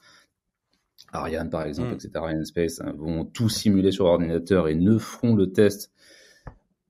Ariane 1.16 1.50
par 1.50 1.64
exemple, 1.64 1.90
mm. 1.90 1.94
etc., 1.94 2.10
Ariane 2.14 2.44
Space, 2.44 2.80
hein, 2.80 2.94
vont 2.96 3.24
tout 3.24 3.48
simuler 3.48 3.90
sur 3.92 4.06
ordinateur 4.06 4.68
et 4.68 4.74
ne 4.74 4.98
feront 4.98 5.34
le 5.34 5.52
test 5.52 5.92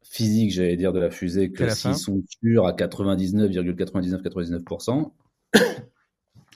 physique, 0.02 0.52
j'allais 0.52 0.76
dire, 0.76 0.92
de 0.92 1.00
la 1.00 1.10
fusée 1.10 1.52
que 1.52 1.68
s'ils 1.68 1.96
sont 1.96 2.22
sûrs 2.40 2.66
à 2.66 2.72
99,9999%. 2.72 5.12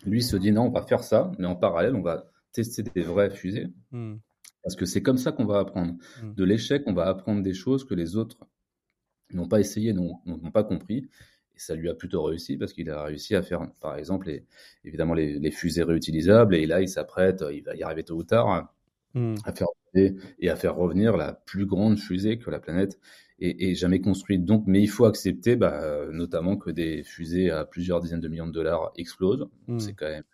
Lui 0.07 0.23
se 0.23 0.37
dit 0.37 0.53
non, 0.53 0.65
on 0.65 0.71
va 0.71 0.83
faire 0.83 1.05
ça, 1.05 1.31
mais 1.39 1.47
en 1.47 1.57
parallèle, 1.57 1.95
on 1.95 2.01
va 2.01 2.25
tester 2.53 2.83
des 2.83 3.03
vraies 3.03 3.29
fusées. 3.31 3.69
Mm. 3.91 4.15
Parce 4.63 4.77
que 4.77 4.87
c'est 4.87 5.03
comme 5.03 5.19
ça 5.19 5.33
qu'on 5.33 5.47
va 5.47 5.59
apprendre. 5.59 5.95
Mm. 6.23 6.35
De 6.35 6.45
l'échec, 6.45 6.83
on 6.87 6.95
va 6.95 7.07
apprendre 7.07 7.43
des 7.43 7.55
choses 7.55 7.85
que 7.85 7.95
les 7.95 8.17
autres 8.17 8.39
n'ont 9.33 9.49
pas 9.49 9.61
essayé, 9.61 9.93
n'ont 9.93 10.17
pas 10.53 10.65
compris. 10.65 11.09
Ça 11.61 11.75
lui 11.75 11.91
a 11.91 11.95
plutôt 11.95 12.23
réussi 12.23 12.57
parce 12.57 12.73
qu'il 12.73 12.89
a 12.89 13.03
réussi 13.03 13.35
à 13.37 13.43
faire, 13.43 13.69
par 13.81 13.97
exemple, 13.97 14.29
les, 14.29 14.47
évidemment 14.85 15.13
les, 15.13 15.51
fusées 15.51 15.83
réutilisables. 15.83 16.55
Et 16.55 16.67
là, 16.67 16.81
il 16.81 16.89
s'apprête, 16.89 17.45
il 17.53 17.63
va 17.63 17.77
y 17.77 17.83
arriver 17.83 18.03
tôt 18.03 18.17
ou 18.17 18.25
tard, 18.25 18.73
hmm. 19.15 19.35
à 19.45 19.53
faire 19.53 19.67
et 19.95 20.49
à 20.49 20.57
faire 20.57 20.77
revenir 20.77 21.17
la 21.17 21.33
plus 21.33 21.67
grande 21.67 21.99
fusée 21.99 22.39
que 22.39 22.49
la 22.51 22.61
planète 22.61 22.99
ait, 23.41 23.75
jamais 23.75 24.01
construite. 24.01 24.45
Donc, 24.45 24.65
mais 24.67 24.81
il 24.81 24.89
faut 24.89 25.05
accepter, 25.05 25.57
bah, 25.57 26.07
notamment 26.11 26.57
que 26.57 26.71
des 26.71 27.03
fusées 27.03 27.51
à 27.51 27.65
plusieurs 27.65 28.01
dizaines 28.01 28.21
de 28.21 28.29
millions 28.29 28.47
de 28.47 28.53
dollars 28.53 28.93
explosent. 28.97 29.49
Hmm. 29.67 29.79
C'est 29.79 29.93
quand 29.93 30.09
même, 30.09 30.25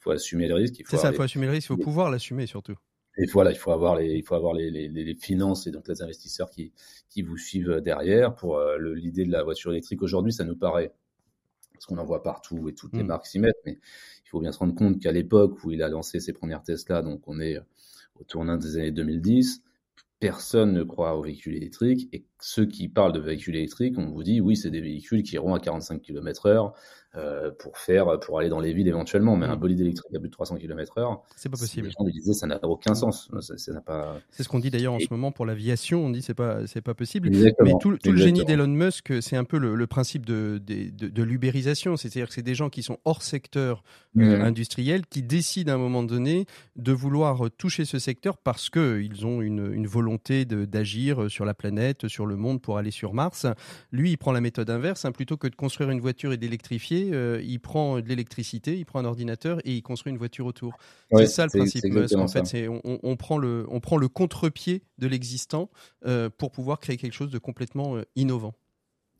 faut 0.00 0.10
assumer 0.10 0.48
le 0.48 0.54
risque. 0.54 0.82
C'est 0.86 0.96
ça, 0.96 1.10
il 1.10 1.16
faut 1.16 1.22
assumer 1.22 1.46
le 1.46 1.52
risque, 1.52 1.66
il 1.66 1.76
faut 1.76 1.82
pouvoir 1.82 2.10
l'assumer 2.10 2.46
surtout. 2.46 2.76
Et 3.16 3.26
voilà, 3.26 3.52
il 3.52 3.56
faut 3.56 3.70
avoir 3.70 3.96
les, 3.96 4.14
il 4.14 4.24
faut 4.24 4.34
avoir 4.34 4.54
les, 4.54 4.70
les, 4.70 4.88
les, 4.88 5.14
finances 5.14 5.66
et 5.66 5.70
donc 5.70 5.86
les 5.88 6.02
investisseurs 6.02 6.50
qui, 6.50 6.72
qui 7.08 7.22
vous 7.22 7.36
suivent 7.36 7.80
derrière. 7.80 8.34
Pour 8.34 8.58
euh, 8.58 8.76
l'idée 8.94 9.24
de 9.24 9.30
la 9.30 9.42
voiture 9.44 9.70
électrique 9.70 10.02
aujourd'hui, 10.02 10.32
ça 10.32 10.44
nous 10.44 10.56
paraît, 10.56 10.92
parce 11.72 11.86
qu'on 11.86 11.98
en 11.98 12.04
voit 12.04 12.22
partout 12.22 12.68
et 12.68 12.74
toutes 12.74 12.94
les 12.94 13.04
mm. 13.04 13.06
marques 13.06 13.26
s'y 13.26 13.38
mettent, 13.38 13.60
mais 13.64 13.78
il 14.24 14.28
faut 14.28 14.40
bien 14.40 14.50
se 14.50 14.58
rendre 14.58 14.74
compte 14.74 15.00
qu'à 15.00 15.12
l'époque 15.12 15.62
où 15.64 15.70
il 15.70 15.82
a 15.82 15.88
lancé 15.88 16.18
ses 16.18 16.32
premières 16.32 16.62
Tesla, 16.62 17.02
donc 17.02 17.22
on 17.28 17.38
est 17.40 17.58
au 18.16 18.24
tournant 18.24 18.56
des 18.56 18.76
années 18.76 18.92
2010, 18.92 19.62
personne 20.18 20.72
ne 20.72 20.82
croit 20.82 21.16
aux 21.16 21.22
véhicules 21.22 21.54
électriques 21.54 22.08
et 22.12 22.24
ceux 22.40 22.66
qui 22.66 22.88
parlent 22.88 23.12
de 23.12 23.20
véhicules 23.20 23.56
électriques, 23.56 23.98
on 23.98 24.10
vous 24.10 24.22
dit 24.22 24.40
oui, 24.40 24.56
c'est 24.56 24.70
des 24.70 24.80
véhicules 24.80 25.22
qui 25.22 25.34
iront 25.34 25.54
à 25.54 25.60
45 25.60 26.00
km 26.00 26.46
heure 26.46 26.74
euh, 27.16 27.50
pour 27.58 27.78
faire, 27.78 28.18
pour 28.20 28.38
aller 28.38 28.48
dans 28.48 28.60
les 28.60 28.72
villes 28.72 28.88
éventuellement. 28.88 29.36
Mais 29.36 29.46
un 29.46 29.56
mm. 29.56 29.60
bolide 29.60 29.80
électrique 29.80 30.14
à 30.14 30.18
plus 30.18 30.28
de 30.28 30.32
300 30.32 30.56
km/h, 30.56 31.20
c'est 31.36 31.48
pas 31.48 31.56
possible. 31.56 31.86
Les 31.86 31.92
gens 31.92 32.04
disaient 32.04 32.32
ça 32.32 32.46
n'a 32.46 32.58
aucun 32.64 32.94
sens. 32.94 33.30
Ça, 33.40 33.72
n'a 33.72 33.80
pas. 33.80 34.16
C'est 34.30 34.42
ce 34.42 34.48
qu'on 34.48 34.58
dit 34.58 34.70
d'ailleurs 34.70 34.94
en 34.94 34.98
ce 34.98 35.06
moment 35.10 35.32
pour 35.32 35.46
l'aviation. 35.46 36.04
On 36.04 36.10
dit 36.10 36.22
c'est 36.22 36.34
pas 36.34 36.66
c'est 36.66 36.80
pas 36.80 36.94
possible. 36.94 37.30
Mais 37.30 37.72
tout, 37.80 37.90
le 37.90 38.16
génie 38.16 38.44
d'Elon 38.44 38.68
Musk, 38.68 39.22
c'est 39.22 39.36
un 39.36 39.44
peu 39.44 39.58
le, 39.58 39.86
principe 39.86 40.26
de, 40.26 40.60
de, 40.66 41.08
de, 41.08 41.22
l'ubérisation. 41.22 41.96
C'est-à-dire 41.96 42.28
que 42.28 42.34
c'est 42.34 42.42
des 42.42 42.54
gens 42.54 42.68
qui 42.68 42.82
sont 42.82 42.98
hors 43.04 43.22
secteur 43.22 43.84
euh, 44.18 44.38
mm. 44.38 44.42
industriel 44.42 45.06
qui 45.06 45.22
décident 45.22 45.72
à 45.72 45.74
un 45.76 45.78
moment 45.78 46.02
donné 46.02 46.46
de 46.76 46.92
vouloir 46.92 47.50
toucher 47.56 47.84
ce 47.84 47.98
secteur 47.98 48.38
parce 48.38 48.70
que 48.70 49.00
ils 49.00 49.26
ont 49.26 49.40
une, 49.40 49.72
une 49.72 49.86
volonté 49.86 50.44
d'agir 50.44 51.30
sur 51.30 51.44
la 51.44 51.54
planète, 51.54 52.08
sur 52.08 52.26
le 52.26 52.36
monde 52.36 52.60
pour 52.60 52.78
aller 52.78 52.90
sur 52.90 53.14
Mars. 53.14 53.46
Lui, 53.92 54.10
il 54.10 54.16
prend 54.16 54.32
la 54.32 54.40
méthode 54.40 54.70
inverse. 54.70 55.04
Hein. 55.04 55.12
plutôt 55.12 55.36
que 55.36 55.48
de 55.48 55.54
construire 55.54 55.90
une 55.90 56.00
voiture 56.00 56.32
et 56.32 56.36
d'électrifier, 56.36 57.03
euh, 57.12 57.40
il 57.42 57.60
prend 57.60 58.00
de 58.00 58.08
l'électricité, 58.08 58.78
il 58.78 58.84
prend 58.84 59.00
un 59.00 59.04
ordinateur 59.04 59.58
et 59.64 59.74
il 59.74 59.82
construit 59.82 60.12
une 60.12 60.18
voiture 60.18 60.46
autour. 60.46 60.72
c'est 61.12 61.26
ça 61.26 61.44
le 61.44 61.50
principe. 61.50 61.84
En 62.16 62.28
fait, 62.28 62.68
on, 62.84 63.16
prend 63.16 63.38
le, 63.38 63.66
on 63.68 63.80
prend 63.80 63.96
le 63.96 64.08
contre-pied 64.08 64.82
de 64.98 65.06
l'existant 65.06 65.70
euh, 66.06 66.30
pour 66.30 66.50
pouvoir 66.50 66.80
créer 66.80 66.96
quelque 66.96 67.12
chose 67.12 67.30
de 67.30 67.38
complètement 67.38 67.96
euh, 67.96 68.02
innovant. 68.16 68.54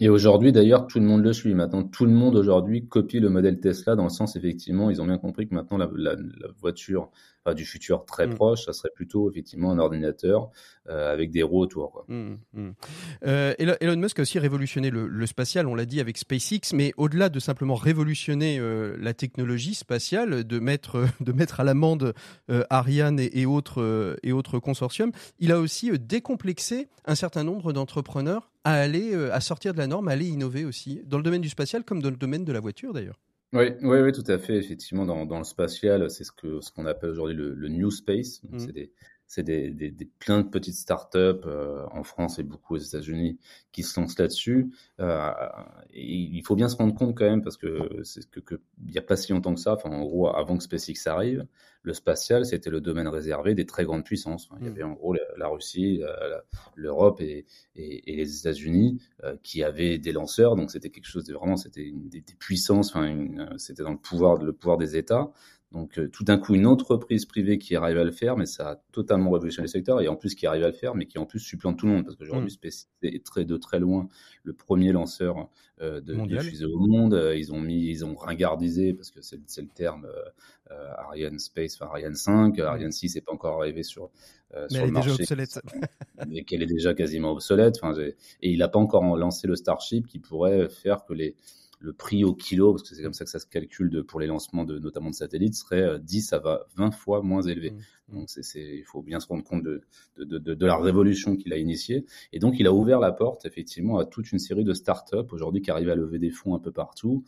Et 0.01 0.09
aujourd'hui, 0.09 0.51
d'ailleurs, 0.51 0.87
tout 0.89 0.99
le 0.99 1.07
monde 1.07 1.23
le 1.23 1.33
suit. 1.33 1.55
Maintenant, 1.55 1.85
tout 1.85 2.05
le 2.05 2.13
monde 2.13 2.35
aujourd'hui 2.35 2.87
copie 2.87 3.21
le 3.21 3.31
modèle 3.31 3.61
Tesla 3.61 3.95
dans 3.95 4.05
le 4.05 4.11
sens, 4.11 4.35
effectivement, 4.35 4.91
ils 4.91 5.01
ont 5.01 5.07
bien 5.07 5.19
compris 5.19 5.47
que 5.47 5.55
maintenant 5.55 5.79
la, 5.79 5.89
la, 5.95 6.15
la 6.15 6.49
voiture 6.59 7.11
du 7.53 7.67
futur 7.67 8.07
très 8.07 8.27
mm. 8.27 8.35
proche, 8.35 8.65
ça 8.65 8.73
serait 8.73 8.91
plutôt 8.95 9.31
effectivement 9.31 9.71
un 9.71 9.79
ordinateur 9.79 10.51
euh, 10.89 11.13
avec 11.13 11.31
des 11.31 11.43
roues 11.43 11.61
autour. 11.61 11.91
Quoi. 11.93 12.05
Mm, 12.09 12.37
mm. 12.55 12.71
Euh, 13.27 13.55
Elon 13.59 13.97
Musk 13.97 14.19
a 14.19 14.23
aussi 14.23 14.39
révolutionné 14.39 14.91
le, 14.91 15.27
spatial, 15.27 15.67
on 15.67 15.75
l'a 15.75 15.85
dit 15.85 16.01
avec 16.01 16.17
SpaceX, 16.17 16.73
mais 16.73 16.93
au-delà 16.97 17.29
de 17.29 17.39
simplement 17.41 17.75
révolutionner 17.75 18.59
euh, 18.59 18.97
la 18.99 19.13
technologie 19.13 19.75
spatiale, 19.75 20.45
de 20.45 20.59
mettre, 20.59 21.05
de 21.21 21.33
mettre 21.33 21.61
à 21.61 21.65
l'amende 21.65 22.15
Ariane 22.71 23.21
et, 23.21 23.47
autres, 23.47 24.17
et 24.23 24.33
autres 24.33 24.59
consortiums, 24.59 25.13
il 25.39 25.53
a 25.53 25.59
aussi 25.59 25.91
décomplexé 25.99 26.89
un 27.05 27.15
certain 27.15 27.45
nombre 27.45 27.73
d'entrepreneurs 27.73 28.51
à 28.65 28.75
aller 28.75 29.15
à 29.15 29.41
sortir 29.41 29.75
de 29.75 29.79
la 29.79 29.87
norme, 29.87 30.09
à 30.09 30.13
aller 30.13 30.29
innover 30.29 30.65
aussi, 30.65 31.03
dans 31.05 31.19
le 31.19 31.23
domaine 31.23 31.43
du 31.43 31.51
spatial 31.51 31.85
comme 31.85 32.01
dans 32.01 32.11
le 32.11 32.17
domaine 32.17 32.45
de 32.45 32.53
la 32.53 32.61
voiture 32.61 32.95
d'ailleurs. 32.95 33.19
Oui, 33.55 33.67
oui, 33.83 33.99
oui, 34.01 34.13
tout 34.13 34.25
à 34.27 34.37
fait. 34.37 34.57
Effectivement, 34.57 35.07
dans, 35.07 35.27
dans 35.27 35.39
le 35.39 35.45
spatial, 35.45 36.11
c'est 36.11 36.25
ce 36.25 36.33
que 36.33 36.61
ce 36.61 36.73
qu'on 36.73 36.87
appelle 36.87 37.11
aujourd'hui 37.11 37.37
le, 37.37 37.55
le, 37.55 37.69
new 37.69 37.91
space. 37.91 38.43
Mmh. 38.43 38.59
C'est 38.59 38.73
des 38.73 38.93
c'est 39.27 39.43
des, 39.43 39.71
des, 39.71 39.91
des, 39.91 40.05
plein 40.05 40.41
de 40.41 40.49
petites 40.49 40.77
startups 40.77 41.19
euh, 41.19 41.85
en 41.91 42.03
France 42.03 42.39
et 42.39 42.43
beaucoup 42.43 42.75
aux 42.75 42.79
États-Unis 42.79 43.39
qui 43.73 43.83
se 43.83 43.99
lancent 43.99 44.19
là-dessus. 44.19 44.73
Euh, 45.01 45.31
et 45.93 46.05
il 46.05 46.43
faut 46.45 46.57
bien 46.57 46.69
se 46.69 46.77
rendre 46.77 46.95
compte 46.95 47.17
quand 47.17 47.25
même 47.25 47.43
parce 47.43 47.57
que 47.57 48.01
c'est 48.05 48.29
que, 48.31 48.41
que 48.41 48.61
il 48.85 48.93
n'y 48.93 48.99
a 48.99 49.03
pas 49.03 49.17
si 49.17 49.33
longtemps 49.33 49.55
que 49.55 49.61
ça. 49.61 49.75
Enfin, 49.75 49.91
en 49.91 50.03
gros, 50.03 50.29
avant 50.29 50.57
que 50.57 50.63
SpaceX 50.63 51.07
arrive, 51.07 51.47
le 51.83 51.93
spatial 51.93 52.47
c'était 52.47 52.71
le 52.71 52.81
domaine 52.81 53.09
réservé 53.09 53.55
des 53.55 53.67
très 53.67 53.85
grandes 53.85 54.05
puissances. 54.05 54.49
il 54.61 54.67
y 54.67 54.71
avait 54.71 54.83
en 54.83 54.93
gros 54.93 55.15
la, 55.37 55.49
Russie, 55.49 56.03
l'Europe 56.75 57.21
et, 57.21 57.45
et, 57.77 58.13
et, 58.13 58.17
les 58.17 58.39
États-Unis 58.39 59.03
euh, 59.23 59.37
qui 59.43 59.63
avaient 59.63 59.99
des 59.99 60.13
lanceurs. 60.13 60.57
Donc 60.57 60.71
c'était 60.71 60.91
quelque 60.91 61.09
chose 61.09 61.25
de 61.25 61.35
vraiment 61.35 61.57
c'était 61.57 61.93
des, 61.93 62.21
des, 62.21 62.35
puissances. 62.39 62.95
Enfin, 62.95 63.27
c'était 63.59 63.83
dans 63.83 63.93
le 63.93 63.99
pouvoir 63.99 64.37
le 64.37 64.53
pouvoir 64.53 64.79
des 64.79 64.97
États. 64.97 65.31
Donc 65.75 65.99
euh, 65.99 66.09
tout 66.09 66.23
d'un 66.23 66.39
coup, 66.39 66.55
une 66.55 66.67
entreprise 66.67 67.27
privée 67.27 67.59
qui 67.59 67.75
arrive 67.75 67.99
à 67.99 68.05
le 68.05 68.13
faire, 68.13 68.37
mais 68.37 68.47
ça 68.47 68.71
a 68.71 68.77
totalement 68.93 69.33
révolutionné 69.33 69.67
le 69.67 69.71
secteur, 69.71 70.01
et 70.01 70.07
en 70.07 70.15
plus 70.15 70.37
qui 70.37 70.47
arrive 70.47 70.63
à 70.63 70.69
le 70.69 70.73
faire, 70.73 70.95
mais 70.95 71.07
qui 71.07 71.19
en 71.19 71.27
plus 71.27 71.41
supplante 71.41 71.81
tout 71.81 71.87
le 71.87 71.93
monde, 71.93 72.05
parce 72.05 72.15
qu'aujourd'hui, 72.15 72.57
mm. 72.63 73.07
est 73.09 73.27
très 73.27 73.45
de 73.45 73.57
très 73.57 73.81
loin 73.81 74.09
le 74.45 74.53
premier 74.53 74.93
lanceur 74.93 75.49
euh, 75.81 76.01
de, 76.01 76.15
de, 76.15 76.39
fusée 76.39 76.65
au 76.65 76.79
monde. 76.79 77.15
Euh, 77.15 77.37
ils 77.37 77.53
ont 77.53 77.61
mis, 77.61 77.89
ils 77.89 78.05
ont 78.05 78.15
ringardisé, 78.15 78.95
parce 78.95 79.11
que 79.11 79.21
c'est 79.21 79.37
le 79.63 79.69
terme 79.69 80.07
Ariane 80.97 81.41
Space, 81.41 81.75
enfin 81.75 81.87
Ariane 81.91 82.15
5, 82.15 82.57
mm. 82.57 82.61
Ariane 82.63 82.93
6 82.93 83.17
n'est 83.17 83.21
pas 83.21 83.33
encore 83.33 83.61
arrivé 83.61 83.83
sur, 83.83 84.11
mais 84.71 84.79
elle 84.79 84.91
est 84.91 84.93
Déjà 84.93 85.13
obsolète. 85.13 85.61
mais 86.29 86.45
qu'elle 86.45 86.63
est 86.63 86.67
déjà 86.67 86.95
quasiment 86.95 87.33
obsolète. 87.33 87.81
Enfin, 87.83 88.01
et 88.01 88.15
il 88.43 88.59
n'a 88.59 88.69
pas 88.69 88.79
encore 88.79 89.05
lancé 89.17 89.49
le 89.49 89.57
Starship 89.57 90.07
qui 90.07 90.21
pourrait 90.21 90.69
faire 90.69 91.05
que 91.05 91.15
les 91.15 91.35
le 91.81 91.93
prix 91.93 92.25
au 92.25 92.35
kilo, 92.35 92.73
parce 92.73 92.89
que 92.89 92.95
c'est 92.95 93.03
comme 93.03 93.15
ça 93.15 93.25
que 93.25 93.31
ça 93.31 93.39
se 93.39 93.47
calcule 93.47 93.91
de, 93.91 94.01
pour 94.01 94.21
les 94.21 94.27
lancements 94.27 94.65
de, 94.65 94.79
notamment 94.79 95.11
de 95.11 95.15
satellites, 95.15 95.55
serait 95.55 95.99
10 95.99 96.33
euh, 96.33 96.37
à 96.39 96.67
20 96.77 96.91
fois 96.93 97.23
moins 97.23 97.43
élevé. 97.43 97.71
Mmh, 97.71 97.77
mmh. 98.09 98.15
Donc 98.17 98.29
c'est, 98.29 98.61
il 98.79 98.85
faut 98.85 99.03
bien 99.03 99.21
se 99.21 99.27
rendre 99.27 99.45
compte 99.45 99.63
de, 99.63 99.83
de, 100.19 100.39
de, 100.39 100.55
de 100.55 100.67
la 100.67 100.77
révolution 100.77 101.37
qu'il 101.37 101.53
a 101.53 101.59
initiée. 101.59 102.07
Et 102.33 102.39
donc 102.39 102.57
il 102.59 102.67
a 102.67 102.73
ouvert 102.73 103.01
la 103.01 103.13
porte 103.13 103.45
effectivement 103.45 103.99
à 103.99 104.05
toute 104.05 104.33
une 104.33 104.39
série 104.39 104.65
de 104.65 104.73
startups 104.73 105.31
aujourd'hui 105.31 105.63
qui 105.63 105.71
arrivent 105.71 105.91
à 105.91 105.97
lever 105.97 106.19
des 106.19 106.31
fonds 106.31 106.55
un 106.55 106.61
peu 106.61 106.73
partout, 106.73 107.25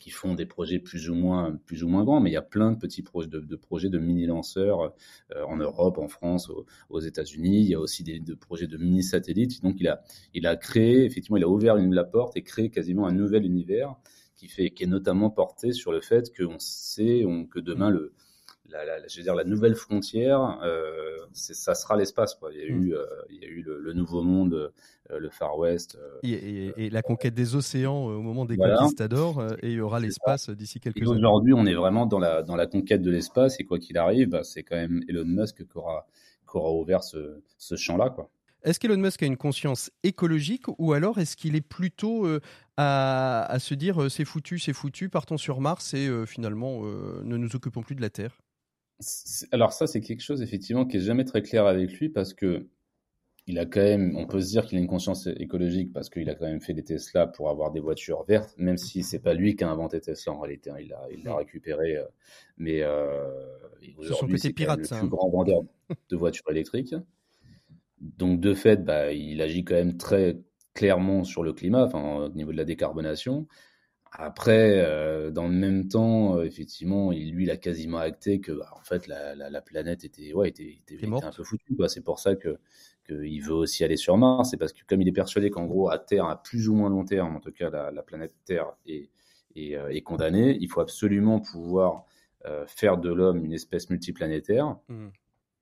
qui 0.00 0.10
font 0.10 0.34
des 0.34 0.46
projets 0.46 0.80
plus 0.80 1.08
ou 1.10 1.14
moins 1.14 1.60
plus 1.66 1.84
ou 1.84 1.88
moins 1.88 2.02
grands, 2.02 2.20
mais 2.20 2.30
il 2.30 2.32
y 2.32 2.36
a 2.36 2.42
plein 2.42 2.72
de 2.72 2.78
petits 2.78 3.02
projets 3.02 3.28
de, 3.28 3.56
projets 3.56 3.90
de 3.90 3.98
mini 3.98 4.26
lanceurs 4.26 4.94
euh, 5.36 5.44
en 5.44 5.56
Europe, 5.56 5.98
en 5.98 6.08
France, 6.08 6.50
aux, 6.88 7.00
États-Unis. 7.00 7.60
Il 7.60 7.68
y 7.68 7.74
a 7.74 7.80
aussi 7.80 8.02
des 8.02 8.20
projets 8.34 8.66
de 8.66 8.76
mini 8.78 9.02
satellites. 9.02 9.62
Donc 9.62 9.76
il 9.78 9.86
a 9.86 10.02
il 10.34 10.46
a 10.46 10.56
créé 10.56 11.04
effectivement 11.04 11.36
il 11.36 11.44
a 11.44 11.48
ouvert 11.48 11.76
une, 11.76 11.94
la 11.94 12.04
porte 12.04 12.36
et 12.36 12.42
créé 12.42 12.70
quasiment 12.70 13.06
un 13.06 13.12
nouvel 13.12 13.44
univers 13.44 13.94
qui 14.36 14.48
fait 14.48 14.70
qui 14.70 14.84
est 14.84 14.88
notamment 14.88 15.30
porté 15.30 15.72
sur 15.72 15.92
le 15.92 16.00
fait 16.00 16.34
qu'on 16.34 16.58
sait 16.58 17.24
que 17.50 17.60
demain 17.60 17.90
le 17.90 18.14
la, 18.70 19.08
je 19.08 19.16
veux 19.16 19.22
dire, 19.22 19.34
la 19.34 19.44
nouvelle 19.44 19.74
frontière, 19.74 20.58
euh, 20.62 21.16
ça 21.32 21.74
sera 21.74 21.96
l'espace. 21.96 22.38
Il 22.52 22.58
y 22.58 22.62
a 22.62 22.66
eu, 22.66 22.90
mm. 22.90 22.92
euh, 22.92 23.06
il 23.30 23.42
y 23.42 23.44
a 23.44 23.48
eu 23.48 23.62
le, 23.62 23.92
nouveau 23.92 24.22
monde, 24.22 24.72
euh, 25.10 25.18
le 25.18 25.30
Far 25.30 25.58
West. 25.58 25.98
Et, 26.22 26.90
la 26.90 27.02
conquête 27.02 27.34
des 27.34 27.54
océans 27.54 28.06
au 28.06 28.22
moment 28.22 28.44
des 28.44 28.56
conquistadors, 28.56 29.42
et 29.62 29.68
il 29.68 29.74
y 29.74 29.80
aura 29.80 30.00
l'espace 30.00 30.50
d'ici 30.50 30.80
quelques 30.80 30.98
années. 30.98 31.10
Aujourd'hui, 31.10 31.52
on 31.54 31.66
est 31.66 31.74
vraiment 31.74 32.06
dans 32.06 32.18
la, 32.18 32.42
dans 32.42 32.56
la 32.56 32.66
conquête 32.66 33.02
de 33.02 33.10
l'espace, 33.10 33.58
et 33.60 33.64
quoi 33.64 33.78
qu'il 33.78 33.98
arrive, 33.98 34.30
bah, 34.30 34.44
c'est 34.44 34.62
quand 34.62 34.76
même 34.76 35.02
Elon 35.08 35.24
Musk 35.24 35.66
qui 35.66 35.78
aura, 35.78 36.06
qui 36.50 36.56
aura 36.56 36.72
ouvert 36.72 37.02
ce, 37.02 37.40
ce 37.58 37.76
champ-là. 37.76 38.10
Quoi. 38.10 38.30
Est-ce 38.62 38.78
qu'Elon 38.78 38.98
Musk 38.98 39.22
a 39.22 39.26
une 39.26 39.38
conscience 39.38 39.90
écologique 40.02 40.64
ou 40.78 40.92
alors 40.92 41.18
est-ce 41.18 41.34
qu'il 41.34 41.56
est 41.56 41.66
plutôt 41.66 42.26
à, 42.76 43.44
à, 43.44 43.58
se 43.58 43.72
dire 43.72 44.10
c'est 44.10 44.26
foutu, 44.26 44.58
c'est 44.58 44.74
foutu, 44.74 45.08
partons 45.08 45.38
sur 45.38 45.62
Mars 45.62 45.94
et 45.94 46.10
finalement 46.26 46.82
ne 46.82 47.38
nous 47.38 47.56
occupons 47.56 47.80
plus 47.80 47.94
de 47.94 48.02
la 48.02 48.10
Terre? 48.10 48.42
Alors 49.52 49.72
ça, 49.72 49.86
c'est 49.86 50.00
quelque 50.00 50.22
chose 50.22 50.42
effectivement 50.42 50.84
qui 50.84 50.98
est 50.98 51.00
jamais 51.00 51.24
très 51.24 51.42
clair 51.42 51.66
avec 51.66 51.92
lui 51.98 52.08
parce 52.08 52.34
que 52.34 52.68
il 53.46 53.58
a 53.58 53.66
quand 53.66 53.80
même, 53.80 54.16
on 54.16 54.26
peut 54.26 54.40
se 54.40 54.48
dire 54.48 54.66
qu'il 54.66 54.78
a 54.78 54.80
une 54.80 54.86
conscience 54.86 55.26
écologique 55.26 55.92
parce 55.92 56.08
qu'il 56.08 56.28
a 56.30 56.34
quand 56.34 56.46
même 56.46 56.60
fait 56.60 56.74
des 56.74 56.84
Tesla 56.84 57.26
pour 57.26 57.48
avoir 57.50 57.72
des 57.72 57.80
voitures 57.80 58.22
vertes, 58.24 58.54
même 58.58 58.76
si 58.76 59.02
c'est 59.02 59.18
pas 59.18 59.34
lui 59.34 59.56
qui 59.56 59.64
a 59.64 59.70
inventé 59.70 60.00
Tesla 60.00 60.34
en 60.34 60.40
réalité, 60.40 60.70
hein. 60.70 60.76
il 60.78 60.88
l'a 60.88 61.02
il 61.10 61.24
l'a 61.24 61.34
récupéré, 61.34 61.96
euh, 61.96 62.04
mais 62.58 62.82
euh, 62.82 63.28
aujourd'hui 63.96 64.38
c'est 64.38 64.48
le 64.48 64.54
plus 64.54 64.92
hein. 64.92 65.04
grand 65.06 65.30
vendeur 65.30 65.62
de 66.10 66.16
voitures 66.16 66.50
électriques. 66.50 66.94
Donc 68.00 68.40
de 68.40 68.54
fait, 68.54 68.84
bah, 68.84 69.12
il 69.12 69.42
agit 69.42 69.64
quand 69.64 69.74
même 69.74 69.96
très 69.96 70.38
clairement 70.74 71.24
sur 71.24 71.42
le 71.42 71.52
climat, 71.52 71.84
enfin 71.84 72.26
au 72.26 72.28
niveau 72.28 72.52
de 72.52 72.56
la 72.56 72.64
décarbonation. 72.64 73.46
Après, 74.12 74.82
euh, 74.84 75.30
dans 75.30 75.46
le 75.46 75.54
même 75.54 75.88
temps, 75.88 76.36
euh, 76.36 76.44
effectivement, 76.44 77.12
il, 77.12 77.32
lui, 77.32 77.44
il 77.44 77.50
a 77.50 77.56
quasiment 77.56 77.98
acté 77.98 78.40
que, 78.40 78.50
bah, 78.50 78.68
en 78.76 78.82
fait, 78.82 79.06
la, 79.06 79.36
la, 79.36 79.50
la, 79.50 79.60
planète 79.60 80.04
était, 80.04 80.32
ouais, 80.32 80.48
était, 80.48 80.64
était, 80.64 80.96
était 80.96 81.06
un 81.24 81.30
peu 81.30 81.44
foutue. 81.44 81.76
C'est 81.88 82.02
pour 82.02 82.18
ça 82.18 82.34
que 82.34 82.58
qu'il 83.08 83.42
veut 83.42 83.54
aussi 83.54 83.84
aller 83.84 83.96
sur 83.96 84.16
Mars. 84.16 84.50
C'est 84.50 84.56
parce 84.56 84.72
que 84.72 84.80
comme 84.86 85.00
il 85.00 85.08
est 85.08 85.12
persuadé 85.12 85.50
qu'en 85.50 85.64
gros, 85.64 85.90
à 85.90 85.98
Terre, 85.98 86.24
à 86.26 86.42
plus 86.42 86.68
ou 86.68 86.74
moins 86.74 86.90
long 86.90 87.04
terme, 87.04 87.36
en 87.36 87.40
tout 87.40 87.52
cas, 87.52 87.70
la, 87.70 87.92
la 87.92 88.02
planète 88.02 88.34
Terre 88.44 88.72
est, 88.84 89.10
est, 89.54 89.76
euh, 89.76 89.88
est, 89.90 90.02
condamnée, 90.02 90.58
il 90.60 90.68
faut 90.68 90.80
absolument 90.80 91.40
pouvoir 91.40 92.04
faire 92.66 92.96
de 92.96 93.12
l'homme 93.12 93.44
une 93.44 93.52
espèce 93.52 93.90
multiplanétaire. 93.90 94.78
Mmh. 94.88 95.08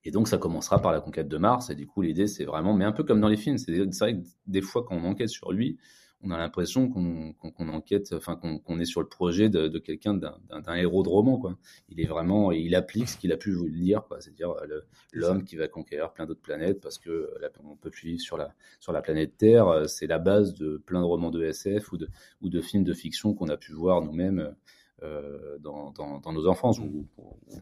Et 0.04 0.12
donc, 0.12 0.28
ça 0.28 0.38
commencera 0.38 0.80
par 0.80 0.92
la 0.92 1.00
conquête 1.00 1.26
de 1.26 1.36
Mars. 1.36 1.70
Et 1.70 1.74
du 1.74 1.88
coup, 1.88 2.02
l'idée, 2.02 2.28
c'est 2.28 2.44
vraiment, 2.44 2.72
mais 2.72 2.84
un 2.84 2.92
peu 2.92 3.02
comme 3.02 3.20
dans 3.20 3.28
les 3.28 3.36
films, 3.36 3.58
c'est 3.58 3.84
vrai 3.98 4.14
que 4.14 4.22
des 4.46 4.62
fois, 4.62 4.84
quand 4.84 4.94
on 4.94 5.04
enquête 5.04 5.28
sur 5.28 5.50
lui, 5.50 5.76
on 6.22 6.30
a 6.30 6.38
l'impression 6.38 6.88
qu'on 6.88 7.68
enquête, 7.68 8.12
enfin 8.12 8.36
qu'on 8.36 8.80
est 8.80 8.84
sur 8.84 9.00
le 9.00 9.08
projet 9.08 9.48
de, 9.48 9.78
quelqu'un 9.78 10.14
d'un 10.14 10.74
héros 10.74 11.02
de 11.02 11.08
roman. 11.08 11.38
Quoi. 11.38 11.56
Il 11.88 12.00
est 12.00 12.06
vraiment, 12.06 12.50
il 12.50 12.74
applique 12.74 13.08
ce 13.08 13.16
qu'il 13.16 13.32
a 13.32 13.36
pu 13.36 13.52
vous 13.52 13.66
lire, 13.66 14.02
c'est-à-dire 14.18 14.50
euh, 14.50 14.80
l'homme 15.12 15.44
qui 15.44 15.56
va 15.56 15.68
conquérir 15.68 16.12
plein 16.12 16.26
d'autres 16.26 16.40
planètes 16.40 16.80
parce 16.80 16.98
que 16.98 17.30
là, 17.40 17.50
on 17.62 17.76
peut 17.76 17.90
plus 17.90 18.08
vivre 18.08 18.20
sur 18.20 18.36
la 18.36 18.52
sur 18.80 18.92
la 18.92 19.00
planète 19.00 19.36
Terre. 19.36 19.68
Euh, 19.68 19.84
c'est 19.86 20.06
la 20.06 20.18
base 20.18 20.54
de 20.54 20.78
plein 20.78 21.00
de 21.00 21.06
romans 21.06 21.30
de 21.30 21.44
SF 21.44 21.92
ou 21.92 21.96
de 21.96 22.08
ou 22.42 22.48
de 22.48 22.60
films 22.60 22.84
de 22.84 22.94
fiction 22.94 23.34
qu'on 23.34 23.48
a 23.48 23.56
pu 23.56 23.72
voir 23.72 24.02
nous-mêmes 24.02 24.40
euh, 24.40 24.50
dans, 25.60 25.92
dans, 25.92 26.18
dans, 26.18 26.32
nos 26.32 26.46
enfances, 26.48 26.78
ou, 26.78 27.06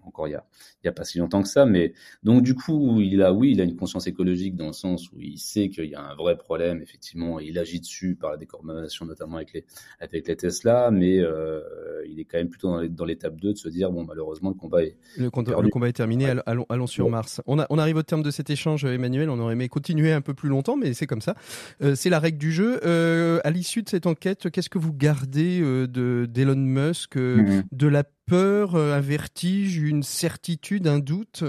encore 0.04 0.28
il 0.28 0.32
y 0.32 0.34
a, 0.34 0.44
il 0.82 0.86
y 0.86 0.88
a 0.88 0.92
pas 0.92 1.04
si 1.04 1.18
longtemps 1.18 1.42
que 1.42 1.48
ça. 1.48 1.66
Mais 1.66 1.92
donc 2.22 2.42
du 2.42 2.54
coup, 2.54 3.00
il 3.00 3.22
a, 3.22 3.32
oui, 3.32 3.52
il 3.52 3.60
a 3.60 3.64
une 3.64 3.76
conscience 3.76 4.06
écologique 4.06 4.56
dans 4.56 4.68
le 4.68 4.72
sens 4.72 5.10
où 5.12 5.20
il 5.20 5.38
sait 5.38 5.68
qu'il 5.68 5.86
y 5.86 5.94
a 5.94 6.02
un 6.02 6.14
vrai 6.14 6.36
problème, 6.36 6.80
effectivement, 6.82 7.40
il 7.40 7.58
agit 7.58 7.80
dessus 7.80 8.14
par 8.14 8.30
la 8.30 8.36
décarbonation, 8.36 9.06
notamment 9.06 9.36
avec 9.36 9.52
les, 9.52 9.64
avec 10.00 10.26
les 10.28 10.36
Tesla, 10.36 10.90
mais 10.90 11.18
euh, 11.18 11.60
il 12.08 12.20
est 12.20 12.24
quand 12.24 12.38
même 12.38 12.48
plutôt 12.48 12.86
dans 12.88 13.04
l'étape 13.04 13.36
2 13.36 13.52
de 13.52 13.58
se 13.58 13.68
dire, 13.68 13.90
bon, 13.90 14.04
malheureusement, 14.04 14.50
le 14.50 14.54
combat 14.54 14.82
est, 14.82 14.96
le, 15.16 15.24
le 15.26 15.68
combat 15.68 15.88
est 15.88 15.92
terminé, 15.92 16.32
allons, 16.46 16.66
allons, 16.68 16.86
sur 16.86 17.08
Mars. 17.08 17.42
On, 17.46 17.58
a, 17.58 17.66
on 17.70 17.78
arrive 17.78 17.96
au 17.96 18.02
terme 18.02 18.22
de 18.22 18.30
cet 18.30 18.50
échange, 18.50 18.84
Emmanuel, 18.84 19.30
on 19.30 19.38
aurait 19.38 19.54
aimé 19.54 19.68
continuer 19.68 20.12
un 20.12 20.20
peu 20.20 20.34
plus 20.34 20.48
longtemps, 20.48 20.76
mais 20.76 20.94
c'est 20.94 21.06
comme 21.06 21.20
ça. 21.20 21.34
Euh, 21.82 21.94
c'est 21.94 22.10
la 22.10 22.18
règle 22.18 22.38
du 22.38 22.52
jeu. 22.52 22.80
Euh, 22.84 23.40
à 23.44 23.50
l'issue 23.50 23.82
de 23.82 23.88
cette 23.88 24.06
enquête, 24.06 24.50
qu'est-ce 24.50 24.70
que 24.70 24.78
vous 24.78 24.92
gardez 24.92 25.60
euh, 25.60 25.86
de 25.86 26.26
d'Elon 26.28 26.56
Musk 26.56 27.16
Mhm. 27.36 27.64
de 27.72 27.86
la 27.86 28.04
peur, 28.26 28.74
euh, 28.74 28.94
un 28.94 29.00
vertige, 29.00 29.78
une 29.78 30.02
certitude, 30.02 30.86
un 30.86 30.98
doute? 30.98 31.44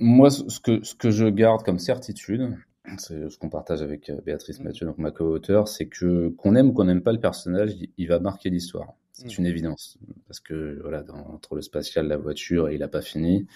Moi, 0.00 0.30
ce 0.30 0.60
que, 0.60 0.82
ce 0.82 0.94
que 0.94 1.10
je 1.10 1.26
garde 1.26 1.62
comme 1.62 1.78
certitude, 1.78 2.56
c'est 2.98 3.30
ce 3.30 3.38
qu'on 3.38 3.48
partage 3.48 3.82
avec 3.82 4.10
euh, 4.10 4.20
Béatrice 4.24 4.58
mhm. 4.58 4.66
Mathieu, 4.66 4.86
donc 4.86 4.98
ma 4.98 5.10
co-auteur, 5.10 5.68
c'est 5.68 5.86
que 5.86 6.28
qu'on 6.30 6.54
aime 6.56 6.70
ou 6.70 6.72
qu'on 6.72 6.84
n'aime 6.84 7.02
pas 7.02 7.12
le 7.12 7.20
personnage, 7.20 7.74
il 7.96 8.08
va 8.08 8.18
marquer 8.18 8.50
l'histoire. 8.50 8.94
C'est 9.12 9.26
mhm. 9.26 9.44
une 9.44 9.46
évidence. 9.46 9.98
Parce 10.26 10.40
que, 10.40 10.80
voilà, 10.82 11.04
entre 11.32 11.54
le 11.54 11.62
spatial, 11.62 12.08
la 12.08 12.16
voiture, 12.16 12.70
il 12.70 12.80
n'a 12.80 12.88
pas 12.88 13.02
fini. 13.02 13.46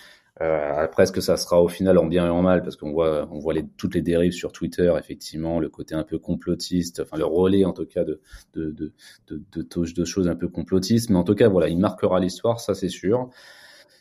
Euh, 0.43 0.73
après, 0.77 1.05
est-ce 1.05 1.13
que 1.13 1.23
ça 1.23 1.37
sera 1.39 1.63
au 1.63 1.69
final 1.69 1.97
en 1.97 2.05
bien 2.07 2.27
et 2.27 2.31
en 2.31 2.43
mal? 2.43 2.63
Parce 2.63 2.77
qu'on 2.77 2.93
voit, 2.93 3.27
on 3.33 3.39
voit 3.39 3.55
les, 3.55 3.67
toutes 3.79 3.95
les 3.95 4.03
dérives 4.03 4.33
sur 4.33 4.53
Twitter, 4.53 4.93
effectivement, 4.99 5.61
le 5.61 5.71
côté 5.71 5.95
un 5.95 6.05
peu 6.05 6.19
complotiste, 6.19 7.01
enfin 7.01 7.17
le 7.17 7.25
relais 7.25 7.65
en 7.65 7.73
tout 7.73 7.87
cas 7.87 8.05
de 8.05 8.21
de 8.55 8.71
de 8.71 8.93
de, 9.29 9.67
de, 9.95 10.05
choses 10.05 10.29
un 10.29 10.37
peu 10.37 10.49
complotistes. 10.49 11.09
Mais 11.11 11.17
en 11.17 11.25
tout 11.25 11.35
cas, 11.35 11.49
voilà, 11.49 11.69
il 11.69 11.79
marquera 11.79 12.21
l'histoire, 12.21 12.61
ça 12.61 12.75
c'est 12.75 12.91
sûr. 12.91 13.31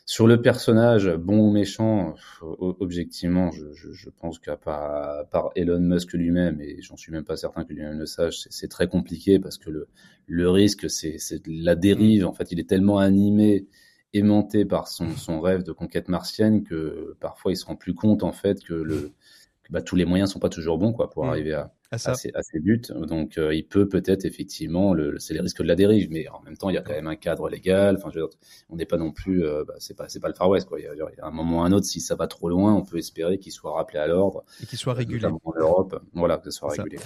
Sur 0.07 0.27
le 0.27 0.39
personnage, 0.41 1.09
bon 1.15 1.39
ou 1.47 1.51
méchant, 1.51 2.13
objectivement, 2.59 3.49
je, 3.51 3.73
je, 3.73 3.91
je 3.91 4.09
pense 4.11 4.37
qu'à 4.37 4.55
part, 4.55 5.27
part, 5.29 5.49
Elon 5.55 5.79
Musk 5.79 6.13
lui-même, 6.13 6.61
et 6.61 6.79
j'en 6.81 6.95
suis 6.95 7.11
même 7.11 7.23
pas 7.23 7.37
certain 7.37 7.63
que 7.65 7.73
lui-même 7.73 7.97
le 7.97 8.05
sache, 8.05 8.47
c'est 8.51 8.67
très 8.67 8.87
compliqué 8.87 9.39
parce 9.39 9.57
que 9.57 9.71
le, 9.71 9.87
le 10.27 10.49
risque, 10.49 10.89
c'est 10.91 11.17
la 11.47 11.75
dérive. 11.75 12.25
En 12.27 12.33
fait, 12.33 12.51
il 12.51 12.59
est 12.59 12.69
tellement 12.69 12.99
animé 12.99 13.65
aimanté 14.17 14.65
par 14.65 14.87
son, 14.87 15.09
son 15.15 15.41
rêve 15.41 15.63
de 15.63 15.71
conquête 15.71 16.07
martienne 16.07 16.63
que 16.63 17.15
parfois 17.19 17.51
il 17.51 17.57
se 17.57 17.65
rend 17.65 17.75
plus 17.75 17.93
compte 17.93 18.23
en 18.23 18.31
fait 18.31 18.63
que 18.63 18.73
le 18.73 19.11
bah, 19.69 19.81
tous 19.81 19.95
les 19.95 20.05
moyens 20.05 20.31
sont 20.31 20.39
pas 20.39 20.49
toujours 20.49 20.77
bons 20.77 20.93
quoi 20.93 21.09
pour 21.09 21.25
mmh. 21.25 21.29
arriver 21.29 21.53
à, 21.53 21.71
à, 21.95 22.15
ses, 22.15 22.59
buts. 22.59 22.81
Donc, 23.07 23.37
euh, 23.37 23.53
il 23.53 23.65
peut 23.65 23.87
peut-être 23.87 24.25
effectivement, 24.25 24.93
le, 24.93 25.19
c'est 25.19 25.33
les 25.33 25.39
risques 25.39 25.61
de 25.61 25.67
la 25.67 25.75
dérive, 25.75 26.09
mais 26.11 26.27
en 26.29 26.41
même 26.41 26.57
temps, 26.57 26.69
il 26.69 26.75
y 26.75 26.77
a 26.77 26.81
quand 26.81 26.93
même 26.93 27.07
un 27.07 27.15
cadre 27.15 27.49
légal. 27.49 27.97
Enfin, 27.97 28.09
on 28.69 28.75
n'est 28.75 28.85
pas 28.85 28.97
non 28.97 29.11
plus, 29.11 29.43
euh, 29.43 29.63
bah, 29.67 29.75
c'est 29.79 29.95
pas, 29.95 30.09
c'est 30.09 30.19
pas 30.19 30.27
le 30.27 30.33
Far 30.33 30.49
West, 30.49 30.67
quoi. 30.67 30.79
Il 30.79 30.83
y, 30.83 30.87
a, 30.87 31.25
un 31.25 31.31
moment 31.31 31.59
ou 31.59 31.61
un 31.61 31.71
autre, 31.71 31.85
si 31.85 32.01
ça 32.01 32.15
va 32.15 32.27
trop 32.27 32.49
loin, 32.49 32.73
on 32.73 32.83
peut 32.83 32.97
espérer 32.97 33.37
qu'il 33.37 33.51
soit 33.51 33.73
rappelé 33.73 33.99
à 33.99 34.07
l'ordre 34.07 34.43
et 34.61 34.65
qu'il 34.65 34.77
soit 34.77 34.93
euh, 34.93 34.97
régulé. 34.97 35.25
En 35.25 35.39
Europe, 35.59 36.01
voilà, 36.13 36.37
que 36.37 36.45
ce 36.45 36.51
soit 36.51 36.69
régulé. 36.69 36.97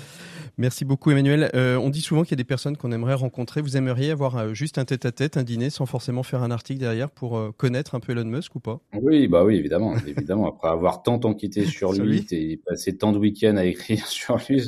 Merci 0.57 0.85
beaucoup, 0.85 1.11
Emmanuel. 1.11 1.49
on 1.53 1.89
dit 1.89 2.01
souvent 2.01 2.23
qu'il 2.23 2.31
y 2.31 2.33
a 2.33 2.37
des 2.37 2.43
personnes 2.43 2.77
qu'on 2.77 2.91
aimerait 2.91 3.13
rencontrer. 3.13 3.61
Vous 3.61 3.77
aimeriez 3.77 4.11
avoir 4.11 4.53
juste 4.53 4.77
un 4.77 4.85
tête-à-tête, 4.85 5.37
un 5.37 5.43
dîner, 5.43 5.69
sans 5.69 5.85
forcément 5.85 6.23
faire 6.23 6.43
un 6.43 6.51
article 6.51 6.79
derrière 6.79 7.09
pour 7.09 7.55
connaître 7.57 7.95
un 7.95 7.99
peu 7.99 8.11
Elon 8.11 8.25
Musk 8.25 8.55
ou 8.55 8.59
pas? 8.59 8.79
Oui, 8.93 9.27
bah 9.27 9.43
oui, 9.43 9.55
évidemment, 9.55 9.95
évidemment. 10.07 10.47
Après 10.47 10.69
avoir 10.69 11.03
tant 11.03 11.19
enquêté 11.23 11.65
sur 11.65 11.93
lui, 11.93 12.25
et 12.31 12.57
passer 12.57 12.97
tant 12.97 13.11
de 13.11 13.17
week-ends 13.17 13.57
à 13.57 13.65
écrire 13.65 14.05
sur 14.07 14.37
lui, 14.49 14.61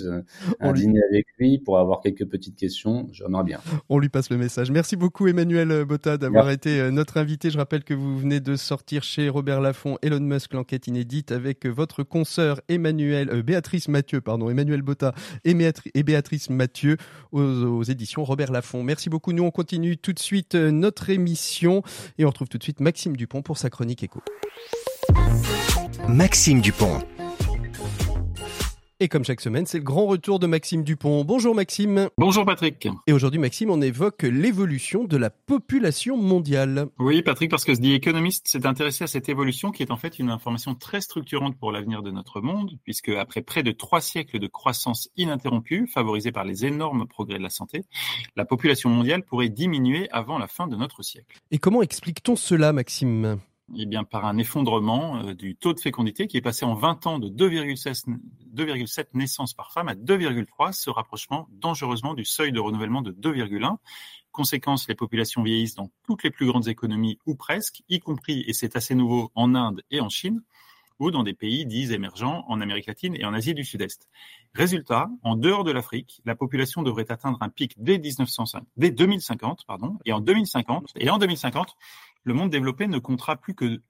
un 0.59 0.74
dîner 0.74 0.99
avec 1.09 1.26
lui 1.38 1.59
pour 1.59 1.80
avoir 1.80 2.01
quelques 2.01 2.26
petites 2.26 2.55
questions. 2.55 3.07
J'aimerais 3.12 3.43
bien. 3.43 3.59
On 3.89 3.99
lui 3.99 4.09
passe 4.09 4.30
le 4.30 4.38
message. 4.38 4.72
Merci 4.72 4.95
beaucoup 4.95 5.28
Emmanuel 5.28 5.86
Botta 5.86 6.18
d'avoir 6.18 6.49
été 6.49 6.80
euh, 6.80 6.91
notre 6.91 7.18
invité. 7.18 7.49
Je 7.49 7.57
rappelle 7.57 7.84
que 7.84 7.93
vous 7.93 8.18
venez 8.18 8.39
de 8.39 8.55
sortir 8.55 9.03
chez 9.03 9.30
Robert 9.30 9.62
Laffont 9.62 9.97
Elon 10.01 10.20
Musk 10.20 10.53
l'enquête 10.53 10.88
inédite 10.88 11.32
avec 11.32 11.66
votre 11.66 12.03
consoeur 12.03 12.62
Emmanuel 12.70 13.30
euh, 13.30 13.43
Béatrice 13.43 13.88
Mathieu 13.88 14.22
pardon 14.22 14.49
Emmanuel 14.49 14.82
Botta 14.82 15.14
et, 15.43 15.53
Béatrice 16.03 16.49
Mathieu 16.49 16.97
aux, 17.32 17.84
éditions 17.84 18.24
Robert 18.24 18.51
Laffont. 18.51 18.84
Merci 18.84 19.09
beaucoup. 19.09 19.34
Nous 19.34 19.43
on 19.43 19.51
continue 19.51 19.97
tout 19.97 20.14
de 20.14 20.20
suite 20.20 20.55
euh, 20.55 20.72
notre 20.72 21.09
émission 21.09 21.84
et 22.18 22.26
on 22.26 22.30
retrouve 22.30 22.49
tout 22.49 22.57
de 22.57 22.64
suite 22.64 22.80
Maxime 22.80 23.16
Dupont 23.16 23.41
pour 23.41 23.57
sa 23.57 23.70
chronique 23.70 24.03
écho. 24.03 24.22
Maxime 26.07 26.62
Dupont. 26.62 26.99
Et 29.04 29.08
comme 29.08 29.24
chaque 29.24 29.41
semaine, 29.41 29.66
c'est 29.66 29.80
le 29.80 29.84
grand 29.84 30.06
retour 30.06 30.38
de 30.38 30.45
Maxime 30.45 30.84
Dupont. 30.84 31.26
Bonjour 31.26 31.56
Maxime. 31.56 32.10
Bonjour 32.20 32.45
Patrick. 32.45 32.88
Et 33.08 33.14
aujourd'hui 33.14 33.39
Maxime, 33.39 33.72
on 33.72 33.82
évoque 33.82 34.22
l'évolution 34.22 35.06
de 35.06 35.18
la 35.18 35.32
population 35.32 36.18
mondiale. 36.18 36.86
Oui 36.99 37.24
Patrick, 37.24 37.49
parce 37.49 37.66
que 37.66 37.72
The 37.72 37.95
Economist 37.95 38.47
s'est 38.47 38.68
intéressé 38.68 39.04
à 39.04 39.08
cette 39.08 39.28
évolution 39.28 39.72
qui 39.72 39.82
est 39.82 39.89
en 39.89 39.97
fait 39.97 40.20
une 40.20 40.30
information 40.30 40.76
très 40.76 41.02
structurante 41.02 41.58
pour 41.58 41.72
l'avenir 41.72 42.04
de 42.04 42.12
notre 42.12 42.41
monde, 42.41 42.78
puisque 42.84 43.10
après 43.10 43.41
près 43.41 43.64
de 43.64 43.72
trois 43.72 44.02
siècles 44.02 44.38
de 44.38 44.45
croissance 44.45 45.10
ininterrompue, 45.18 45.88
favorisée 45.88 46.32
par 46.32 46.43
les 46.43 46.68
énormes 46.68 47.08
progrès 47.08 47.39
de 47.39 47.43
la 47.43 47.49
santé, 47.49 47.86
la 48.36 48.45
population 48.45 48.91
mondiale 48.91 49.24
pourrait 49.24 49.49
diminuer 49.49 50.10
avant 50.12 50.38
la 50.38 50.45
fin 50.45 50.68
de 50.68 50.76
notre 50.76 51.02
siècle. 51.02 51.39
Et 51.49 51.58
comment 51.58 51.82
explique-t-on 51.82 52.36
cela 52.36 52.72
Maxime? 52.72 53.39
Eh 53.78 53.86
bien, 53.86 54.03
par 54.03 54.26
un 54.26 54.38
effondrement 54.38 55.17
euh, 55.17 55.34
du 55.34 55.55
taux 55.55 55.74
de 55.74 55.80
fécondité 55.80 56.28
qui 56.28 56.38
est 56.38 56.41
passé 56.41 56.65
en 56.65 56.74
20 56.74 57.07
ans 57.07 57.19
de 57.19 57.30
2,7 57.30 59.05
naissances 59.13 59.53
par 59.53 59.72
femme 59.72 59.88
à 59.88 59.95
2,3, 59.95 60.74
ce 60.74 60.89
rapprochement 60.89 61.47
dangereusement 61.51 62.13
du 62.13 62.26
seuil 62.26 62.51
de 62.51 62.59
renouvellement 62.59 63.01
de 63.01 63.11
2,1. 63.11 63.78
Conséquence, 64.32 64.88
les 64.88 64.95
populations 64.95 65.43
vieillissent 65.43 65.76
dans 65.76 65.91
toutes 66.05 66.24
les 66.24 66.32
plus 66.32 66.45
grandes 66.45 66.67
économies 66.67 67.19
ou 67.26 67.36
presque, 67.36 67.84
y 67.89 67.99
compris, 67.99 68.43
et 68.47 68.53
c'est 68.53 68.76
assez 68.76 68.95
nouveau, 68.95 69.32
en 69.36 69.55
Inde 69.55 69.82
et 69.91 69.99
en 69.99 70.09
Chine 70.09 70.41
ou 71.01 71.09
dans 71.09 71.24
des 71.24 71.34
pays 71.34 71.65
dits 71.65 71.93
émergents 71.93 72.45
en 72.47 72.61
Amérique 72.61 72.86
latine 72.86 73.15
et 73.15 73.26
en 73.26 73.34
Asie 73.34 73.55
du 73.55 73.65
Sud-Est. 73.65 74.07
Résultat, 74.53 75.09
en 75.24 75.36
dehors 75.36 75.63
de 75.63 75.72
l'Afrique, 75.72 76.22
la 76.26 76.36
population 76.36 76.84
devrait 76.84 77.11
atteindre 77.11 77.39
un 77.41 77.49
pic 77.49 77.74
dès, 77.78 77.97
1905, 77.97 78.63
dès 78.78 78.91
2050, 78.91 79.65
pardon, 79.65 79.97
et 80.05 80.13
en 80.13 80.19
2050, 80.19 80.91
et 80.97 81.09
en 81.09 81.17
2050, 81.17 81.76
le 82.24 82.34
monde 82.34 82.49
développé 82.49 82.88
ne 82.88 82.99
comptera 82.99 83.36
plus 83.36 83.53
que 83.53 83.82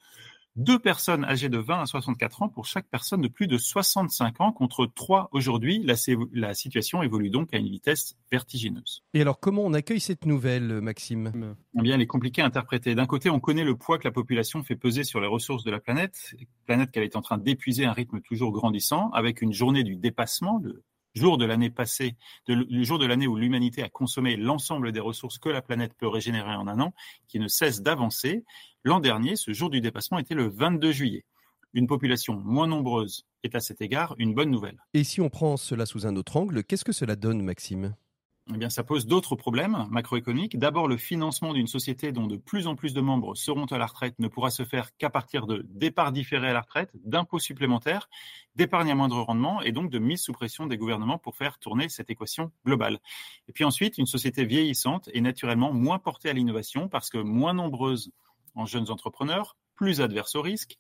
deux 0.56 0.80
personnes 0.80 1.24
âgées 1.24 1.50
de 1.50 1.58
20 1.58 1.82
à 1.82 1.86
64 1.86 2.42
ans 2.42 2.50
pour 2.50 2.66
chaque 2.66 2.88
personne 2.88 3.22
de 3.22 3.28
plus 3.28 3.48
de 3.48 3.58
65 3.58 4.42
ans 4.42 4.52
contre 4.52 4.86
trois 4.86 5.30
aujourd'hui. 5.32 5.82
La, 5.84 5.96
la, 6.34 6.54
situation 6.54 7.02
évolue 7.04 7.30
donc 7.30 7.54
à 7.54 7.58
une 7.58 7.70
vitesse 7.70 8.18
vertigineuse. 8.32 9.04
Et 9.14 9.22
alors, 9.22 9.40
comment 9.40 9.64
on 9.64 9.74
accueille 9.74 10.02
cette 10.02 10.26
nouvelle, 10.26 10.82
Maxime? 10.82 11.56
Eh 11.78 11.82
bien, 11.82 11.96
elle 11.96 12.02
est 12.02 12.08
compliquée 12.08 12.42
à 12.42 12.46
interpréter. 12.46 12.96
D'un 12.96 13.06
côté, 13.06 13.30
on 13.30 13.40
connaît 13.40 13.64
le 13.64 13.76
poids 13.76 13.98
que 13.98 14.04
la 14.04 14.12
population 14.12 14.62
fait 14.64 14.76
peser 14.76 15.04
sur 15.04 15.22
les 15.22 15.28
ressources 15.28 15.64
de 15.64 15.72
la 15.72 15.80
planète, 15.80 16.36
planète 16.66 16.92
qu'elle 16.92 17.04
est 17.04 17.16
en 17.16 17.22
train 17.22 17.38
d'épuiser 17.38 17.86
à 17.86 17.92
un 17.92 17.94
rythme 17.94 18.20
toujours 18.22 18.52
grandissant, 18.52 19.10
avec 19.12 19.42
une 19.42 19.54
journée 19.54 19.84
du 19.84 19.96
dépassement, 19.96 20.60
le 20.62 20.84
jour 21.14 21.38
de 21.38 21.46
l'année 21.46 21.70
passée, 21.70 22.16
le 22.48 22.84
jour 22.84 23.00
de 23.00 23.06
l'année 23.06 23.28
où 23.28 23.36
l'humanité 23.36 23.84
a 23.84 23.90
consommé 23.90 24.38
l'ensemble 24.38 24.92
des 24.92 25.00
ressources 25.00 25.38
que 25.38 25.50
la 25.50 25.62
planète 25.62 25.94
peut 25.98 26.08
régénérer 26.08 26.56
en 26.56 26.68
un 26.68 26.80
an, 26.80 26.94
qui 27.28 27.40
ne 27.40 27.48
cesse 27.48 27.82
d'avancer. 27.82 28.44
L'an 28.84 29.00
dernier, 29.00 29.36
ce 29.36 29.54
jour 29.54 29.70
du 29.70 29.82
dépassement 29.82 30.20
était 30.20 30.36
le 30.36 30.48
22 30.48 30.92
juillet. 30.92 31.26
Une 31.74 31.88
population 31.88 32.36
moins 32.36 32.68
nombreuse 32.68 33.26
est 33.44 33.56
à 33.56 33.60
cet 33.60 33.82
égard 33.82 34.16
une 34.18 34.34
bonne 34.34 34.52
nouvelle. 34.52 34.84
Et 34.94 35.04
si 35.04 35.22
on 35.22 35.30
prend 35.30 35.56
cela 35.58 35.86
sous 35.86 36.06
un 36.06 36.16
autre 36.16 36.36
angle, 36.36 36.64
qu'est-ce 36.64 36.84
que 36.84 36.92
cela 36.92 37.16
donne, 37.16 37.42
Maxime? 37.42 37.96
Eh 38.54 38.58
bien, 38.58 38.70
ça 38.70 38.84
pose 38.84 39.06
d'autres 39.06 39.36
problèmes 39.36 39.88
macroéconomiques. 39.90 40.58
D'abord, 40.58 40.88
le 40.88 40.98
financement 40.98 41.54
d'une 41.54 41.68
société 41.68 42.12
dont 42.12 42.28
de 42.28 42.38
plus 42.38 42.68
en 42.68 42.76
plus 42.76 42.94
de 42.94 43.02
membres 43.02 43.36
seront 43.36 43.66
à 43.66 43.78
la 43.78 43.86
retraite 43.86 44.16
ne 44.20 44.28
pourra 44.28 44.52
se 44.52 44.64
faire 44.64 44.96
qu'à 44.98 45.10
partir 45.10 45.48
de 45.48 45.66
départs 45.70 46.12
différés 46.12 46.50
à 46.50 46.54
la 46.54 46.62
retraite, 46.62 46.92
d'impôts 47.04 47.40
supplémentaires, 47.40 48.10
d'épargne 48.56 48.92
à 48.92 48.96
moindre 48.96 49.22
rendement 49.22 49.62
et 49.62 49.72
donc 49.72 49.90
de 49.90 50.00
mise 50.00 50.22
sous 50.22 50.34
pression 50.34 50.66
des 50.66 50.78
gouvernements 50.78 51.18
pour 51.18 51.36
faire 51.36 51.60
tourner 51.60 51.90
cette 51.90 52.10
équation 52.10 52.52
globale. 52.66 53.00
Et 53.48 53.54
puis 53.54 53.64
ensuite, 53.64 53.98
une 53.98 54.06
société 54.06 54.46
vieillissante 54.46 55.10
est 55.14 55.22
naturellement 55.22 55.72
moins 55.72 56.00
portée 56.00 56.30
à 56.30 56.34
l'innovation 56.34 56.90
parce 56.90 57.10
que 57.10 57.18
moins 57.18 57.54
nombreuse 57.54 58.12
en 58.56 58.66
jeunes 58.66 58.90
entrepreneurs, 58.90 59.56
plus 59.76 60.02
adverse 60.02 60.36
au 60.36 60.42
risque, 60.42 60.78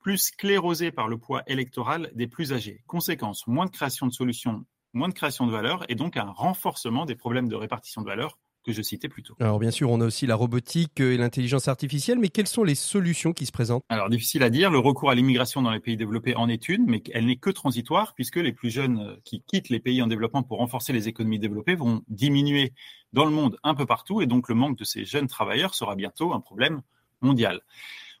plus 0.00 0.18
sclérosée 0.18 0.90
par 0.90 1.08
le 1.08 1.18
poids 1.18 1.42
électoral 1.46 2.10
des 2.14 2.26
plus 2.26 2.52
âgés. 2.52 2.82
Conséquence, 2.86 3.46
moins 3.46 3.66
de 3.66 3.70
création 3.70 4.06
de 4.06 4.12
solutions 4.12 4.64
moins 4.98 5.08
de 5.08 5.14
création 5.14 5.46
de 5.46 5.52
valeur 5.52 5.84
et 5.88 5.94
donc 5.94 6.16
un 6.16 6.30
renforcement 6.30 7.06
des 7.06 7.14
problèmes 7.14 7.48
de 7.48 7.56
répartition 7.56 8.02
de 8.02 8.06
valeur 8.06 8.38
que 8.64 8.72
je 8.72 8.82
citais 8.82 9.08
plus 9.08 9.22
tôt. 9.22 9.34
Alors 9.40 9.58
bien 9.58 9.70
sûr, 9.70 9.90
on 9.90 10.00
a 10.00 10.04
aussi 10.04 10.26
la 10.26 10.34
robotique 10.34 11.00
et 11.00 11.16
l'intelligence 11.16 11.68
artificielle, 11.68 12.18
mais 12.18 12.28
quelles 12.28 12.48
sont 12.48 12.64
les 12.64 12.74
solutions 12.74 13.32
qui 13.32 13.46
se 13.46 13.52
présentent? 13.52 13.84
Alors 13.88 14.10
difficile 14.10 14.42
à 14.42 14.50
dire, 14.50 14.70
le 14.70 14.78
recours 14.78 15.10
à 15.10 15.14
l'immigration 15.14 15.62
dans 15.62 15.70
les 15.70 15.80
pays 15.80 15.96
développés 15.96 16.36
en 16.36 16.48
est 16.48 16.68
une, 16.68 16.84
mais 16.86 17.02
elle 17.14 17.26
n'est 17.26 17.36
que 17.36 17.50
transitoire 17.50 18.14
puisque 18.14 18.36
les 18.36 18.52
plus 18.52 18.70
jeunes 18.70 18.98
euh, 18.98 19.16
qui 19.24 19.42
quittent 19.42 19.70
les 19.70 19.80
pays 19.80 20.02
en 20.02 20.06
développement 20.06 20.42
pour 20.42 20.58
renforcer 20.58 20.92
les 20.92 21.08
économies 21.08 21.38
développées 21.38 21.76
vont 21.76 22.02
diminuer 22.08 22.72
dans 23.12 23.24
le 23.24 23.30
monde 23.30 23.56
un 23.62 23.74
peu 23.74 23.86
partout 23.86 24.20
et 24.20 24.26
donc 24.26 24.48
le 24.48 24.54
manque 24.54 24.76
de 24.76 24.84
ces 24.84 25.04
jeunes 25.04 25.28
travailleurs 25.28 25.74
sera 25.74 25.94
bientôt 25.94 26.34
un 26.34 26.40
problème 26.40 26.82
mondial. 27.22 27.62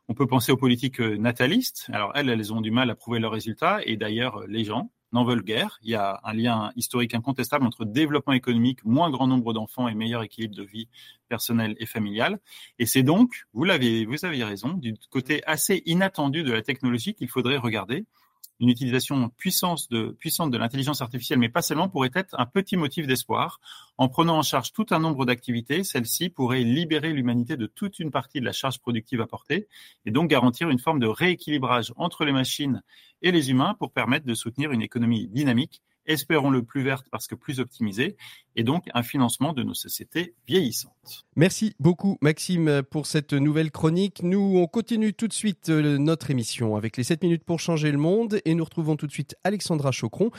On 0.08 0.14
peut 0.14 0.26
penser 0.26 0.52
aux 0.52 0.56
politiques 0.56 1.00
euh, 1.00 1.18
natalistes. 1.18 1.90
Alors 1.92 2.12
elles, 2.14 2.30
elles 2.30 2.52
ont 2.54 2.62
du 2.62 2.70
mal 2.70 2.88
à 2.88 2.94
prouver 2.94 3.18
leurs 3.18 3.32
résultats 3.32 3.80
et 3.84 3.96
d'ailleurs 3.96 4.46
les 4.46 4.64
gens 4.64 4.90
n'en 5.12 5.24
veulent 5.24 5.42
guère. 5.42 5.78
Il 5.82 5.90
y 5.90 5.94
a 5.94 6.20
un 6.24 6.32
lien 6.32 6.72
historique 6.76 7.14
incontestable 7.14 7.66
entre 7.66 7.84
développement 7.84 8.32
économique, 8.32 8.84
moins 8.84 9.10
grand 9.10 9.26
nombre 9.26 9.52
d'enfants 9.52 9.88
et 9.88 9.94
meilleur 9.94 10.22
équilibre 10.22 10.54
de 10.54 10.62
vie 10.62 10.88
personnelle 11.28 11.74
et 11.78 11.86
familiale. 11.86 12.38
Et 12.78 12.86
c'est 12.86 13.02
donc, 13.02 13.46
vous 13.52 13.64
l'avez, 13.64 14.04
vous 14.04 14.24
avez 14.24 14.42
raison, 14.44 14.74
du 14.74 14.94
côté 15.10 15.42
assez 15.46 15.82
inattendu 15.86 16.42
de 16.42 16.52
la 16.52 16.62
technologie 16.62 17.14
qu'il 17.14 17.28
faudrait 17.28 17.56
regarder 17.56 18.06
une 18.60 18.68
utilisation 18.68 19.30
puissante 19.30 19.88
de 19.90 20.56
l'intelligence 20.58 21.00
artificielle, 21.00 21.38
mais 21.38 21.48
pas 21.48 21.62
seulement, 21.62 21.88
pourrait 21.88 22.10
être 22.14 22.34
un 22.38 22.46
petit 22.46 22.76
motif 22.76 23.06
d'espoir. 23.06 23.60
En 23.96 24.08
prenant 24.08 24.38
en 24.38 24.42
charge 24.42 24.72
tout 24.72 24.86
un 24.90 24.98
nombre 24.98 25.24
d'activités, 25.26 25.84
celle-ci 25.84 26.28
pourrait 26.28 26.62
libérer 26.62 27.12
l'humanité 27.12 27.56
de 27.56 27.66
toute 27.66 27.98
une 27.98 28.10
partie 28.10 28.40
de 28.40 28.44
la 28.44 28.52
charge 28.52 28.78
productive 28.80 29.20
apportée 29.20 29.68
et 30.06 30.10
donc 30.10 30.28
garantir 30.28 30.70
une 30.70 30.78
forme 30.78 30.98
de 30.98 31.06
rééquilibrage 31.06 31.92
entre 31.96 32.24
les 32.24 32.32
machines 32.32 32.82
et 33.22 33.32
les 33.32 33.50
humains 33.50 33.74
pour 33.78 33.92
permettre 33.92 34.26
de 34.26 34.34
soutenir 34.34 34.72
une 34.72 34.82
économie 34.82 35.28
dynamique 35.28 35.82
espérons-le 36.08 36.64
plus 36.64 36.82
verte 36.82 37.06
parce 37.10 37.28
que 37.28 37.34
plus 37.34 37.60
optimisée, 37.60 38.16
et 38.56 38.64
donc 38.64 38.88
un 38.92 39.04
financement 39.04 39.52
de 39.52 39.62
nos 39.62 39.74
sociétés 39.74 40.34
vieillissantes. 40.48 41.24
Merci 41.36 41.74
beaucoup 41.78 42.18
Maxime 42.20 42.82
pour 42.90 43.06
cette 43.06 43.32
nouvelle 43.32 43.70
chronique. 43.70 44.22
Nous, 44.24 44.58
on 44.58 44.66
continue 44.66 45.14
tout 45.14 45.28
de 45.28 45.32
suite 45.32 45.68
euh, 45.68 45.96
notre 45.98 46.30
émission 46.32 46.74
avec 46.74 46.96
les 46.96 47.04
7 47.04 47.22
minutes 47.22 47.44
pour 47.44 47.60
changer 47.60 47.92
le 47.92 47.98
monde 47.98 48.40
et 48.44 48.54
nous 48.54 48.64
retrouvons 48.64 48.96
tout 48.96 49.06
de 49.06 49.12
suite 49.12 49.36
Alexandra 49.44 49.92
Chocron 49.92 50.30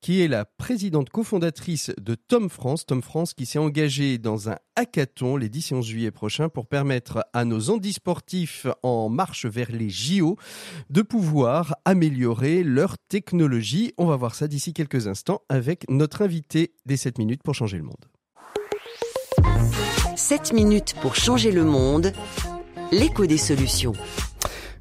qui 0.00 0.22
est 0.22 0.28
la 0.28 0.46
présidente 0.46 1.10
cofondatrice 1.10 1.92
de 2.00 2.14
Tom 2.14 2.48
France. 2.48 2.86
Tom 2.86 3.02
France 3.02 3.34
qui 3.34 3.44
s'est 3.44 3.58
engagé 3.58 4.16
dans 4.16 4.48
un 4.48 4.56
hackathon 4.76 5.36
les 5.36 5.48
10 5.48 5.72
et 5.72 5.74
11 5.74 5.86
juillet 5.86 6.10
prochains 6.10 6.48
pour 6.48 6.66
permettre 6.66 7.26
à 7.32 7.44
nos 7.44 7.70
handisportifs 7.70 8.66
en 8.82 9.08
marche 9.08 9.46
vers 9.46 9.72
les 9.72 9.90
JO 9.90 10.36
de 10.90 11.02
pouvoir 11.02 11.74
améliorer 11.84 12.62
leur 12.62 12.96
technologie. 12.98 13.92
On 13.98 14.06
va 14.06 14.16
voir 14.16 14.34
ça 14.34 14.46
d'ici 14.46 14.72
quelques 14.72 15.08
instants 15.08 15.40
avec 15.48 15.88
notre 15.88 16.22
invité 16.22 16.72
des 16.84 16.96
7 16.96 17.18
minutes 17.18 17.42
pour 17.42 17.54
changer 17.54 17.78
le 17.78 17.84
monde. 17.84 18.04
7 20.14 20.52
minutes 20.52 20.94
pour 21.00 21.14
changer 21.14 21.52
le 21.52 21.64
monde, 21.64 22.12
l'écho 22.92 23.26
des 23.26 23.38
solutions. 23.38 23.92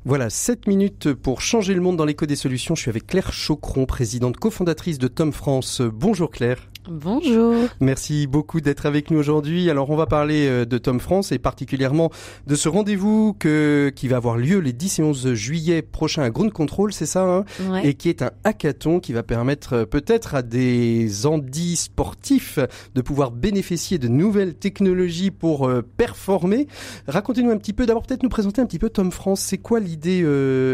Voilà, 0.07 0.29
7 0.29 0.67
minutes 0.67 1.13
pour 1.13 1.41
changer 1.41 1.73
le 1.73 1.81
monde 1.81 1.97
dans 1.97 2.05
l'écho 2.05 2.25
des 2.25 2.35
solutions. 2.35 2.75
Je 2.75 2.81
suis 2.81 2.89
avec 2.89 3.07
Claire 3.07 3.33
Chocron, 3.33 3.85
présidente 3.85 4.37
cofondatrice 4.37 4.99
de 4.99 5.07
Tom 5.07 5.33
France. 5.33 5.81
Bonjour 5.81 6.29
Claire. 6.29 6.69
Bonjour. 6.88 7.55
Merci 7.79 8.27
beaucoup 8.27 8.61
d'être 8.61 8.86
avec 8.86 9.09
nous 9.09 9.17
aujourd'hui. 9.17 9.69
Alors 9.69 9.89
on 9.89 9.95
va 9.95 10.05
parler 10.05 10.47
euh, 10.47 10.65
de 10.65 10.77
Tom 10.77 10.99
France 10.99 11.31
et 11.31 11.39
particulièrement 11.39 12.11
de 12.45 12.55
ce 12.55 12.69
rendez-vous 12.69 13.33
que, 13.33 13.91
qui 13.95 14.07
va 14.07 14.17
avoir 14.17 14.38
lieu 14.38 14.59
les 14.59 14.73
10 14.73 14.99
et 14.99 15.03
11 15.03 15.33
juillet 15.33 15.81
prochains 15.81 16.23
à 16.23 16.29
Ground 16.29 16.51
Control, 16.51 16.93
c'est 16.93 17.05
ça 17.05 17.23
hein? 17.23 17.45
Et 17.83 17.95
qui 17.95 18.09
est 18.09 18.21
un 18.21 18.31
hackathon 18.43 18.99
qui 18.99 19.13
va 19.13 19.23
permettre 19.23 19.73
euh, 19.73 19.86
peut-être 19.86 20.36
à 20.36 20.41
des 20.43 21.25
handis 21.25 21.75
sportifs 21.75 22.59
de 22.93 23.01
pouvoir 23.01 23.31
bénéficier 23.31 23.97
de 23.97 24.07
nouvelles 24.07 24.53
technologies 24.53 25.31
pour 25.31 25.67
euh, 25.67 25.81
performer. 25.81 26.67
Racontez-nous 27.07 27.51
un 27.51 27.57
petit 27.57 27.73
peu, 27.73 27.86
d'abord 27.86 28.03
peut-être 28.03 28.23
nous 28.23 28.29
présenter 28.29 28.61
un 28.61 28.65
petit 28.65 28.79
peu 28.79 28.89
Tom 28.89 29.11
France. 29.11 29.39
C'est 29.41 29.57
quoi 29.57 29.79
l'idée 29.79 30.23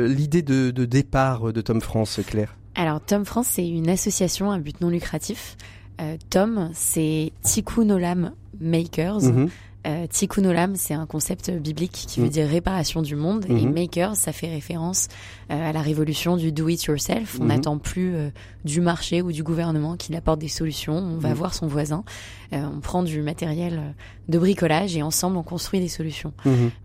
l'idée 0.07 0.41
de, 0.41 0.71
de 0.71 0.85
départ 0.85 1.53
de 1.53 1.61
Tom 1.61 1.81
France, 1.81 2.19
Claire? 2.25 2.55
Alors 2.75 3.01
Tom 3.01 3.25
France, 3.25 3.47
c'est 3.51 3.67
une 3.67 3.89
association 3.89 4.51
à 4.51 4.59
but 4.59 4.81
non 4.81 4.89
lucratif 4.89 5.57
euh, 6.01 6.17
Tom, 6.29 6.69
c'est 6.73 7.31
Tikkun 7.43 7.89
Olam 7.89 8.31
Makers. 8.59 9.21
Mhm. 9.21 9.49
Euh, 9.87 10.05
Tikkun 10.07 10.45
Olam, 10.45 10.75
c'est 10.75 10.93
un 10.93 11.07
concept 11.07 11.49
biblique 11.49 11.91
qui 11.91 12.19
veut 12.19 12.27
mhm. 12.27 12.31
dire 12.31 12.47
réparation 12.47 13.01
du 13.01 13.15
monde. 13.15 13.45
Et 13.49 13.53
mhm. 13.65 13.73
Makers, 13.73 14.15
ça 14.15 14.31
fait 14.31 14.49
référence 14.49 15.07
euh, 15.51 15.69
à 15.69 15.73
la 15.73 15.81
révolution 15.81 16.37
du 16.37 16.51
do 16.51 16.67
it 16.69 16.83
yourself. 16.83 17.37
On 17.41 17.45
n'attend 17.45 17.77
plus 17.77 18.15
du 18.63 18.79
marché 18.79 19.21
ou 19.21 19.31
du 19.31 19.43
gouvernement 19.43 19.95
qu'il 19.95 20.15
apporte 20.15 20.39
des 20.39 20.49
solutions. 20.49 20.97
On 20.97 21.17
va 21.17 21.33
voir 21.33 21.53
son 21.53 21.67
voisin. 21.67 22.03
on 22.51 22.79
prend 22.79 23.01
du 23.03 23.21
matériel 23.21 23.95
de 24.29 24.37
bricolage 24.37 24.95
et 24.95 25.01
ensemble 25.01 25.37
on 25.37 25.43
construit 25.43 25.79
des 25.79 25.87
solutions. 25.87 26.33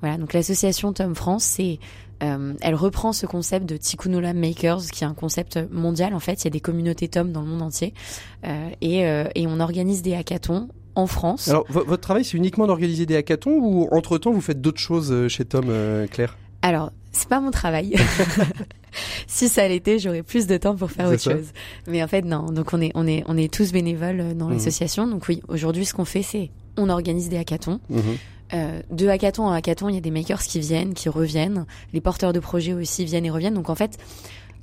Voilà. 0.00 0.16
Donc 0.16 0.32
l'association 0.32 0.92
Tom 0.92 1.14
France, 1.14 1.44
c'est 1.44 1.78
euh, 2.22 2.54
elle 2.60 2.74
reprend 2.74 3.12
ce 3.12 3.26
concept 3.26 3.66
de 3.66 3.76
Tikkunola 3.76 4.32
Makers, 4.32 4.86
qui 4.92 5.04
est 5.04 5.06
un 5.06 5.14
concept 5.14 5.58
mondial. 5.70 6.14
En 6.14 6.20
fait, 6.20 6.42
il 6.42 6.44
y 6.44 6.48
a 6.48 6.50
des 6.50 6.60
communautés 6.60 7.08
Tom 7.08 7.32
dans 7.32 7.42
le 7.42 7.48
monde 7.48 7.62
entier, 7.62 7.94
euh, 8.44 8.68
et, 8.80 9.06
euh, 9.06 9.24
et, 9.34 9.46
on 9.46 9.60
organise 9.60 10.02
des 10.02 10.14
hackathons 10.14 10.68
en 10.94 11.06
France. 11.06 11.48
Alors, 11.48 11.66
votre 11.68 12.00
travail, 12.00 12.24
c'est 12.24 12.36
uniquement 12.36 12.66
d'organiser 12.66 13.06
des 13.06 13.16
hackathons, 13.16 13.58
ou 13.60 13.88
entre 13.92 14.18
temps, 14.18 14.32
vous 14.32 14.40
faites 14.40 14.60
d'autres 14.60 14.80
choses 14.80 15.28
chez 15.28 15.44
Tom, 15.44 15.66
Claire? 16.10 16.38
Alors, 16.62 16.90
c'est 17.12 17.28
pas 17.28 17.40
mon 17.40 17.50
travail. 17.50 17.94
si 19.26 19.48
ça 19.48 19.68
l'était, 19.68 19.98
j'aurais 19.98 20.22
plus 20.22 20.46
de 20.46 20.56
temps 20.56 20.74
pour 20.74 20.90
faire 20.90 21.08
autre 21.08 21.22
chose. 21.22 21.52
Mais 21.86 22.02
en 22.02 22.08
fait, 22.08 22.22
non. 22.22 22.46
Donc, 22.46 22.72
on 22.72 22.80
est, 22.80 22.92
on 22.94 23.06
est, 23.06 23.24
on 23.26 23.36
est 23.36 23.52
tous 23.52 23.72
bénévoles 23.72 24.34
dans 24.34 24.48
mmh. 24.48 24.52
l'association. 24.52 25.06
Donc, 25.06 25.28
oui, 25.28 25.42
aujourd'hui, 25.48 25.84
ce 25.84 25.92
qu'on 25.92 26.04
fait, 26.04 26.22
c'est 26.22 26.50
on 26.78 26.88
organise 26.88 27.28
des 27.28 27.36
hackathons. 27.36 27.80
Mmh. 27.90 28.00
Euh, 28.54 28.80
de 28.90 29.08
hackathon 29.08 29.44
en 29.44 29.52
hackathon, 29.52 29.88
il 29.88 29.94
y 29.94 29.98
a 29.98 30.00
des 30.00 30.10
makers 30.10 30.42
qui 30.42 30.60
viennent, 30.60 30.94
qui 30.94 31.08
reviennent. 31.08 31.66
Les 31.92 32.00
porteurs 32.00 32.32
de 32.32 32.40
projets 32.40 32.72
aussi 32.72 33.04
viennent 33.04 33.26
et 33.26 33.30
reviennent. 33.30 33.54
Donc 33.54 33.70
en 33.70 33.74
fait, 33.74 33.98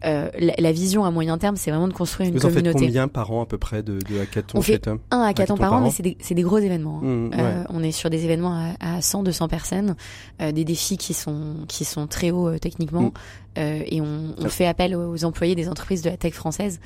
euh, 0.05 0.29
la, 0.35 0.71
vision 0.71 1.05
à 1.05 1.11
moyen 1.11 1.37
terme, 1.37 1.55
c'est 1.55 1.71
vraiment 1.71 1.87
de 1.87 1.93
construire 1.93 2.29
une 2.29 2.39
communauté. 2.39 2.61
Vous 2.61 2.69
en 2.69 2.79
faites 2.79 2.87
combien 2.87 3.07
par 3.07 3.31
an 3.31 3.43
à 3.43 3.45
peu 3.45 3.57
près 3.57 3.83
de, 3.83 3.99
de 3.99 4.19
hackathons 4.19 4.57
On 4.57 4.61
fait 4.61 4.89
un 5.11 5.21
hackathon, 5.21 5.55
par, 5.55 5.73
an, 5.73 5.81
mais 5.81 5.91
c'est 5.91 6.03
des, 6.03 6.17
des, 6.29 6.41
gros 6.41 6.57
événements. 6.57 6.99
Hein. 7.01 7.07
Mmh, 7.07 7.31
euh, 7.37 7.63
on 7.69 7.83
est 7.83 7.91
sur 7.91 8.09
des 8.09 8.25
événements 8.25 8.73
à, 8.81 8.95
à 8.97 9.01
100, 9.01 9.23
200 9.23 9.47
personnes, 9.47 9.95
euh, 10.41 10.51
des 10.51 10.65
défis 10.65 10.97
qui 10.97 11.13
sont 11.13 11.55
qui 11.67 11.85
sont 11.85 12.07
très 12.07 12.31
hauts 12.31 12.49
euh, 12.49 12.59
techniquement. 12.59 13.05
Euh, 13.05 13.09
et 13.55 14.01
on, 14.01 14.35
on 14.37 14.49
fait 14.49 14.65
appel 14.65 14.95
aux 14.95 15.25
employés 15.25 15.55
des 15.55 15.69
entreprises 15.69 16.01
de 16.01 16.09
la 16.09 16.17
tech 16.17 16.33
française 16.33 16.79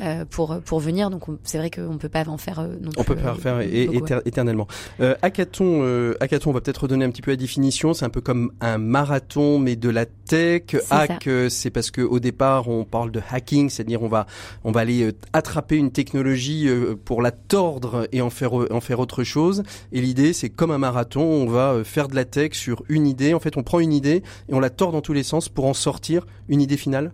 euh, 0.00 0.24
pour 0.28 0.60
pour 0.64 0.80
venir. 0.80 1.10
Donc 1.10 1.24
c'est 1.44 1.58
vrai 1.58 1.70
qu'on 1.70 1.98
peut 1.98 2.08
pas 2.08 2.28
en 2.28 2.38
faire 2.38 2.58
euh, 2.58 2.68
non 2.80 2.90
On 2.96 3.04
peut 3.04 3.14
pas 3.14 3.32
en 3.32 3.36
faire 3.36 3.60
et, 3.60 3.88
éternellement. 4.24 4.66
Euh, 5.00 5.14
hackathon, 5.22 5.82
euh, 5.82 6.16
hackathon, 6.20 6.50
on 6.50 6.52
va 6.52 6.60
peut-être 6.60 6.82
redonner 6.82 7.04
un 7.04 7.10
petit 7.10 7.22
peu 7.22 7.30
la 7.30 7.36
définition. 7.36 7.94
C'est 7.94 8.04
un 8.04 8.10
peu 8.10 8.20
comme 8.20 8.50
un 8.60 8.78
marathon 8.78 9.58
mais 9.58 9.76
de 9.76 9.88
la 9.88 10.06
tech. 10.06 10.76
Hack, 10.90 11.28
c'est 11.48 11.70
parce 11.70 11.90
que 11.90 12.00
au 12.00 12.18
départ 12.18 12.68
on 12.68 12.84
parle 12.84 13.12
de 13.12 13.20
hacking, 13.30 13.70
c'est-à-dire 13.70 14.02
on 14.02 14.08
va 14.08 14.26
on 14.64 14.72
va 14.72 14.80
aller 14.80 15.12
attraper 15.32 15.76
une 15.76 15.92
technologie 15.92 16.68
pour 17.04 17.22
la 17.22 17.30
tordre 17.30 18.08
et 18.10 18.20
en 18.20 18.30
faire 18.30 18.52
en 18.54 18.80
faire 18.80 18.98
autre 18.98 19.22
chose. 19.22 19.62
Et 19.92 20.00
l'idée 20.00 20.32
c'est 20.32 20.48
comme 20.48 20.72
un 20.72 20.78
marathon, 20.78 21.22
on 21.22 21.46
va 21.46 21.84
faire 21.84 22.08
de 22.08 22.16
la 22.16 22.24
tech 22.24 22.54
sur 22.54 22.82
une 22.88 23.06
idée. 23.06 23.34
En 23.34 23.40
fait, 23.40 23.56
on 23.56 23.62
prend 23.62 23.78
une 23.78 23.92
idée 23.92 24.22
et 24.48 24.54
on 24.54 24.60
la 24.60 24.70
tord 24.70 24.92
dans 24.92 25.02
tous 25.02 25.12
les 25.12 25.22
sens 25.22 25.48
pour 25.48 25.66
en 25.66 25.74
sortir 25.74 26.13
une 26.48 26.60
idée 26.60 26.76
finale? 26.76 27.12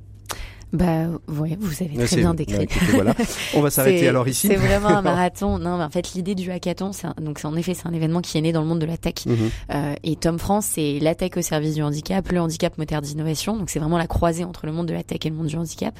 Bah 0.73 1.09
ouais, 1.29 1.57
vous 1.59 1.83
avez 1.83 2.07
très 2.07 2.17
bien 2.17 2.35
décrit. 2.35 2.69
voilà. 2.93 3.15
On 3.55 3.61
va 3.61 3.71
s'arrêter 3.71 4.07
alors 4.09 4.29
ici. 4.29 4.47
C'est 4.47 4.57
vraiment 4.57 4.89
un 4.89 5.03
marathon. 5.11 5.59
Non, 5.59 5.79
mais 5.79 5.85
en 5.85 5.91
fait, 5.91 6.13
l'idée 6.15 6.35
du 6.35 6.51
hackathon, 6.51 6.93
c'est 6.93 7.09
donc 7.21 7.41
en 7.45 7.57
effet, 7.57 7.75
c'est 7.75 7.87
un 7.89 7.93
événement 7.93 8.21
qui 8.21 8.39
est 8.39 8.41
né 8.41 8.53
dans 8.53 8.61
le 8.61 8.69
monde 8.69 8.79
de 8.79 8.87
la 8.87 8.97
tech. 8.97 9.27
Mhm. 9.27 9.51
euh, 9.75 9.95
et 10.05 10.17
Tom 10.17 10.39
France, 10.39 10.67
c'est 10.73 10.99
la 11.01 11.15
tech 11.15 11.33
au 11.37 11.43
service 11.43 11.75
du 11.75 11.83
handicap, 11.83 12.31
le 12.31 12.41
handicap 12.41 12.79
moteur 12.79 13.01
d'innovation. 13.03 13.57
Donc 13.57 13.71
c'est 13.71 13.79
vraiment 13.79 13.99
la 13.99 14.07
croisée 14.07 14.45
entre 14.45 14.67
le 14.67 14.73
monde 14.73 14.87
de 14.87 14.95
la 14.95 15.03
tech 15.03 15.19
et 15.25 15.29
le 15.31 15.35
monde 15.35 15.47
du 15.47 15.57
handicap. 15.57 15.99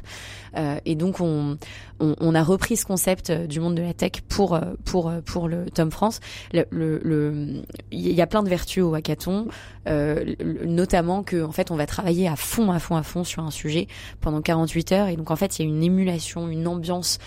Euh, 0.57 0.79
et 0.85 0.95
donc 0.95 1.21
on, 1.21 1.57
on, 2.01 2.17
on, 2.21 2.35
a 2.35 2.43
repris 2.43 2.77
ce 2.77 2.85
concept 2.85 3.31
euh, 3.31 3.47
du 3.47 3.61
monde 3.61 3.77
de 3.77 3.83
la 3.83 3.95
tech 3.95 4.13
pour 4.29 4.55
euh, 4.55 4.61
pour 4.85 5.09
euh, 5.09 5.21
pour 5.21 5.49
le 5.49 5.67
Tom 5.67 5.91
France. 5.91 6.21
Le, 6.53 6.65
le, 6.71 7.63
il 7.93 8.13
y 8.13 8.21
a 8.21 8.27
plein 8.27 8.43
de 8.43 8.49
vertus 8.49 8.83
au 8.83 8.95
hackathon, 8.95 9.47
euh, 9.89 10.35
notamment 10.65 11.23
que 11.23 11.43
en 11.45 11.53
fait 11.53 11.71
on 11.71 11.77
va 11.77 11.87
travailler 11.87 12.27
à 12.29 12.37
fond, 12.37 12.73
à 12.73 12.79
fond, 12.81 12.97
à 12.97 13.03
fond 13.03 13.23
sur 13.25 13.43
un 13.45 13.51
sujet 13.51 13.87
pendant 14.21 14.41
48 14.61 14.93
heures. 14.93 15.09
Et 15.09 15.17
donc 15.17 15.31
en 15.31 15.37
fait 15.37 15.59
il 15.59 15.63
y 15.63 15.69
a 15.69 15.69
une 15.69 15.83
émulation, 15.83 16.49
une 16.49 16.67
ambiance 16.67 17.19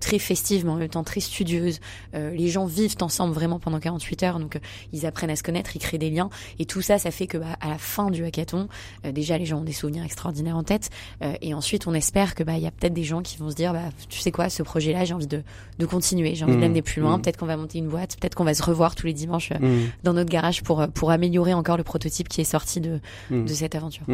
très 0.00 0.18
festive, 0.18 0.64
mais 0.64 0.72
en 0.72 0.76
même 0.76 0.88
temps 0.88 1.04
très 1.04 1.20
studieuse. 1.20 1.80
les 2.14 2.48
gens 2.48 2.66
vivent 2.66 2.96
ensemble 3.00 3.34
vraiment 3.34 3.58
pendant 3.58 3.80
48 3.80 4.22
heures, 4.22 4.38
donc 4.38 4.58
ils 4.92 5.06
apprennent 5.06 5.30
à 5.30 5.36
se 5.36 5.42
connaître, 5.42 5.74
ils 5.76 5.78
créent 5.78 5.98
des 5.98 6.10
liens. 6.10 6.30
Et 6.58 6.66
tout 6.66 6.82
ça, 6.82 6.98
ça 6.98 7.10
fait 7.10 7.26
que 7.26 7.38
bah, 7.38 7.56
à 7.60 7.68
la 7.68 7.78
fin 7.78 8.10
du 8.10 8.24
hackathon, 8.24 8.68
déjà 9.12 9.38
les 9.38 9.46
gens 9.46 9.58
ont 9.58 9.64
des 9.64 9.72
souvenirs 9.72 10.04
extraordinaires 10.04 10.56
en 10.56 10.62
tête. 10.62 10.90
et 11.40 11.54
ensuite 11.54 11.86
on 11.86 11.94
espère 11.94 12.34
que 12.34 12.42
bah 12.42 12.56
il 12.56 12.62
y 12.62 12.66
a 12.66 12.70
peut-être 12.70 12.94
des 12.94 13.04
gens 13.04 13.22
qui 13.22 13.38
vont 13.38 13.50
se 13.50 13.54
dire 13.54 13.72
bah 13.72 13.90
tu 14.08 14.20
sais 14.20 14.30
quoi 14.30 14.48
ce 14.48 14.62
projet 14.62 14.92
là 14.92 15.04
j'ai 15.04 15.14
envie 15.14 15.26
de, 15.26 15.42
de 15.78 15.86
continuer 15.86 16.34
j'ai 16.34 16.44
envie 16.44 16.56
mmh, 16.56 16.82
plus 16.82 17.00
loin 17.00 17.16
mmh. 17.16 17.22
peut-être 17.22 17.36
qu'on 17.36 17.46
va 17.46 17.56
monter 17.56 17.78
une 17.78 17.88
boîte 17.88 18.16
peut-être 18.20 18.34
qu'on 18.34 18.44
va 18.44 18.54
se 18.54 18.62
revoir 18.62 18.94
tous 18.94 19.06
les 19.06 19.12
dimanches 19.12 19.52
euh, 19.52 19.58
mmh. 19.58 19.90
dans 20.04 20.12
notre 20.12 20.30
garage 20.30 20.62
pour 20.62 20.86
pour 20.88 21.10
améliorer 21.10 21.54
encore 21.54 21.76
le 21.76 21.84
prototype 21.84 22.28
qui 22.28 22.40
est 22.40 22.44
sorti 22.44 22.80
de 22.80 23.00
de 23.30 23.48
cette 23.48 23.74
aventure 23.74 24.04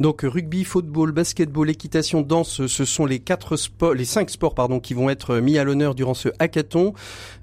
donc 0.00 0.22
rugby 0.22 0.64
football 0.64 1.12
basketball 1.12 1.70
équitation 1.70 2.15
danse 2.20 2.66
ce 2.66 2.84
sont 2.84 3.06
les 3.06 3.18
quatre 3.18 3.56
sports 3.56 3.94
les 3.94 4.04
cinq 4.04 4.30
sports 4.30 4.54
pardon 4.54 4.80
qui 4.80 4.94
vont 4.94 5.10
être 5.10 5.38
mis 5.38 5.58
à 5.58 5.64
l'honneur 5.64 5.94
durant 5.94 6.14
ce 6.14 6.28
hackathon 6.38 6.94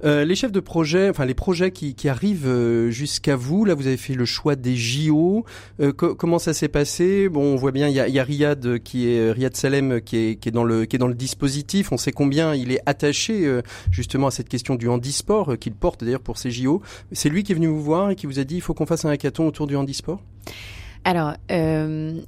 euh, 0.03 0.25
les 0.25 0.35
chefs 0.35 0.51
de 0.51 0.59
projet 0.59 1.09
enfin 1.09 1.25
les 1.25 1.33
projets 1.33 1.71
qui, 1.71 1.95
arrivent 2.07 2.47
euh, 2.47 2.91
jusqu'à 2.91 3.35
vous 3.35 3.65
là 3.65 3.75
vous 3.75 3.87
avez 3.87 3.97
fait 3.97 4.13
le 4.13 4.25
choix 4.25 4.55
des 4.55 4.75
JO 4.75 5.45
euh, 5.79 5.91
comment 5.93 6.39
ça 6.39 6.53
s'est 6.53 6.67
passé? 6.67 7.29
Bon 7.29 7.41
on 7.41 7.55
voit 7.55 7.71
bien 7.71 7.87
il 7.87 7.95
y 7.95 8.19
a, 8.19 8.23
Riyad 8.23 8.79
qui 8.79 9.09
est 9.09 9.31
Riyad 9.31 9.55
Salem 9.55 10.01
qui 10.01 10.17
est 10.17 10.51
dans 10.51 10.63
le 10.63 10.85
qui 10.85 10.95
est 10.95 10.99
dans 10.99 11.07
le 11.07 11.13
dispositif. 11.13 11.91
On 11.91 11.97
sait 11.97 12.11
combien 12.11 12.55
il 12.55 12.71
est 12.71 12.81
attaché 12.85 13.61
justement 13.91 14.27
à 14.27 14.31
cette 14.31 14.49
question 14.49 14.75
du 14.75 14.87
handisport 14.87 15.57
qu'il 15.59 15.73
porte 15.73 16.03
d'ailleurs 16.03 16.21
pour 16.21 16.37
ses 16.37 16.51
JO. 16.51 16.81
C'est 17.11 17.29
lui 17.29 17.43
qui 17.43 17.51
est 17.51 17.55
venu 17.55 17.67
vous 17.67 17.81
voir 17.81 18.11
et 18.11 18.15
qui 18.15 18.25
vous 18.25 18.39
a 18.39 18.43
dit 18.43 18.55
il 18.55 18.61
faut 18.61 18.73
qu'on 18.73 18.85
fasse 18.85 19.05
un 19.05 19.09
hackathon 19.09 19.47
autour 19.47 19.67
du 19.67 19.75
handisport? 19.75 20.21
Alors, 21.05 21.33
euh, 21.51 22.21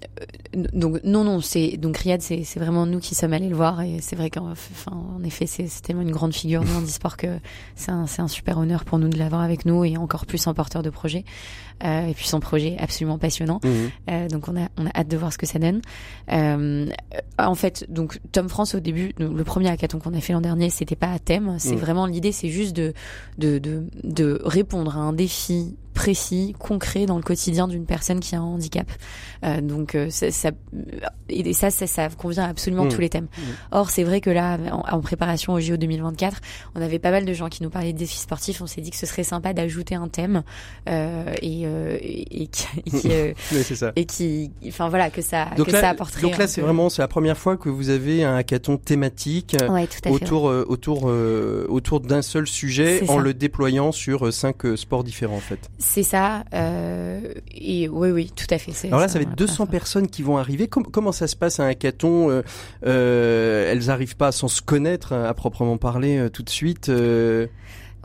donc 0.53 1.01
non, 1.05 1.23
non, 1.23 1.39
c'est 1.39 1.77
donc 1.77 1.97
Riyad, 1.97 2.21
c'est 2.21 2.43
vraiment 2.57 2.85
nous 2.85 2.99
qui 2.99 3.15
sommes 3.15 3.31
allés 3.31 3.47
le 3.47 3.55
voir 3.55 3.81
et 3.81 3.99
c'est 4.01 4.17
vrai 4.17 4.29
qu'en 4.29 4.53
en 4.91 5.23
effet, 5.23 5.45
c'est 5.47 5.69
tellement 5.81 6.01
une 6.01 6.11
grande 6.11 6.33
figure 6.33 6.63
dans 6.63 6.81
e-sport 6.81 7.15
que 7.15 7.39
c'est 7.75 7.91
un, 7.91 8.05
un 8.17 8.27
super 8.27 8.57
honneur 8.57 8.83
pour 8.83 8.99
nous 8.99 9.07
de 9.07 9.17
l'avoir 9.17 9.41
avec 9.41 9.65
nous 9.65 9.85
et 9.85 9.95
encore 9.95 10.25
plus 10.25 10.45
en 10.47 10.53
porteur 10.53 10.83
de 10.83 10.89
projet. 10.89 11.23
Euh, 11.83 12.07
et 12.07 12.13
puis 12.13 12.27
son 12.27 12.39
projet 12.39 12.77
absolument 12.79 13.17
passionnant. 13.17 13.59
Mmh. 13.63 13.69
Euh, 14.09 14.27
donc 14.29 14.47
on 14.47 14.55
a 14.55 14.69
on 14.77 14.85
a 14.85 14.89
hâte 14.95 15.07
de 15.07 15.17
voir 15.17 15.33
ce 15.33 15.37
que 15.37 15.45
ça 15.45 15.59
donne. 15.59 15.81
Euh, 16.31 16.87
en 17.37 17.55
fait, 17.55 17.85
donc 17.89 18.19
Tom 18.31 18.47
France 18.47 18.75
au 18.75 18.79
début, 18.79 19.13
le 19.17 19.43
premier 19.43 19.69
hackathon 19.69 19.99
qu'on 19.99 20.13
a 20.13 20.21
fait 20.21 20.33
l'an 20.33 20.41
dernier, 20.41 20.69
c'était 20.69 20.95
pas 20.95 21.11
à 21.11 21.19
thème. 21.19 21.57
C'est 21.59 21.75
mmh. 21.75 21.79
vraiment 21.79 22.05
l'idée, 22.05 22.31
c'est 22.31 22.49
juste 22.49 22.75
de, 22.75 22.93
de 23.37 23.59
de 23.59 23.83
de 24.03 24.39
répondre 24.43 24.97
à 24.97 24.99
un 24.99 25.13
défi 25.13 25.75
précis, 25.95 26.53
concret 26.59 27.07
dans 27.07 27.15
le 27.15 27.23
quotidien 27.23 27.67
d'une 27.67 27.85
personne 27.85 28.19
qui 28.19 28.35
a 28.35 28.39
un 28.39 28.43
handicap. 28.43 28.91
Euh, 29.43 29.61
donc 29.61 29.95
euh, 29.95 30.09
ça, 30.11 30.29
ça, 30.29 30.51
et 31.29 31.53
ça, 31.53 31.71
ça, 31.71 31.87
ça 31.87 32.09
convient 32.09 32.43
à 32.43 32.49
absolument 32.49 32.85
mmh. 32.85 32.89
tous 32.89 33.01
les 33.01 33.09
thèmes. 33.09 33.27
Mmh. 33.37 33.41
Or, 33.71 33.89
c'est 33.89 34.03
vrai 34.03 34.21
que 34.21 34.29
là, 34.29 34.59
en, 34.71 34.99
préparation 34.99 35.53
au 35.53 35.59
JO 35.59 35.77
2024, 35.77 36.41
on 36.75 36.81
avait 36.81 36.99
pas 36.99 37.11
mal 37.11 37.25
de 37.25 37.33
gens 37.33 37.47
qui 37.47 37.63
nous 37.63 37.69
parlaient 37.69 37.93
de 37.93 37.97
défis 37.97 38.19
sportifs. 38.19 38.61
On 38.61 38.67
s'est 38.67 38.81
dit 38.81 38.91
que 38.91 38.97
ce 38.97 39.05
serait 39.05 39.23
sympa 39.23 39.53
d'ajouter 39.53 39.95
un 39.95 40.09
thème 40.09 40.43
euh, 40.89 41.33
et, 41.41 41.64
euh, 41.65 41.97
et, 42.01 42.47
qui, 42.47 42.67
et 42.85 42.89
qui, 42.89 43.07
euh, 43.11 43.91
et 43.95 44.05
qui, 44.05 44.51
enfin 44.67 44.89
voilà, 44.89 45.09
que 45.09 45.21
ça, 45.21 45.47
donc 45.57 45.67
que 45.67 45.71
là, 45.71 45.81
ça 45.81 45.89
apporterait. 45.89 46.21
Donc 46.21 46.37
là, 46.37 46.47
c'est 46.47 46.61
vraiment, 46.61 46.89
c'est 46.89 47.01
la 47.01 47.07
première 47.07 47.37
fois 47.37 47.57
que 47.57 47.69
vous 47.69 47.89
avez 47.89 48.23
un 48.23 48.35
hackathon 48.35 48.77
thématique 48.77 49.55
ouais, 49.69 49.87
autour, 50.09 50.51
fait, 50.51 50.57
autour, 50.67 51.11
autour 51.69 51.99
d'un 51.99 52.21
seul 52.21 52.47
sujet, 52.47 53.03
en 53.09 53.17
le 53.17 53.33
déployant 53.33 53.91
sur 53.91 54.31
cinq 54.31 54.57
sports 54.75 55.03
différents 55.03 55.37
en 55.37 55.39
fait. 55.39 55.69
C'est 55.77 56.03
ça. 56.03 56.43
Euh, 56.53 57.33
et 57.53 57.87
oui, 57.89 58.11
oui, 58.11 58.31
tout 58.35 58.47
à 58.49 58.57
fait. 58.57 58.87
Alors 58.87 58.99
là, 58.99 59.07
ça, 59.07 59.19
va 59.19 59.23
être 59.23 59.35
200 59.35 59.67
personnes 59.67 60.07
qui 60.07 60.21
vont 60.21 60.37
arriver. 60.37 60.67
comment 60.67 61.11
ça 61.11 61.27
se 61.27 61.35
passe 61.35 61.59
un 61.59 61.67
hackathon 61.67 62.29
euh, 62.29 62.41
euh, 62.85 63.71
Elles 63.71 63.87
n'arrivent 63.87 64.17
pas 64.17 64.31
sans 64.31 64.47
se 64.47 64.61
connaître 64.61 65.13
à 65.13 65.33
proprement 65.33 65.77
parler 65.77 66.17
euh, 66.17 66.29
tout 66.29 66.43
de 66.43 66.49
suite. 66.49 66.91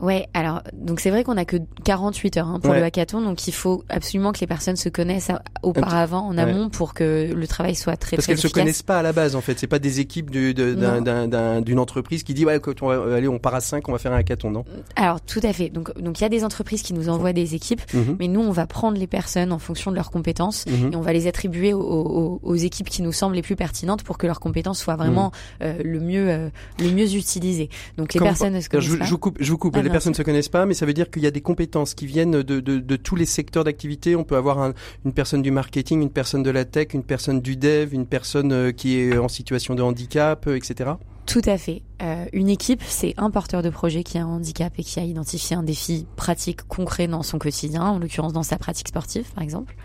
Euh... 0.01 0.05
Ouais, 0.05 0.27
alors 0.33 0.61
donc 0.73 0.99
c'est 0.99 1.09
vrai 1.09 1.23
qu'on 1.23 1.37
a 1.37 1.45
que 1.45 1.57
48 1.83 2.37
heures 2.37 2.47
hein, 2.47 2.59
pour 2.59 2.73
le 2.73 2.83
hackathon, 2.83 3.21
donc 3.21 3.47
il 3.47 3.53
faut 3.53 3.83
absolument 3.89 4.31
que 4.31 4.39
les 4.39 4.47
personnes 4.47 4.75
se 4.75 4.89
connaissent 4.89 5.31
auparavant 5.63 6.27
en 6.27 6.37
amont 6.37 6.69
pour 6.69 6.93
que 6.93 7.31
le 7.33 7.47
travail 7.47 7.75
soit 7.75 7.97
très 7.97 8.17
parce 8.17 8.27
qu'elles 8.27 8.37
se 8.37 8.47
connaissent 8.47 8.83
pas 8.83 8.99
à 8.99 9.01
la 9.01 9.13
base 9.13 9.35
en 9.35 9.41
fait. 9.41 9.59
C'est 9.59 9.67
pas 9.67 9.79
des 9.79 9.99
équipes 9.99 10.31
d'une 10.31 11.79
entreprise 11.79 12.23
qui 12.23 12.33
dit 12.33 12.45
ouais 12.45 12.59
on 12.81 12.87
va, 12.87 13.15
allez 13.15 13.27
on 13.27 13.39
part 13.39 13.55
à 13.55 13.61
5 13.61 13.87
on 13.87 13.91
va 13.91 13.97
faire 13.97 14.13
un 14.13 14.17
hackathon 14.17 14.51
non? 14.51 14.65
Alors 14.95 15.21
tout 15.21 15.39
à 15.43 15.53
fait. 15.53 15.69
Donc 15.69 15.97
donc 15.99 16.19
il 16.19 16.23
y 16.23 16.25
a 16.25 16.29
des 16.29 16.43
entreprises 16.43 16.81
qui 16.81 16.93
nous 16.93 17.09
envoient 17.09 17.33
des 17.33 17.55
équipes, 17.55 17.81
mhm. 17.93 18.17
mais 18.19 18.27
nous 18.27 18.41
on 18.41 18.51
va 18.51 18.67
prendre 18.67 18.97
les 18.97 19.07
personnes 19.07 19.51
en 19.51 19.59
fonction 19.59 19.91
de 19.91 19.95
leurs 19.95 20.11
compétences 20.11 20.65
mhm. 20.65 20.93
et 20.93 20.95
on 20.95 21.01
va 21.01 21.13
les 21.13 21.27
attribuer 21.27 21.73
aux, 21.73 22.39
aux, 22.41 22.55
équipes 22.55 22.89
qui 22.89 23.01
nous 23.01 23.11
semblent 23.11 23.35
les 23.35 23.41
plus 23.41 23.55
pertinentes 23.55 24.03
pour 24.03 24.17
que 24.17 24.27
leurs 24.27 24.39
compétences 24.39 24.79
soient 24.79 24.95
vraiment 24.95 25.31
euh, 25.61 25.75
le 25.83 25.99
mieux 25.99 26.29
euh, 26.29 26.49
le 26.79 26.91
mieux 26.91 27.15
utilisées. 27.15 27.69
Donc 27.97 28.13
les 28.13 28.19
personnes 28.19 28.59
je, 28.61 28.79
je, 28.79 29.09
vous 29.09 29.17
coupe 29.17 29.37
je 29.39 29.51
vous 29.51 29.57
coupe. 29.57 29.77
Ah, 29.77 29.90
personnes 29.91 30.11
ne 30.11 30.17
se 30.17 30.23
connaissent 30.23 30.49
pas, 30.49 30.65
mais 30.65 30.73
ça 30.73 30.85
veut 30.85 30.93
dire 30.93 31.09
qu'il 31.09 31.23
y 31.23 31.27
a 31.27 31.31
des 31.31 31.41
compétences 31.41 31.93
qui 31.93 32.05
viennent 32.05 32.31
de, 32.31 32.59
de, 32.59 32.79
de 32.79 32.95
tous 32.95 33.15
les 33.15 33.25
secteurs 33.25 33.63
d'activité. 33.63 34.15
On 34.15 34.23
peut 34.23 34.35
avoir 34.35 34.59
un, 34.59 34.73
une 35.05 35.13
personne 35.13 35.41
du 35.41 35.51
marketing, 35.51 36.01
une 36.01 36.11
personne 36.11 36.43
de 36.43 36.49
la 36.49 36.65
tech, 36.65 36.89
une 36.93 37.03
personne 37.03 37.41
du 37.41 37.55
dev, 37.55 37.93
une 37.93 38.05
personne 38.05 38.51
euh, 38.51 38.71
qui 38.71 38.97
est 38.97 39.17
en 39.17 39.27
situation 39.27 39.75
de 39.75 39.81
handicap, 39.81 40.47
euh, 40.47 40.55
etc. 40.55 40.91
Tout 41.25 41.41
à 41.45 41.57
fait. 41.57 41.81
Euh, 42.01 42.25
une 42.33 42.49
équipe, 42.49 42.81
c'est 42.85 43.13
un 43.17 43.29
porteur 43.29 43.61
de 43.61 43.69
projet 43.69 44.03
qui 44.03 44.17
a 44.17 44.23
un 44.23 44.27
handicap 44.27 44.73
et 44.77 44.83
qui 44.83 44.99
a 44.99 45.03
identifié 45.03 45.55
un 45.55 45.63
défi 45.63 46.05
pratique 46.15 46.63
concret 46.63 47.07
dans 47.07 47.23
son 47.23 47.37
quotidien, 47.37 47.83
en 47.83 47.99
l'occurrence 47.99 48.33
dans 48.33 48.43
sa 48.43 48.57
pratique 48.57 48.87
sportive, 48.87 49.31
par 49.33 49.43
exemple. 49.43 49.75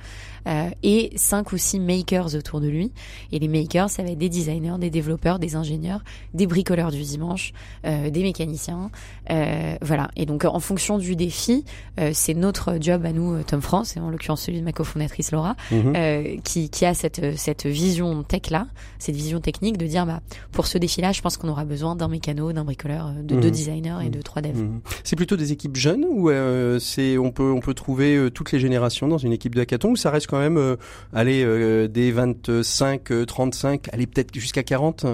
Euh, 0.47 0.71
et 0.83 1.13
cinq 1.17 1.53
ou 1.53 1.57
six 1.57 1.81
makers 1.81 2.35
autour 2.35 2.61
de 2.61 2.69
lui. 2.69 2.93
Et 3.33 3.39
les 3.39 3.49
makers, 3.49 3.91
ça 3.91 4.03
va 4.03 4.11
être 4.11 4.19
des 4.19 4.29
designers, 4.29 4.77
des 4.79 4.91
développeurs, 4.91 5.39
des 5.39 5.57
ingénieurs, 5.57 6.03
des 6.35 6.47
bricoleurs 6.47 6.91
du 6.91 7.03
dimanche, 7.03 7.53
euh, 7.85 8.11
des 8.11 8.23
mécaniciens, 8.23 8.91
euh, 9.31 9.77
voilà. 9.83 10.11
Et 10.17 10.27
donc 10.27 10.45
en 10.45 10.61
fonction 10.61 10.99
du 10.99 11.17
défi, 11.17 11.65
euh, 12.01 12.11
c'est 12.13 12.35
notre 12.35 12.79
job 12.81 13.05
à 13.05 13.13
nous, 13.13 13.43
Tom 13.43 13.61
France, 13.61 13.97
et 13.97 14.01
en 14.01 14.11
l'occurrence 14.11 14.43
celui 14.43 14.61
de 14.61 14.65
ma 14.65 14.73
cofondatrice 14.73 15.33
Laura, 15.33 15.57
euh, 15.73 16.37
qui, 16.45 16.71
qui 16.71 16.85
a 16.85 16.95
cette 16.95 17.37
cette 17.37 17.67
vision 17.67 18.23
tech 18.23 18.51
là, 18.51 18.67
cette 18.99 19.17
vision 19.17 19.41
technique 19.41 19.79
de 19.79 19.87
dire 19.87 20.07
bah 20.07 20.21
pour 20.53 20.67
ce 20.67 20.79
défi-là, 20.79 21.13
je 21.13 21.23
pense 21.23 21.37
qu'on 21.37 21.49
aura 21.49 21.65
besoin 21.65 21.97
d'un 21.97 22.09
mécano, 22.09 22.53
d'un 22.53 22.65
bricoleur, 22.65 23.13
de 23.13 23.35
deux 23.35 23.49
mhm. 23.49 23.51
designers 23.51 23.99
et 24.05 24.11
de 24.11 24.23
trois 24.23 24.43
devs. 24.43 24.63
Mhm. 24.63 24.81
C'est 25.05 25.17
plutôt 25.17 25.37
des 25.37 25.53
équipes 25.53 25.77
jeunes 25.77 26.05
ou 26.09 26.31
c'est 26.79 27.19
on 27.19 27.33
peut 27.33 27.51
on 27.51 27.61
peut 27.61 27.75
trouver 27.75 28.29
toutes 28.33 28.53
les 28.53 28.61
générations 28.61 29.09
dans 29.09 29.19
une 29.19 29.33
équipe 29.33 29.55
de 29.55 29.61
hackathon 29.61 29.91
ou 29.91 29.97
ça 29.97 30.11
reste 30.11 30.29
quand 30.29 30.36
même 30.41 30.57
euh, 30.57 30.77
aller 31.13 31.45
euh, 31.45 31.89
des 31.89 32.13
25, 32.13 33.27
35, 33.27 33.89
euh, 33.89 33.91
aller 33.93 34.07
peut-être 34.07 34.35
jusqu'à 34.35 34.63
40 34.63 35.07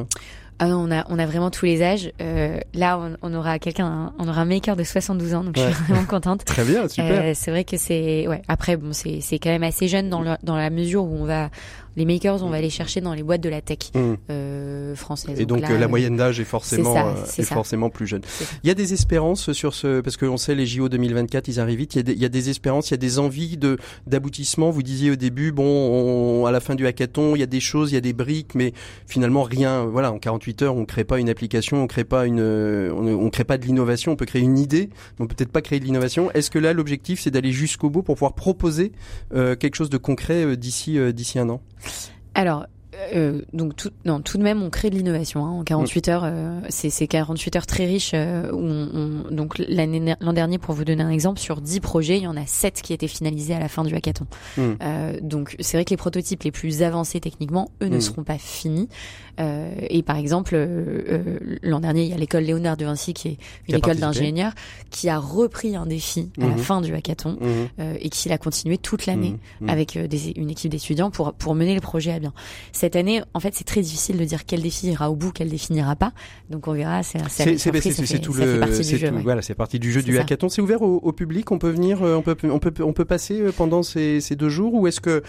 ah 0.58 0.68
on 0.68 0.92
a 0.92 1.04
on 1.08 1.18
a 1.18 1.26
vraiment 1.26 1.50
tous 1.50 1.64
les 1.64 1.82
âges. 1.82 2.12
là, 2.72 3.00
on, 3.22 3.34
aura 3.34 3.58
quelqu'un, 3.58 4.12
on 4.20 4.28
aura 4.28 4.42
un 4.42 4.44
maker 4.44 4.76
de 4.76 4.84
72 4.84 5.34
ans, 5.34 5.42
donc 5.42 5.56
je 5.56 5.62
suis 5.62 5.84
vraiment 5.88 6.04
contente. 6.04 6.44
Très 6.44 6.62
bien, 6.62 6.86
super. 6.86 7.34
c'est 7.34 7.50
vrai 7.50 7.64
que 7.64 7.76
c'est 7.76 8.28
ouais. 8.28 8.42
Après, 8.46 8.76
bon, 8.76 8.92
c'est 8.92 9.20
c'est 9.22 9.40
quand 9.40 9.50
même 9.50 9.64
assez 9.64 9.88
jeune 9.88 10.08
dans 10.08 10.22
dans 10.40 10.56
la 10.56 10.70
mesure 10.70 11.02
où 11.02 11.16
on 11.16 11.24
va 11.24 11.50
les 11.96 12.04
makers, 12.04 12.42
on 12.42 12.50
va 12.50 12.60
les 12.60 12.70
chercher 12.70 13.00
dans 13.00 13.14
les 13.14 13.22
boîtes 13.22 13.40
de 13.40 13.48
la 13.48 13.60
tech 13.60 13.78
mmh. 13.94 14.14
euh, 14.30 14.94
française. 14.94 15.38
Et 15.40 15.46
donc, 15.46 15.60
la 15.60 15.88
moyenne 15.88 16.16
d'âge 16.16 16.40
est 16.40 16.44
forcément 16.44 16.96
euh, 16.96 17.14
est, 17.38 17.42
forcément 17.42 17.90
plus 17.90 18.06
jeune. 18.06 18.22
Il 18.64 18.68
y 18.68 18.70
a 18.70 18.74
des 18.74 18.92
espérances 18.92 19.52
sur 19.52 19.74
ce 19.74 20.00
parce 20.00 20.16
qu'on 20.16 20.36
sait 20.36 20.54
les 20.54 20.66
JO 20.66 20.88
2024, 20.88 21.48
ils 21.48 21.60
arrivent 21.60 21.78
vite. 21.78 21.94
Il 21.94 21.98
y 21.98 22.00
a 22.00 22.02
des, 22.02 22.12
il 22.12 22.22
y 22.22 22.24
a 22.24 22.28
des 22.28 22.50
espérances, 22.50 22.90
il 22.90 22.92
y 22.92 22.94
a 22.94 22.98
des 22.98 23.18
envies 23.18 23.56
de 23.56 23.78
d'aboutissement. 24.06 24.70
Vous 24.70 24.82
disiez 24.82 25.10
au 25.10 25.16
début, 25.16 25.52
bon, 25.52 25.64
on, 25.64 26.46
à 26.46 26.50
la 26.50 26.60
fin 26.60 26.74
du 26.74 26.86
hackathon, 26.86 27.36
il 27.36 27.40
y 27.40 27.42
a 27.42 27.46
des 27.46 27.60
choses, 27.60 27.92
il 27.92 27.94
y 27.94 27.98
a 27.98 28.02
des 28.02 28.12
briques, 28.12 28.54
mais 28.54 28.72
finalement 29.06 29.42
rien. 29.42 29.84
Voilà, 29.84 30.12
en 30.12 30.18
48 30.18 30.62
heures, 30.62 30.76
on 30.76 30.84
crée 30.84 31.04
pas 31.04 31.18
une 31.18 31.28
application, 31.28 31.82
on 31.82 31.86
crée 31.86 32.04
pas 32.04 32.26
une, 32.26 32.40
on, 32.40 33.06
on 33.06 33.30
crée 33.30 33.44
pas 33.44 33.58
de 33.58 33.64
l'innovation. 33.64 34.12
On 34.12 34.16
peut 34.16 34.26
créer 34.26 34.42
une 34.42 34.58
idée, 34.58 34.88
mais 35.18 35.24
on 35.24 35.26
peut 35.26 35.34
peut-être 35.34 35.52
pas 35.52 35.62
créer 35.62 35.80
de 35.80 35.84
l'innovation. 35.84 36.30
Est-ce 36.32 36.50
que 36.50 36.58
là, 36.58 36.72
l'objectif, 36.72 37.20
c'est 37.20 37.30
d'aller 37.30 37.52
jusqu'au 37.52 37.90
bout 37.90 38.02
pour 38.02 38.14
pouvoir 38.14 38.34
proposer 38.34 38.92
euh, 39.34 39.56
quelque 39.56 39.76
chose 39.76 39.90
de 39.90 39.98
concret 39.98 40.44
euh, 40.44 40.56
d'ici 40.56 40.98
euh, 40.98 41.12
d'ici 41.12 41.38
un 41.38 41.48
an? 41.48 41.60
Alors, 42.34 42.66
euh, 43.14 43.40
donc 43.52 43.76
tout, 43.76 43.90
non, 44.04 44.20
tout 44.20 44.38
de 44.38 44.42
même, 44.42 44.62
on 44.62 44.70
crée 44.70 44.90
de 44.90 44.96
l'innovation. 44.96 45.44
Hein, 45.44 45.50
en 45.50 45.64
48 45.64 46.06
mm. 46.06 46.10
heures, 46.10 46.22
euh, 46.24 46.60
c'est 46.68 47.06
48 47.06 47.56
heures 47.56 47.66
très 47.66 47.86
riches. 47.86 48.12
Euh, 48.14 48.50
où 48.52 48.58
on, 48.58 49.24
on, 49.30 49.34
donc 49.34 49.58
l'an 49.58 50.32
dernier, 50.32 50.58
pour 50.58 50.74
vous 50.74 50.84
donner 50.84 51.02
un 51.02 51.10
exemple, 51.10 51.40
sur 51.40 51.60
10 51.60 51.80
projets, 51.80 52.18
il 52.18 52.24
y 52.24 52.26
en 52.26 52.36
a 52.36 52.46
7 52.46 52.82
qui 52.82 52.92
étaient 52.92 53.08
finalisés 53.08 53.54
à 53.54 53.60
la 53.60 53.68
fin 53.68 53.84
du 53.84 53.94
hackathon. 53.94 54.26
Mm. 54.56 54.62
Euh, 54.82 55.18
donc 55.22 55.56
c'est 55.60 55.76
vrai 55.76 55.84
que 55.84 55.90
les 55.90 55.96
prototypes 55.96 56.42
les 56.42 56.52
plus 56.52 56.82
avancés 56.82 57.20
techniquement, 57.20 57.70
eux, 57.82 57.88
ne 57.88 57.96
mm. 57.96 58.00
seront 58.00 58.24
pas 58.24 58.38
finis. 58.38 58.88
Euh, 59.40 59.72
et 59.88 60.02
par 60.02 60.16
exemple, 60.16 60.56
l'an 61.62 61.80
dernier, 61.80 62.04
il 62.04 62.10
y 62.10 62.12
a 62.12 62.16
l'école 62.16 62.44
Léonard 62.44 62.76
de 62.76 62.84
Vinci, 62.84 63.14
qui 63.14 63.28
est 63.28 63.38
une 63.68 63.76
école 63.76 63.96
d'ingénieurs, 63.96 64.52
qui 64.90 65.08
a 65.08 65.18
repris 65.18 65.76
un 65.76 65.86
défi 65.86 66.30
à 66.38 66.42
la 66.42 66.48
mm-hmm. 66.48 66.58
fin 66.58 66.80
du 66.80 66.94
hackathon 66.94 67.38
mm-hmm. 67.40 67.96
et 68.00 68.08
qui 68.08 68.28
l'a 68.28 68.38
continué 68.38 68.78
toute 68.78 69.06
l'année 69.06 69.36
mm-hmm. 69.62 69.70
avec 69.70 69.98
des, 69.98 70.30
une 70.36 70.50
équipe 70.50 70.70
d'étudiants 70.70 71.10
pour 71.10 71.32
pour 71.34 71.54
mener 71.54 71.74
le 71.74 71.80
projet 71.80 72.12
à 72.12 72.18
bien. 72.18 72.32
Cette 72.72 72.96
année, 72.96 73.22
en 73.34 73.40
fait, 73.40 73.54
c'est 73.54 73.64
très 73.64 73.80
difficile 73.80 74.18
de 74.18 74.24
dire 74.24 74.44
quel 74.44 74.62
défi 74.62 74.88
ira 74.88 75.10
au 75.10 75.16
bout, 75.16 75.32
quel 75.32 75.48
défi 75.48 75.72
n'ira 75.72 75.96
pas. 75.96 76.12
Donc 76.50 76.68
on 76.68 76.72
verra. 76.72 77.02
C'est 77.02 77.18
c'est 77.28 78.18
tout 78.20 78.32
le 78.32 79.20
voilà, 79.22 79.42
c'est 79.42 79.54
partie 79.54 79.78
du 79.78 79.92
jeu 79.92 80.02
du 80.02 80.18
hackathon. 80.18 80.48
C'est 80.48 80.62
ouvert 80.62 80.82
au, 80.82 81.12
public. 81.12 81.50
On 81.50 81.58
peut 81.58 81.70
venir, 81.70 82.02
euh, 82.02 82.16
on 82.16 82.22
peut 82.22 82.36
on 82.44 82.58
peut 82.58 82.72
on 82.80 82.92
peut 82.92 83.04
passer 83.04 83.40
euh, 83.40 83.52
pendant 83.52 83.82
ces, 83.82 84.20
ces 84.20 84.36
deux 84.36 84.48
jours 84.48 84.74
ou 84.74 84.86
est-ce 84.86 85.00
que 85.00 85.22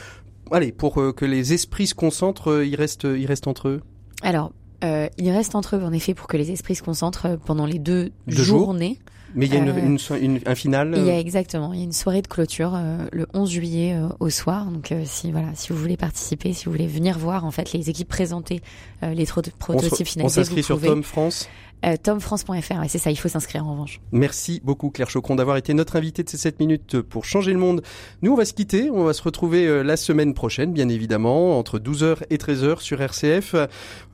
allez 0.52 0.72
pour 0.72 1.02
euh, 1.02 1.12
que 1.12 1.26
les 1.26 1.54
esprits 1.54 1.88
se 1.88 1.96
concentrent, 1.96 2.64
ils 2.64 2.76
restent 2.76 3.04
ils 3.04 3.26
restent 3.26 3.48
entre 3.48 3.68
eux? 3.68 3.82
Alors 4.24 4.52
euh, 4.84 5.08
il 5.18 5.30
reste 5.30 5.56
entre 5.56 5.78
eux, 5.78 5.84
en 5.84 5.94
effet, 5.94 6.14
pour 6.14 6.28
que 6.28 6.36
les 6.36 6.52
esprits 6.52 6.76
se 6.76 6.84
concentrent 6.84 7.38
pendant 7.46 7.66
les 7.66 7.80
deux, 7.80 8.12
journées. 8.28 9.00
Mais 9.36 9.48
il 9.48 9.54
y 9.54 9.58
a 9.58 9.60
une, 9.60 9.70
euh, 9.70 10.18
une, 10.20 10.40
un 10.46 10.56
final. 10.56 10.94
Il 10.96 11.06
y 11.06 11.10
a 11.10 11.20
exactement. 11.20 11.74
Il 11.74 11.80
y 11.80 11.82
a 11.82 11.86
une 11.86 11.92
soirée 11.92 12.22
de 12.22 12.28
clôture 12.28 12.74
euh, 12.76 12.98
le 13.12 13.26
11 13.34 13.50
juillet 13.50 13.96
euh, 13.96 14.10
au 14.20 14.30
soir. 14.30 14.66
Donc 14.66 14.94
si 15.06 15.32
voilà, 15.32 15.48
si 15.56 15.74
vous 15.74 15.80
voulez 15.80 15.98
participer, 15.98 16.54
si 16.54 16.66
vous 16.66 16.72
voulez 16.72 16.88
venir 16.88 17.18
voir 17.18 17.46
en 17.46 17.52
fait 17.52 17.74
les 17.74 17.90
équipes 17.90 18.08
présenter 18.08 18.62
les 19.02 19.26
prototypes 19.26 20.08
finalisés, 20.08 20.42
on 20.42 20.44
s'inscrit 20.44 20.64
sur 20.64 20.80
Tom 20.80 21.04
France? 21.04 21.50
Euh, 21.86 21.96
tomfrance.fr, 22.02 22.84
c'est 22.88 22.98
ça, 22.98 23.12
il 23.12 23.18
faut 23.18 23.28
s'inscrire 23.28 23.66
en 23.66 23.72
revanche. 23.72 24.00
Merci 24.12 24.62
beaucoup 24.64 24.90
Claire 24.90 25.10
Chocron 25.10 25.36
d'avoir 25.36 25.58
été 25.58 25.74
notre 25.74 25.96
invitée 25.96 26.24
de 26.24 26.30
ces 26.30 26.38
7 26.38 26.60
minutes 26.60 27.02
pour 27.02 27.26
changer 27.26 27.52
le 27.52 27.60
monde. 27.60 27.82
Nous, 28.22 28.32
on 28.32 28.36
va 28.36 28.46
se 28.46 28.54
quitter, 28.54 28.90
on 28.90 29.04
va 29.04 29.14
se 29.14 29.22
retrouver 29.22 29.68
euh, 29.68 29.84
la 29.84 29.98
semaine 29.98 30.34
prochaine, 30.34 30.72
bien 30.72 30.88
évidemment, 30.88 31.58
entre 31.60 31.80
12h 31.80 32.24
et 32.30 32.38
13h 32.38 32.80
sur 32.80 33.02
RCF. 33.02 33.56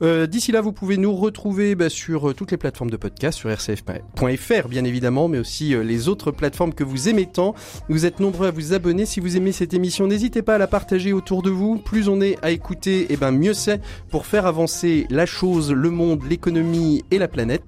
Euh, 0.02 0.26
D'ici 0.26 0.52
là, 0.52 0.60
vous 0.60 0.72
pouvez 0.72 0.96
nous 0.96 1.14
retrouver 1.14 1.74
bah, 1.74 1.88
sur 1.88 2.30
euh, 2.30 2.34
toutes 2.34 2.50
les 2.50 2.56
plateformes 2.56 2.90
de 2.90 2.96
podcast, 2.96 3.38
sur 3.38 3.50
rcf.fr, 3.50 4.68
bien 4.68 4.84
évidemment, 4.84 5.28
mais 5.28 5.38
aussi 5.38 5.74
les 5.84 6.08
autres 6.08 6.30
plateformes 6.30 6.74
que 6.74 6.84
vous 6.84 7.08
aimez 7.08 7.26
tant. 7.26 7.54
Vous 7.88 8.06
êtes 8.06 8.20
nombreux 8.20 8.48
à 8.48 8.50
vous 8.50 8.72
abonner. 8.72 9.06
Si 9.06 9.20
vous 9.20 9.36
aimez 9.36 9.52
cette 9.52 9.74
émission, 9.74 10.06
n'hésitez 10.06 10.42
pas 10.42 10.56
à 10.56 10.58
la 10.58 10.66
partager 10.66 11.12
autour 11.12 11.42
de 11.42 11.50
vous. 11.50 11.78
Plus 11.78 12.08
on 12.08 12.20
est 12.20 12.36
à 12.42 12.50
écouter, 12.50 13.02
et 13.02 13.06
eh 13.10 13.16
ben 13.16 13.30
mieux 13.30 13.54
c'est 13.54 13.80
pour 14.08 14.26
faire 14.26 14.46
avancer 14.46 15.06
la 15.10 15.26
chose, 15.26 15.72
le 15.72 15.90
monde, 15.90 16.24
l'économie 16.28 17.04
et 17.10 17.18
la 17.18 17.28
planète. 17.28 17.59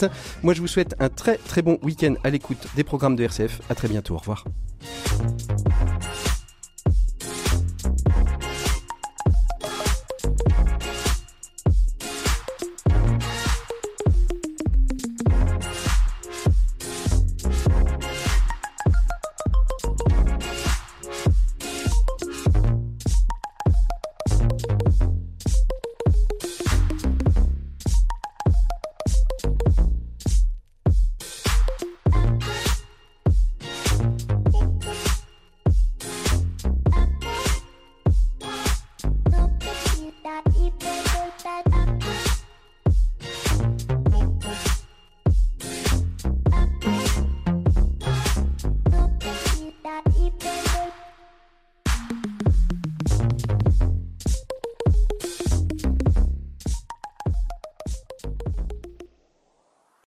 Moi, 0.43 0.55
je 0.55 0.61
vous 0.61 0.68
souhaite 0.68 0.95
un 0.99 1.09
très 1.09 1.36
très 1.36 1.62
bon 1.62 1.78
week-end 1.82 2.14
à 2.24 2.30
l'écoute 2.30 2.66
des 2.76 2.84
programmes 2.84 3.16
de 3.16 3.24
RCF. 3.24 3.61
À 3.70 3.74
très 3.74 3.88
bientôt. 3.88 4.14
Au 4.14 4.18
revoir. 4.18 4.45